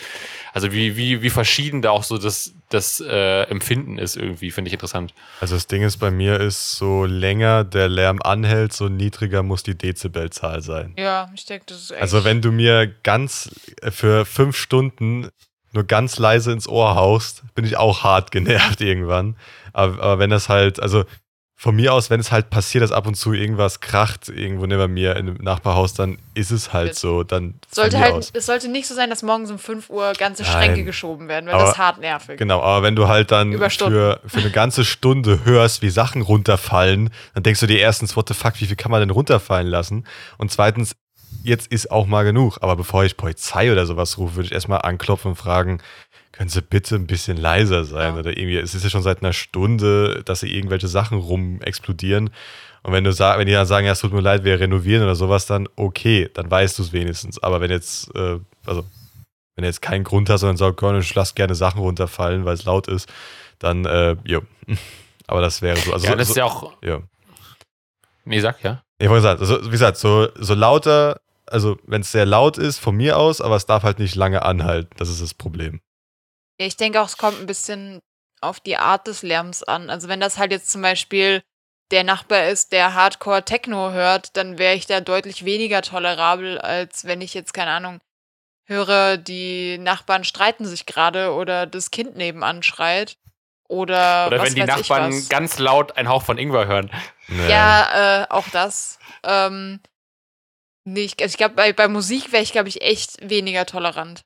also 0.52 0.72
wie, 0.72 0.96
wie, 0.96 1.22
wie 1.22 1.30
verschieden 1.30 1.80
da 1.80 1.90
auch 1.90 2.04
so 2.04 2.18
das, 2.18 2.52
das 2.68 3.00
äh, 3.00 3.42
Empfinden 3.44 3.98
ist 3.98 4.16
irgendwie, 4.16 4.50
finde 4.50 4.68
ich 4.68 4.74
interessant. 4.74 5.14
also 5.40 5.54
das 5.54 5.66
Ding 5.66 5.82
ist 5.82 5.96
bei 5.96 6.10
mir 6.10 6.40
ist, 6.40 6.72
so 6.72 7.04
länger 7.04 7.64
der 7.64 7.88
Lärm 7.88 8.20
anhält, 8.22 8.72
so 8.72 8.88
niedriger 8.88 9.42
muss 9.42 9.62
die 9.62 9.76
Dezibelzahl 9.76 10.60
sein. 10.60 10.94
Ja, 10.98 11.30
ich 11.34 11.46
denke, 11.46 11.66
das 11.68 11.82
ist 11.82 11.90
echt. 11.92 12.02
Also 12.02 12.24
wenn 12.24 12.42
du 12.42 12.52
mir 12.52 12.86
ganz 13.02 13.50
äh, 13.80 13.90
für 13.90 14.26
fünf 14.26 14.56
Stunden 14.56 15.28
nur 15.72 15.84
ganz 15.84 16.18
leise 16.18 16.52
ins 16.52 16.68
Ohr 16.68 16.94
haust, 16.94 17.44
bin 17.54 17.64
ich 17.64 17.76
auch 17.76 18.04
hart 18.04 18.30
genervt 18.30 18.80
irgendwann. 18.82 19.36
Aber, 19.72 20.02
aber 20.02 20.18
wenn 20.18 20.30
das 20.30 20.48
halt, 20.48 20.80
also 20.80 21.04
von 21.62 21.76
mir 21.76 21.94
aus, 21.94 22.10
wenn 22.10 22.18
es 22.18 22.32
halt 22.32 22.50
passiert, 22.50 22.82
dass 22.82 22.90
ab 22.90 23.06
und 23.06 23.14
zu 23.14 23.32
irgendwas 23.32 23.78
kracht 23.78 24.28
irgendwo 24.28 24.66
neben 24.66 24.92
mir 24.92 25.12
in 25.14 25.28
einem 25.28 25.36
Nachbarhaus, 25.36 25.94
dann 25.94 26.18
ist 26.34 26.50
es 26.50 26.72
halt 26.72 26.96
so. 26.96 27.22
Dann 27.22 27.54
sollte 27.70 28.00
halt, 28.00 28.14
aus. 28.14 28.32
es 28.34 28.46
sollte 28.46 28.66
nicht 28.66 28.88
so 28.88 28.96
sein, 28.96 29.10
dass 29.10 29.22
morgens 29.22 29.48
um 29.48 29.60
5 29.60 29.88
Uhr 29.88 30.12
ganze 30.14 30.42
Nein. 30.42 30.50
Schränke 30.50 30.82
geschoben 30.82 31.28
werden, 31.28 31.46
weil 31.46 31.54
Aber- 31.54 31.62
das 31.62 31.74
ist 31.74 31.78
hart 31.78 32.00
nervig. 32.00 32.36
Genau, 32.36 32.60
aber 32.60 32.82
wenn 32.82 32.96
du 32.96 33.06
halt 33.06 33.30
dann 33.30 33.52
für, 33.52 34.20
für 34.26 34.38
eine 34.40 34.50
ganze 34.50 34.84
Stunde 34.84 35.44
hörst, 35.44 35.82
wie 35.82 35.90
Sachen 35.90 36.22
runterfallen, 36.22 37.10
dann 37.34 37.44
denkst 37.44 37.60
du 37.60 37.68
dir 37.68 37.78
erstens, 37.78 38.16
what 38.16 38.26
the 38.26 38.34
fuck, 38.34 38.54
wie 38.60 38.66
viel 38.66 38.74
kann 38.74 38.90
man 38.90 38.98
denn 38.98 39.10
runterfallen 39.10 39.68
lassen? 39.68 40.04
Und 40.38 40.50
zweitens, 40.50 40.96
jetzt 41.42 41.70
ist 41.72 41.90
auch 41.90 42.06
mal 42.06 42.24
genug. 42.24 42.58
Aber 42.60 42.76
bevor 42.76 43.04
ich 43.04 43.16
Polizei 43.16 43.72
oder 43.72 43.86
sowas 43.86 44.18
rufe, 44.18 44.36
würde 44.36 44.46
ich 44.46 44.52
erstmal 44.52 44.82
anklopfen 44.82 45.30
und 45.32 45.36
fragen, 45.36 45.80
können 46.32 46.48
Sie 46.48 46.62
bitte 46.62 46.96
ein 46.96 47.06
bisschen 47.06 47.36
leiser 47.36 47.84
sein? 47.84 48.14
Ja. 48.14 48.20
Oder 48.20 48.36
irgendwie, 48.36 48.56
es 48.56 48.74
ist 48.74 48.84
ja 48.84 48.90
schon 48.90 49.02
seit 49.02 49.22
einer 49.22 49.32
Stunde, 49.32 50.22
dass 50.24 50.40
sie 50.40 50.54
irgendwelche 50.54 50.88
Sachen 50.88 51.18
rum 51.18 51.60
explodieren. 51.60 52.30
Und 52.82 52.92
wenn 52.92 53.04
du 53.04 53.12
sag, 53.12 53.38
wenn 53.38 53.46
die 53.46 53.52
dann 53.52 53.66
sagen, 53.66 53.86
ja, 53.86 53.92
es 53.92 54.00
tut 54.00 54.12
mir 54.12 54.20
leid, 54.20 54.42
wir 54.44 54.58
renovieren 54.58 55.04
oder 55.04 55.14
sowas, 55.14 55.46
dann 55.46 55.68
okay, 55.76 56.30
dann 56.32 56.50
weißt 56.50 56.78
du 56.78 56.82
es 56.82 56.92
wenigstens. 56.92 57.42
Aber 57.42 57.60
wenn 57.60 57.70
jetzt, 57.70 58.14
äh, 58.16 58.38
also 58.66 58.84
wenn 59.54 59.62
du 59.62 59.66
jetzt 59.66 59.82
keinen 59.82 60.04
Grund 60.04 60.30
hast, 60.30 60.40
sondern 60.40 60.56
sagst, 60.56 60.78
komm, 60.78 60.98
ich 60.98 61.14
lass 61.14 61.34
gerne 61.34 61.54
Sachen 61.54 61.80
runterfallen, 61.80 62.44
weil 62.44 62.54
es 62.54 62.64
laut 62.64 62.88
ist, 62.88 63.12
dann, 63.58 63.84
äh, 63.84 64.16
jo. 64.24 64.40
Aber 65.26 65.40
das 65.40 65.62
wäre 65.62 65.76
so. 65.76 65.92
Also 65.92 66.06
ja, 66.06 66.12
so, 66.12 66.18
das 66.18 66.30
ist 66.30 66.36
ja 66.36 66.44
auch. 66.44 66.72
ja. 66.82 67.00
Nee, 68.24 68.40
sag 68.40 68.62
ja. 68.62 68.82
Ich 68.98 69.08
wollte 69.08 69.22
sagen, 69.22 69.40
also, 69.40 69.64
wie 69.66 69.70
gesagt, 69.70 69.96
so, 69.96 70.28
so 70.36 70.54
lauter, 70.54 71.20
also 71.52 71.78
wenn 71.84 72.00
es 72.02 72.12
sehr 72.12 72.26
laut 72.26 72.58
ist, 72.58 72.78
von 72.78 72.96
mir 72.96 73.18
aus, 73.18 73.40
aber 73.40 73.56
es 73.56 73.66
darf 73.66 73.82
halt 73.82 73.98
nicht 73.98 74.14
lange 74.14 74.42
anhalten. 74.42 74.90
Das 74.96 75.08
ist 75.08 75.22
das 75.22 75.34
Problem. 75.34 75.80
Ja, 76.60 76.66
ich 76.66 76.76
denke 76.76 77.00
auch, 77.00 77.06
es 77.06 77.16
kommt 77.16 77.40
ein 77.40 77.46
bisschen 77.46 78.00
auf 78.40 78.60
die 78.60 78.76
Art 78.76 79.06
des 79.06 79.22
Lärms 79.22 79.62
an. 79.62 79.90
Also 79.90 80.08
wenn 80.08 80.20
das 80.20 80.38
halt 80.38 80.52
jetzt 80.52 80.70
zum 80.70 80.82
Beispiel 80.82 81.42
der 81.90 82.04
Nachbar 82.04 82.46
ist, 82.48 82.72
der 82.72 82.94
Hardcore 82.94 83.44
Techno 83.44 83.92
hört, 83.92 84.36
dann 84.36 84.58
wäre 84.58 84.74
ich 84.74 84.86
da 84.86 85.00
deutlich 85.00 85.44
weniger 85.44 85.82
tolerabel, 85.82 86.58
als 86.58 87.04
wenn 87.04 87.20
ich 87.20 87.34
jetzt, 87.34 87.52
keine 87.52 87.70
Ahnung, 87.70 88.00
höre, 88.64 89.18
die 89.18 89.78
Nachbarn 89.78 90.24
streiten 90.24 90.64
sich 90.64 90.86
gerade 90.86 91.32
oder 91.32 91.66
das 91.66 91.90
Kind 91.90 92.16
nebenan 92.16 92.62
schreit. 92.62 93.16
Oder, 93.68 94.26
Oder 94.26 94.38
was 94.38 94.48
wenn 94.48 94.54
die 94.54 94.60
weiß 94.62 94.68
Nachbarn 94.68 95.28
ganz 95.28 95.58
laut 95.58 95.96
einen 95.96 96.08
Hauch 96.08 96.22
von 96.22 96.36
Ingwer 96.36 96.66
hören. 96.66 96.90
Nee. 97.28 97.50
Ja, 97.50 98.22
äh, 98.22 98.26
auch 98.28 98.48
das. 98.52 98.98
Ähm, 99.24 99.80
Nee, 100.84 101.04
ich, 101.04 101.20
also 101.20 101.32
ich 101.32 101.36
glaube, 101.38 101.54
bei, 101.54 101.72
bei 101.72 101.88
Musik 101.88 102.32
wäre 102.32 102.42
ich, 102.42 102.52
glaube 102.52 102.68
ich, 102.68 102.82
echt 102.82 103.28
weniger 103.28 103.66
tolerant. 103.66 104.22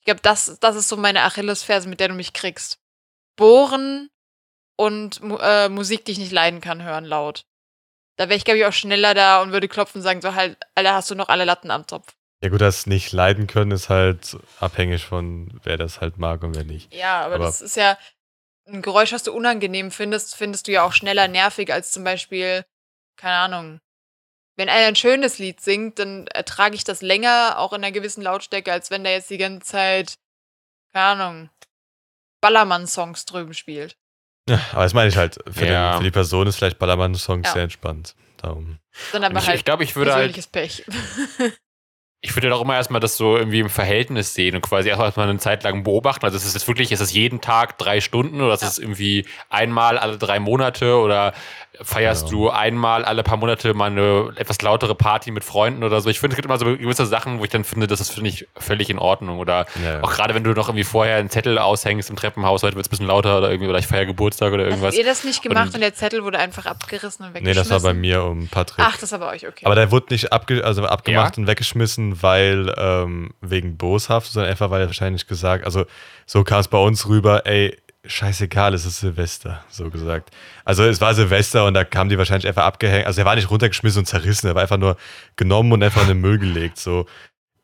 Ich 0.00 0.06
glaube, 0.06 0.20
das, 0.22 0.58
das 0.60 0.76
ist 0.76 0.88
so 0.88 0.96
meine 0.96 1.22
Achillesferse, 1.22 1.88
mit 1.88 2.00
der 2.00 2.08
du 2.08 2.14
mich 2.14 2.32
kriegst. 2.32 2.78
Bohren 3.36 4.08
und 4.76 5.20
äh, 5.40 5.68
Musik, 5.68 6.04
die 6.04 6.12
ich 6.12 6.18
nicht 6.18 6.32
leiden 6.32 6.60
kann, 6.60 6.82
hören 6.82 7.04
laut. 7.04 7.44
Da 8.18 8.28
wäre 8.28 8.36
ich, 8.36 8.44
glaube 8.44 8.58
ich, 8.58 8.64
auch 8.64 8.72
schneller 8.72 9.14
da 9.14 9.42
und 9.42 9.52
würde 9.52 9.68
klopfen 9.68 9.98
und 9.98 10.02
sagen, 10.02 10.22
so 10.22 10.34
halt, 10.34 10.58
Alter, 10.74 10.94
hast 10.94 11.10
du 11.10 11.14
noch 11.14 11.28
alle 11.28 11.44
Latten 11.44 11.70
am 11.70 11.86
Zopf. 11.86 12.14
Ja 12.42 12.50
gut, 12.50 12.60
das 12.60 12.86
nicht 12.86 13.12
leiden 13.12 13.46
können 13.46 13.70
ist 13.70 13.88
halt 13.88 14.36
abhängig 14.60 15.04
von, 15.04 15.58
wer 15.64 15.76
das 15.76 16.00
halt 16.00 16.18
mag 16.18 16.42
und 16.42 16.54
wer 16.54 16.64
nicht. 16.64 16.92
Ja, 16.94 17.22
aber, 17.24 17.36
Aber- 17.36 17.44
das 17.44 17.60
ist 17.60 17.76
ja 17.76 17.98
ein 18.66 18.82
Geräusch, 18.82 19.12
was 19.12 19.22
du 19.22 19.32
unangenehm 19.32 19.90
findest, 19.90 20.34
findest 20.34 20.66
du 20.66 20.72
ja 20.72 20.82
auch 20.84 20.92
schneller 20.92 21.28
nervig 21.28 21.72
als 21.72 21.92
zum 21.92 22.04
Beispiel, 22.04 22.64
keine 23.16 23.36
Ahnung. 23.36 23.80
Wenn 24.56 24.68
einer 24.68 24.86
ein 24.86 24.96
schönes 24.96 25.38
Lied 25.38 25.60
singt, 25.60 25.98
dann 25.98 26.26
ertrage 26.28 26.74
ich 26.74 26.84
das 26.84 27.02
länger, 27.02 27.58
auch 27.58 27.72
in 27.72 27.84
einer 27.84 27.92
gewissen 27.92 28.22
Lautstärke, 28.22 28.72
als 28.72 28.90
wenn 28.90 29.04
der 29.04 29.12
jetzt 29.12 29.28
die 29.30 29.36
ganze 29.38 29.66
Zeit, 29.66 30.18
keine 30.92 31.04
Ahnung, 31.22 31.50
Ballermann-Songs 32.40 33.26
drüben 33.26 33.54
spielt. 33.54 33.96
Ja, 34.48 34.60
aber 34.72 34.84
das 34.84 34.94
meine 34.94 35.08
ich 35.08 35.16
halt. 35.16 35.38
Für, 35.50 35.66
Ja. 35.66 35.92
den, 35.92 35.98
für 35.98 36.04
die 36.04 36.10
Person 36.10 36.46
ist 36.46 36.56
vielleicht 36.56 36.78
Ballermann-Songs 36.78 37.48
Ja. 37.48 37.52
sehr 37.52 37.62
entspannt. 37.64 38.14
Darum. 38.38 38.78
Dann 39.12 39.24
aber 39.24 39.38
ich 39.38 39.46
halt 39.46 39.58
ich 39.58 39.64
glaube, 39.64 39.84
ich 39.84 39.96
würde 39.96 40.14
halt 40.14 40.52
Pech. 40.52 40.84
Ich 42.26 42.34
würde 42.34 42.48
doch 42.48 42.60
immer 42.60 42.74
erstmal 42.74 43.00
das 43.00 43.16
so 43.16 43.36
irgendwie 43.36 43.60
im 43.60 43.70
Verhältnis 43.70 44.34
sehen 44.34 44.56
und 44.56 44.62
quasi 44.62 44.88
erstmal 44.88 45.28
eine 45.28 45.38
Zeit 45.38 45.62
lang 45.62 45.84
beobachten. 45.84 46.24
Also 46.24 46.36
ist 46.36 46.44
es 46.44 46.54
jetzt 46.54 46.66
wirklich, 46.66 46.90
ist 46.90 47.00
es 47.00 47.12
jeden 47.12 47.40
Tag 47.40 47.78
drei 47.78 48.00
Stunden 48.00 48.40
oder 48.40 48.54
ist 48.54 48.62
Ja. 48.62 48.68
es 48.68 48.78
irgendwie 48.78 49.26
einmal 49.48 49.96
alle 49.96 50.18
drei 50.18 50.40
Monate 50.40 50.96
oder 50.96 51.32
feierst 51.82 52.24
Ja. 52.24 52.30
du 52.30 52.48
einmal 52.50 53.04
alle 53.04 53.22
paar 53.22 53.36
Monate 53.36 53.74
mal 53.74 53.90
eine 53.90 54.32
etwas 54.36 54.60
lautere 54.62 54.94
Party 54.94 55.30
mit 55.30 55.44
Freunden 55.44 55.84
oder 55.84 56.00
so? 56.00 56.08
Ich 56.08 56.18
finde, 56.18 56.32
es 56.32 56.36
gibt 56.36 56.46
immer 56.46 56.58
so 56.58 56.64
gewisse 56.64 57.04
Sachen, 57.06 57.38
wo 57.38 57.44
ich 57.44 57.50
dann 57.50 57.64
finde, 57.64 57.86
das 57.86 58.00
ist, 58.00 58.12
finde 58.12 58.30
ich, 58.30 58.48
völlig 58.56 58.88
in 58.90 58.98
Ordnung. 58.98 59.38
Oder 59.38 59.66
Ja, 59.84 59.92
ja. 59.96 60.02
auch 60.02 60.10
gerade 60.12 60.34
wenn 60.34 60.42
du 60.42 60.50
noch 60.52 60.68
irgendwie 60.68 60.84
vorher 60.84 61.16
einen 61.18 61.28
Zettel 61.30 61.58
aushängst 61.58 62.08
im 62.10 62.16
Treppenhaus, 62.16 62.62
heute 62.62 62.76
wird 62.76 62.86
es 62.86 62.88
ein 62.88 62.90
bisschen 62.90 63.06
lauter 63.06 63.38
oder 63.38 63.50
irgendwie, 63.50 63.68
oder 63.68 63.78
ich 63.78 63.86
feiere 63.86 64.06
Geburtstag 64.06 64.52
oder 64.54 64.64
Habt 64.64 64.70
irgendwas. 64.72 64.96
ihr 64.96 65.04
das 65.04 65.22
nicht 65.24 65.42
gemacht 65.42 65.66
Und- 65.68 65.74
und, 65.74 65.80
der 65.82 65.94
Zettel 65.94 66.24
wurde 66.24 66.38
einfach 66.38 66.64
abgerissen 66.66 67.26
und 67.26 67.32
Nee, 67.34 67.40
weggeschmissen? 67.40 67.70
das 67.70 67.82
war 67.82 67.90
bei 67.90 67.94
mir 67.94 68.24
um 68.24 68.48
Patrick. 68.48 68.84
Ach, 68.88 68.96
das 68.96 69.12
war 69.12 69.18
bei 69.18 69.28
euch, 69.34 69.46
okay. 69.46 69.66
Aber 69.66 69.74
der 69.74 69.90
wurde 69.90 70.06
nicht 70.10 70.32
abge 70.32 70.64
also 70.64 70.82
abgemacht 70.86 71.36
Ja? 71.36 71.42
und 71.42 71.46
weggeschmissen, 71.46 72.15
weil 72.22 72.72
ähm, 72.76 73.30
wegen 73.40 73.76
boshaft, 73.76 74.30
sondern 74.32 74.50
einfach, 74.50 74.70
weil 74.70 74.80
er 74.82 74.86
wahrscheinlich 74.86 75.26
gesagt, 75.26 75.64
also 75.64 75.84
so 76.26 76.44
kam 76.44 76.60
es 76.60 76.68
bei 76.68 76.78
uns 76.78 77.06
rüber, 77.08 77.46
ey, 77.46 77.76
scheißegal, 78.04 78.72
es 78.74 78.84
ist 78.86 79.00
Silvester, 79.00 79.64
so 79.68 79.90
gesagt. 79.90 80.30
Also 80.64 80.84
es 80.84 81.00
war 81.00 81.12
Silvester 81.14 81.64
und 81.66 81.74
da 81.74 81.84
kamen 81.84 82.08
die 82.08 82.18
wahrscheinlich 82.18 82.46
einfach 82.46 82.64
abgehängt. 82.64 83.06
Also 83.06 83.20
er 83.20 83.24
war 83.24 83.34
nicht 83.34 83.50
runtergeschmissen 83.50 84.00
und 84.00 84.06
zerrissen, 84.06 84.46
er 84.46 84.54
war 84.54 84.62
einfach 84.62 84.76
nur 84.76 84.96
genommen 85.36 85.72
und 85.72 85.82
einfach 85.82 86.02
in 86.02 86.08
den 86.08 86.20
Müll 86.20 86.38
gelegt. 86.38 86.78
So, 86.78 87.06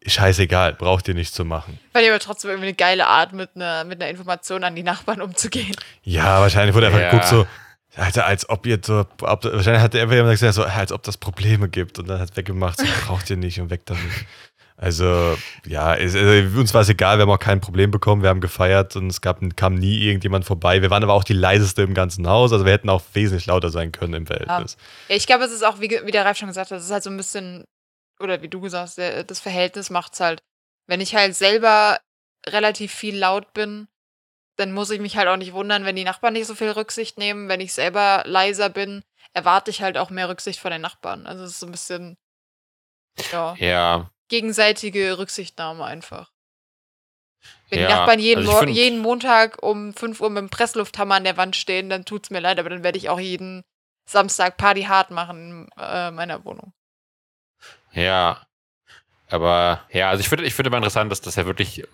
scheißegal, 0.04 0.74
braucht 0.74 1.06
ihr 1.08 1.14
nicht 1.14 1.32
zu 1.34 1.44
machen. 1.44 1.78
Fand 1.92 2.04
ich 2.04 2.10
aber 2.10 2.18
trotzdem 2.18 2.50
irgendwie 2.50 2.68
eine 2.68 2.76
geile 2.76 3.06
Art, 3.06 3.32
mit 3.32 3.50
einer, 3.54 3.84
mit 3.84 4.00
einer 4.02 4.10
Information 4.10 4.64
an 4.64 4.74
die 4.74 4.82
Nachbarn 4.82 5.20
umzugehen. 5.22 5.74
Ja, 6.02 6.40
wahrscheinlich 6.40 6.74
wurde 6.74 6.88
einfach 6.88 6.98
Ja. 7.00 7.10
geguckt, 7.10 7.28
so, 7.28 7.46
Alter, 7.94 8.24
als 8.26 8.48
ob 8.48 8.66
ihr 8.66 8.78
so, 8.82 9.00
ob, 9.20 9.44
wahrscheinlich 9.44 9.82
hat 9.82 9.94
einfach 9.94 10.14
jemand 10.14 10.32
gesagt, 10.32 10.54
so, 10.54 10.64
als 10.64 10.92
ob 10.92 11.02
das 11.02 11.18
Probleme 11.18 11.68
gibt 11.68 11.98
und 11.98 12.08
dann 12.08 12.20
hat 12.20 12.36
weggemacht, 12.36 12.78
so, 12.78 12.86
braucht 13.06 13.28
ihr 13.28 13.36
nicht 13.36 13.60
und 13.60 13.70
weg 13.70 13.82
damit. 13.84 14.00
Also, 14.76 15.36
ja, 15.66 15.94
es, 15.94 16.16
also, 16.16 16.58
uns 16.58 16.72
war 16.74 16.80
es 16.80 16.88
egal, 16.88 17.18
wir 17.18 17.22
haben 17.22 17.30
auch 17.30 17.38
kein 17.38 17.60
Problem 17.60 17.90
bekommen, 17.90 18.22
wir 18.22 18.30
haben 18.30 18.40
gefeiert 18.40 18.96
und 18.96 19.08
es 19.08 19.20
gab, 19.20 19.40
kam 19.56 19.74
nie 19.74 19.98
irgendjemand 19.98 20.44
vorbei. 20.44 20.80
Wir 20.82 20.90
waren 20.90 21.02
aber 21.04 21.12
auch 21.12 21.22
die 21.22 21.34
leiseste 21.34 21.82
im 21.82 21.94
ganzen 21.94 22.26
Haus, 22.26 22.52
also 22.52 22.64
wir 22.64 22.72
hätten 22.72 22.88
auch 22.88 23.02
wesentlich 23.12 23.46
lauter 23.46 23.68
sein 23.68 23.92
können 23.92 24.14
im 24.14 24.26
Verhältnis. 24.26 24.76
Ja, 25.08 25.16
ich 25.16 25.26
glaube, 25.26 25.44
es 25.44 25.52
ist 25.52 25.64
auch, 25.64 25.80
wie, 25.80 25.90
wie 25.90 26.10
der 26.10 26.24
Ralf 26.24 26.38
schon 26.38 26.48
gesagt 26.48 26.70
hat, 26.70 26.78
es 26.78 26.86
ist 26.86 26.90
halt 26.90 27.04
so 27.04 27.10
ein 27.10 27.16
bisschen, 27.16 27.64
oder 28.18 28.42
wie 28.42 28.48
du 28.48 28.60
gesagt 28.60 28.98
hast, 28.98 29.30
das 29.30 29.38
Verhältnis 29.38 29.90
macht's 29.90 30.18
halt. 30.18 30.40
Wenn 30.88 31.00
ich 31.00 31.14
halt 31.14 31.36
selber 31.36 31.98
relativ 32.48 32.92
viel 32.92 33.16
laut 33.16 33.52
bin, 33.52 33.86
dann 34.62 34.72
muss 34.72 34.90
ich 34.90 35.00
mich 35.00 35.16
halt 35.16 35.28
auch 35.28 35.36
nicht 35.36 35.52
wundern, 35.52 35.84
wenn 35.84 35.96
die 35.96 36.04
Nachbarn 36.04 36.34
nicht 36.34 36.46
so 36.46 36.54
viel 36.54 36.70
Rücksicht 36.70 37.18
nehmen. 37.18 37.48
Wenn 37.48 37.60
ich 37.60 37.72
selber 37.72 38.22
leiser 38.26 38.68
bin, 38.68 39.02
erwarte 39.32 39.70
ich 39.70 39.82
halt 39.82 39.98
auch 39.98 40.10
mehr 40.10 40.28
Rücksicht 40.28 40.60
von 40.60 40.70
den 40.70 40.80
Nachbarn. 40.80 41.26
Also 41.26 41.44
es 41.44 41.52
ist 41.52 41.60
so 41.60 41.66
ein 41.66 41.72
bisschen, 41.72 42.16
ja, 43.32 43.54
Ja, 43.58 44.10
gegenseitige 44.28 45.18
Rücksichtnahme 45.18 45.84
einfach. 45.84 46.30
Wenn 47.70 47.78
die 47.78 47.84
Ja, 47.84 47.96
Nachbarn 47.96 48.20
jeden, 48.20 48.48
also 48.48 48.66
jeden 48.66 48.98
Montag 49.00 49.62
um 49.62 49.94
5 49.94 50.20
Uhr 50.20 50.30
mit 50.30 50.38
dem 50.42 50.50
Presslufthammer 50.50 51.16
an 51.16 51.24
der 51.24 51.36
Wand 51.36 51.56
stehen, 51.56 51.88
dann 51.88 52.04
tut's 52.04 52.30
mir 52.30 52.40
leid, 52.40 52.58
aber 52.60 52.70
dann 52.70 52.84
werde 52.84 52.98
ich 52.98 53.08
auch 53.08 53.18
jeden 53.20 53.62
Samstag 54.08 54.56
Party 54.58 54.82
hart 54.84 55.10
machen 55.10 55.68
in 55.76 55.82
äh, 55.82 56.10
meiner 56.10 56.44
Wohnung. 56.44 56.72
Ja. 57.92 58.46
Aber 59.32 59.80
ja, 59.90 60.10
also 60.10 60.20
ich 60.20 60.28
finde 60.28 60.44
ich 60.44 60.52
finde 60.52 60.68
immer 60.68 60.76
interessant, 60.76 61.10
dass 61.10 61.22
das 61.22 61.36
ja 61.36 61.46
wirklich 61.46 61.84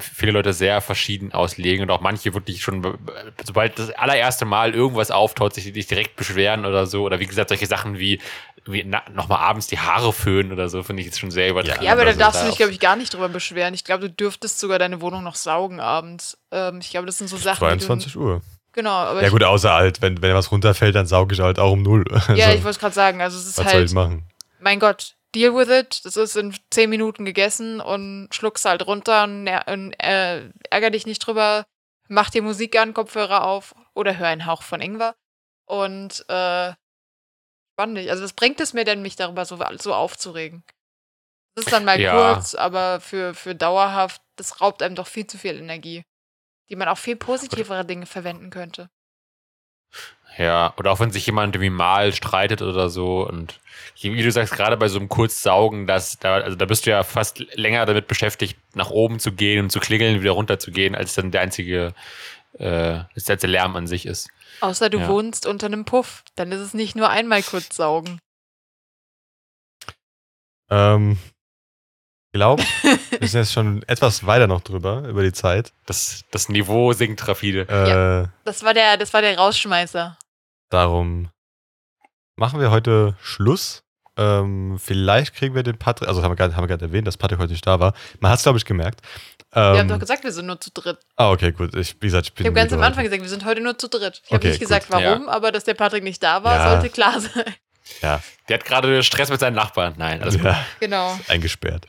viele 0.00 0.32
Leute 0.32 0.52
sehr 0.52 0.80
verschieden 0.80 1.32
auslegen 1.32 1.84
und 1.84 1.90
auch 1.92 2.00
manche 2.00 2.34
wirklich 2.34 2.60
schon, 2.60 2.98
sobald 3.44 3.78
das 3.78 3.90
allererste 3.90 4.44
Mal 4.44 4.74
irgendwas 4.74 5.12
auftaucht, 5.12 5.54
sich, 5.54 5.72
sich 5.72 5.86
direkt 5.86 6.16
beschweren 6.16 6.66
oder 6.66 6.86
so. 6.86 7.04
Oder 7.04 7.20
wie 7.20 7.26
gesagt, 7.26 7.50
solche 7.50 7.66
Sachen 7.66 8.00
wie, 8.00 8.20
wie 8.66 8.82
nochmal 8.82 9.38
abends 9.38 9.68
die 9.68 9.78
Haare 9.78 10.12
föhnen 10.12 10.50
oder 10.50 10.68
so, 10.68 10.82
finde 10.82 11.02
ich 11.02 11.06
jetzt 11.06 11.20
schon 11.20 11.30
sehr 11.30 11.48
übertrieben. 11.48 11.84
Ja, 11.84 11.92
aber 11.92 12.04
da 12.04 12.14
darfst 12.14 12.42
du 12.42 12.46
dich, 12.46 12.56
glaube 12.56 12.72
ich, 12.72 12.80
gar 12.80 12.96
nicht 12.96 13.14
drüber 13.14 13.28
beschweren. 13.28 13.74
Ich 13.74 13.84
glaube, 13.84 14.08
du 14.08 14.10
dürftest 14.10 14.58
sogar 14.58 14.80
deine 14.80 15.00
Wohnung 15.00 15.22
noch 15.22 15.36
saugen 15.36 15.78
abends. 15.78 16.36
Ähm, 16.50 16.80
ich 16.80 16.90
glaube, 16.90 17.06
das 17.06 17.18
sind 17.18 17.28
so 17.28 17.36
Sachen, 17.36 17.64
die 17.78 17.78
22 17.78 18.16
Uhr. 18.16 18.42
Genau, 18.72 18.90
aber 18.90 19.22
Ja 19.22 19.28
gut, 19.28 19.44
außer 19.44 19.72
halt, 19.72 20.02
wenn, 20.02 20.20
wenn 20.20 20.34
was 20.34 20.50
runterfällt, 20.50 20.96
dann 20.96 21.06
sauge 21.06 21.34
ich 21.34 21.40
halt 21.40 21.60
auch 21.60 21.72
um 21.72 21.82
null. 21.82 22.04
ja, 22.34 22.46
Also, 22.46 22.58
ich 22.58 22.64
wollte 22.64 22.80
gerade 22.80 22.94
sagen, 22.94 23.22
also 23.22 23.38
es 23.38 23.46
ist 23.46 23.58
was 23.58 23.64
soll 23.66 23.74
halt, 23.74 23.88
ich 23.88 23.94
machen? 23.94 24.24
mein 24.60 24.80
Gott, 24.80 25.14
deal 25.34 25.54
with 25.54 25.68
it. 25.68 26.04
Das 26.04 26.16
ist 26.16 26.36
in 26.36 26.56
10 26.70 26.90
Minuten 26.90 27.24
gegessen 27.24 27.80
und 27.80 28.28
schluckst 28.32 28.64
halt 28.64 28.86
runter 28.86 29.24
und, 29.24 29.48
und 29.48 29.92
äh, 30.02 30.50
ärger 30.70 30.90
dich 30.90 31.06
nicht 31.06 31.20
drüber. 31.20 31.66
Mach 32.08 32.30
dir 32.30 32.42
Musik 32.42 32.78
an, 32.78 32.94
Kopfhörer 32.94 33.44
auf 33.44 33.74
oder 33.94 34.16
hör 34.16 34.28
einen 34.28 34.46
Hauch 34.46 34.62
von 34.62 34.80
Ingwer. 34.80 35.14
Und 35.66 36.24
äh, 36.28 36.72
spannend. 37.74 38.08
Also 38.08 38.24
was 38.24 38.32
bringt 38.32 38.60
es 38.60 38.72
mir 38.72 38.84
denn, 38.84 39.02
mich 39.02 39.16
darüber 39.16 39.44
so, 39.44 39.58
so 39.78 39.94
aufzuregen? 39.94 40.64
Das 41.54 41.66
ist 41.66 41.72
dann 41.72 41.84
mal 41.84 42.00
Ja. 42.00 42.34
kurz, 42.34 42.54
aber 42.54 43.00
für, 43.00 43.34
für 43.34 43.54
dauerhaft, 43.54 44.22
das 44.36 44.60
raubt 44.60 44.82
einem 44.82 44.94
doch 44.94 45.06
viel 45.06 45.26
zu 45.26 45.38
viel 45.38 45.56
Energie, 45.56 46.04
die 46.70 46.76
man 46.76 46.88
auch 46.88 46.98
viel 46.98 47.16
positivere 47.16 47.84
Dinge 47.84 48.06
verwenden 48.06 48.50
könnte. 48.50 48.88
Ja, 50.38 50.72
oder 50.76 50.92
auch 50.92 51.00
wenn 51.00 51.10
sich 51.10 51.26
jemand 51.26 51.54
irgendwie 51.56 51.70
mal 51.70 52.12
streitet 52.14 52.62
oder 52.62 52.88
so 52.88 53.26
und 53.26 53.60
wie 54.00 54.22
du 54.22 54.30
sagst, 54.30 54.54
gerade 54.54 54.76
bei 54.76 54.86
so 54.86 54.98
einem 55.00 55.08
Kurzsaugen, 55.08 55.88
das, 55.88 56.18
da, 56.20 56.36
also 56.36 56.56
da 56.56 56.64
bist 56.66 56.86
du 56.86 56.90
ja 56.90 57.02
fast 57.02 57.40
länger 57.56 57.84
damit 57.84 58.06
beschäftigt, 58.06 58.56
nach 58.74 58.90
oben 58.90 59.18
zu 59.18 59.32
gehen 59.32 59.64
und 59.64 59.70
zu 59.70 59.80
klingeln, 59.80 60.20
wieder 60.20 60.30
runter 60.32 60.60
zu 60.60 60.70
gehen, 60.70 60.94
als 60.94 61.14
dann 61.14 61.32
der 61.32 61.40
einzige, 61.40 61.94
äh, 62.52 63.00
als 63.14 63.24
der 63.24 63.36
Lärm 63.48 63.74
an 63.74 63.88
sich 63.88 64.06
ist. 64.06 64.30
Außer 64.60 64.88
du 64.90 64.98
Ja. 65.00 65.08
wohnst 65.08 65.46
unter 65.46 65.66
einem 65.66 65.84
Puff, 65.84 66.22
dann 66.36 66.52
ist 66.52 66.60
es 66.60 66.74
nicht 66.74 66.94
nur 66.94 67.10
einmal 67.10 67.42
kurz 67.42 67.74
saugen. 67.74 68.20
Ähm, 70.70 71.18
ich 72.32 72.38
glaube, 72.38 72.62
wir 73.18 73.28
sind 73.28 73.40
jetzt 73.40 73.52
schon 73.52 73.82
etwas 73.88 74.26
weiter 74.26 74.46
noch 74.46 74.60
drüber, 74.60 75.02
über 75.08 75.22
die 75.22 75.32
Zeit. 75.32 75.72
Das, 75.86 76.22
das 76.30 76.48
Niveau 76.48 76.92
sinkt 76.92 77.26
rapide. 77.26 77.62
Äh, 77.62 78.28
Das 78.44 78.62
war 78.62 78.74
der, 78.74 78.96
das 78.96 79.12
war 79.12 79.22
der 79.22 79.36
Rausschmeißer. 79.38 80.16
Darum 80.70 81.28
machen 82.36 82.60
wir 82.60 82.70
heute 82.70 83.16
Schluss. 83.22 83.82
Ähm, 84.16 84.78
vielleicht 84.80 85.34
kriegen 85.34 85.54
wir 85.54 85.62
den 85.62 85.78
Patrick, 85.78 86.08
also 86.08 86.22
haben 86.22 86.32
wir 86.32 86.36
gerade 86.36 86.56
haben 86.56 86.64
wir 86.64 86.68
gerade 86.68 86.84
erwähnt, 86.86 87.06
dass 87.06 87.16
Patrick 87.16 87.38
heute 87.38 87.52
nicht 87.52 87.66
da 87.66 87.78
war. 87.78 87.94
Man 88.20 88.32
hat 88.32 88.38
es, 88.38 88.42
glaube 88.42 88.58
ich, 88.58 88.64
gemerkt. 88.64 89.00
Wir 89.52 89.62
haben 89.62 89.78
Ähm, 89.78 89.88
doch 89.88 89.98
gesagt, 90.00 90.24
wir 90.24 90.32
sind 90.32 90.46
nur 90.46 90.60
zu 90.60 90.70
dritt. 90.72 90.98
ah, 91.16 91.30
okay, 91.30 91.52
gut. 91.52 91.74
Ich, 91.76 91.94
wie 92.00 92.06
gesagt, 92.06 92.26
ich 92.26 92.34
bin 92.34 92.44
Ich 92.44 92.46
habe 92.48 92.54
ganz 92.56 92.72
am 92.72 92.82
Anfang 92.82 93.04
gesagt, 93.04 93.22
wir 93.22 93.28
sind 93.28 93.44
heute 93.44 93.60
nur 93.60 93.78
zu 93.78 93.88
dritt. 93.88 94.20
Ich 94.24 94.30
habe 94.32 94.36
Okay, 94.38 94.48
nicht 94.48 94.60
gesagt, 94.60 94.88
gut. 94.90 95.00
warum, 95.00 95.28
aber 95.28 95.52
dass 95.52 95.64
der 95.64 95.74
Patrick 95.74 96.02
nicht 96.02 96.22
da 96.22 96.42
war, 96.44 96.56
Ja. 96.56 96.70
sollte 96.72 96.90
klar 96.90 97.20
sein. 97.20 97.44
Ja, 98.02 98.20
Der 98.48 98.58
hat 98.58 98.64
gerade 98.66 99.02
Stress 99.02 99.30
mit 99.30 99.40
seinen 99.40 99.54
Nachbarn. 99.54 99.94
Nein, 99.96 100.20
alles 100.20 100.34
gut. 100.34 100.44
ja, 100.44 100.62
Genau. 100.80 101.18
eingesperrt. 101.28 101.86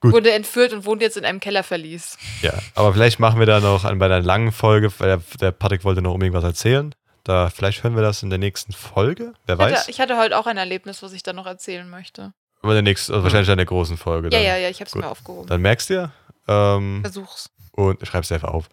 Gut. 0.00 0.12
Wurde 0.12 0.32
entführt 0.32 0.72
und 0.72 0.84
wohnt 0.86 1.00
jetzt 1.02 1.16
in 1.16 1.24
einem 1.24 1.40
Kellerverlies. 1.40 2.18
Ja, 2.42 2.52
aber 2.74 2.92
vielleicht 2.92 3.20
machen 3.20 3.38
wir 3.38 3.46
da 3.46 3.60
noch 3.60 3.84
an, 3.84 3.98
bei 3.98 4.06
einer 4.06 4.20
langen 4.20 4.50
Folge, 4.52 4.90
weil 4.98 5.08
der, 5.08 5.22
der 5.40 5.50
Patrick 5.52 5.84
wollte 5.84 6.02
noch 6.02 6.12
unbedingt 6.12 6.34
was 6.34 6.44
erzählen. 6.44 6.94
Da, 7.24 7.50
vielleicht 7.50 7.82
hören 7.82 7.94
wir 7.96 8.02
das 8.02 8.22
in 8.22 8.30
der 8.30 8.38
nächsten 8.38 8.72
Folge. 8.72 9.34
Wer 9.46 9.56
Ich 9.56 9.60
hatte, 9.60 9.72
weiß? 9.74 9.88
ich 9.88 10.00
hatte 10.00 10.16
heute 10.18 10.38
auch 10.38 10.46
ein 10.46 10.56
Erlebnis, 10.56 11.02
was 11.02 11.12
ich 11.12 11.22
dann 11.22 11.36
noch 11.36 11.46
erzählen 11.46 11.88
möchte. 11.88 12.32
Aber 12.62 12.72
der 12.72 12.82
nächsten, 12.82 13.12
also 13.12 13.22
wahrscheinlich 13.24 13.48
in 13.48 13.56
der 13.56 13.66
großen 13.66 13.96
Folge. 13.96 14.28
Ja, 14.28 14.38
Dann, 14.38 14.42
ja, 14.42 14.56
ja, 14.56 14.68
ich 14.68 14.80
habe 14.80 14.86
es 14.86 14.92
Gut. 14.92 15.02
mir 15.02 15.08
aufgehoben. 15.10 15.46
dann 15.46 15.60
merkst 15.62 15.90
du 15.90 15.94
ja. 15.94 16.12
Ähm, 16.48 17.00
Versuch's. 17.02 17.50
und 17.72 18.06
schreib's 18.06 18.30
einfach 18.32 18.50
auf. 18.52 18.68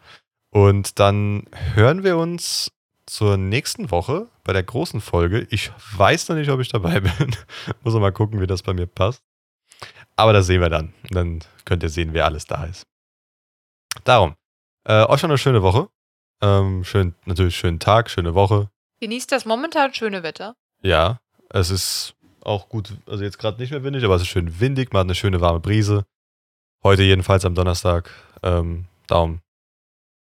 Und 0.50 1.00
dann 1.00 1.46
hören 1.76 2.04
wir 2.04 2.18
uns 2.18 2.72
zur 3.06 3.38
nächsten 3.38 3.92
Woche 3.92 4.28
bei 4.44 4.54
der 4.54 4.64
großen 4.64 5.00
Folge. 5.02 5.48
Ich 5.50 5.72
weiß 5.96 6.30
noch 6.30 6.36
nicht, 6.36 6.50
ob 6.50 6.60
ich 6.60 6.70
dabei 6.70 7.00
bin. 7.18 7.36
Muss 7.84 7.94
mal 7.94 8.12
gucken, 8.12 8.42
wie 8.42 8.48
das 8.48 8.64
bei 8.64 8.74
mir 8.74 8.88
passt. 8.88 9.22
Aber 10.16 10.34
das 10.34 10.48
sehen 10.48 10.62
wir 10.62 10.70
dann. 10.70 10.94
Dann 11.12 11.40
könnt 11.64 11.84
ihr 11.84 11.90
sehen, 11.90 12.14
wer 12.14 12.26
alles 12.26 12.46
da 12.46 12.64
ist. 12.66 12.84
Darum, 14.04 14.36
äh, 14.86 15.04
euch 15.04 15.22
noch 15.22 15.30
eine 15.30 15.38
schöne 15.38 15.62
Woche. 15.62 15.90
Ähm, 16.42 16.84
schön, 16.84 17.16
natürlich 17.26 17.56
schönen 17.56 17.80
Tag, 17.80 18.10
schöne 18.10 18.36
Woche. 18.36 18.70
Genießt 19.00 19.32
das 19.32 19.46
momentan 19.46 19.94
schöne 19.94 20.24
Wetter. 20.24 20.56
Ja, 20.82 21.20
es 21.50 21.70
ist 21.70 22.16
auch 22.42 22.70
gut, 22.70 22.96
also 23.06 23.24
jetzt 23.24 23.38
gerade 23.40 23.60
nicht 23.60 23.72
mehr 23.72 23.84
windig, 23.84 24.04
aber 24.04 24.16
es 24.16 24.22
ist 24.22 24.30
schön 24.30 24.60
windig, 24.60 24.94
man 24.94 25.02
hat 25.02 25.08
eine 25.08 25.16
schöne 25.16 25.42
warme 25.42 25.60
Brise. 25.60 26.06
Heute 26.84 27.04
jedenfalls 27.04 27.46
am 27.46 27.56
Donnerstag. 27.56 28.12
Ähm, 28.44 28.86
Daumen. 29.08 29.42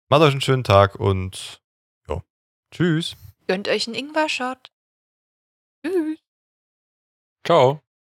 Macht 0.10 0.22
euch 0.22 0.32
einen 0.32 0.42
schönen 0.42 0.64
Tag 0.64 0.96
und 0.96 1.62
ja, 2.08 2.22
tschüss. 2.72 3.16
Gönnt 3.48 3.68
euch 3.68 3.88
einen 3.88 3.96
Ingwer-Shot. 3.96 4.72
Tschüss. 5.86 6.20
Ciao. 7.46 7.82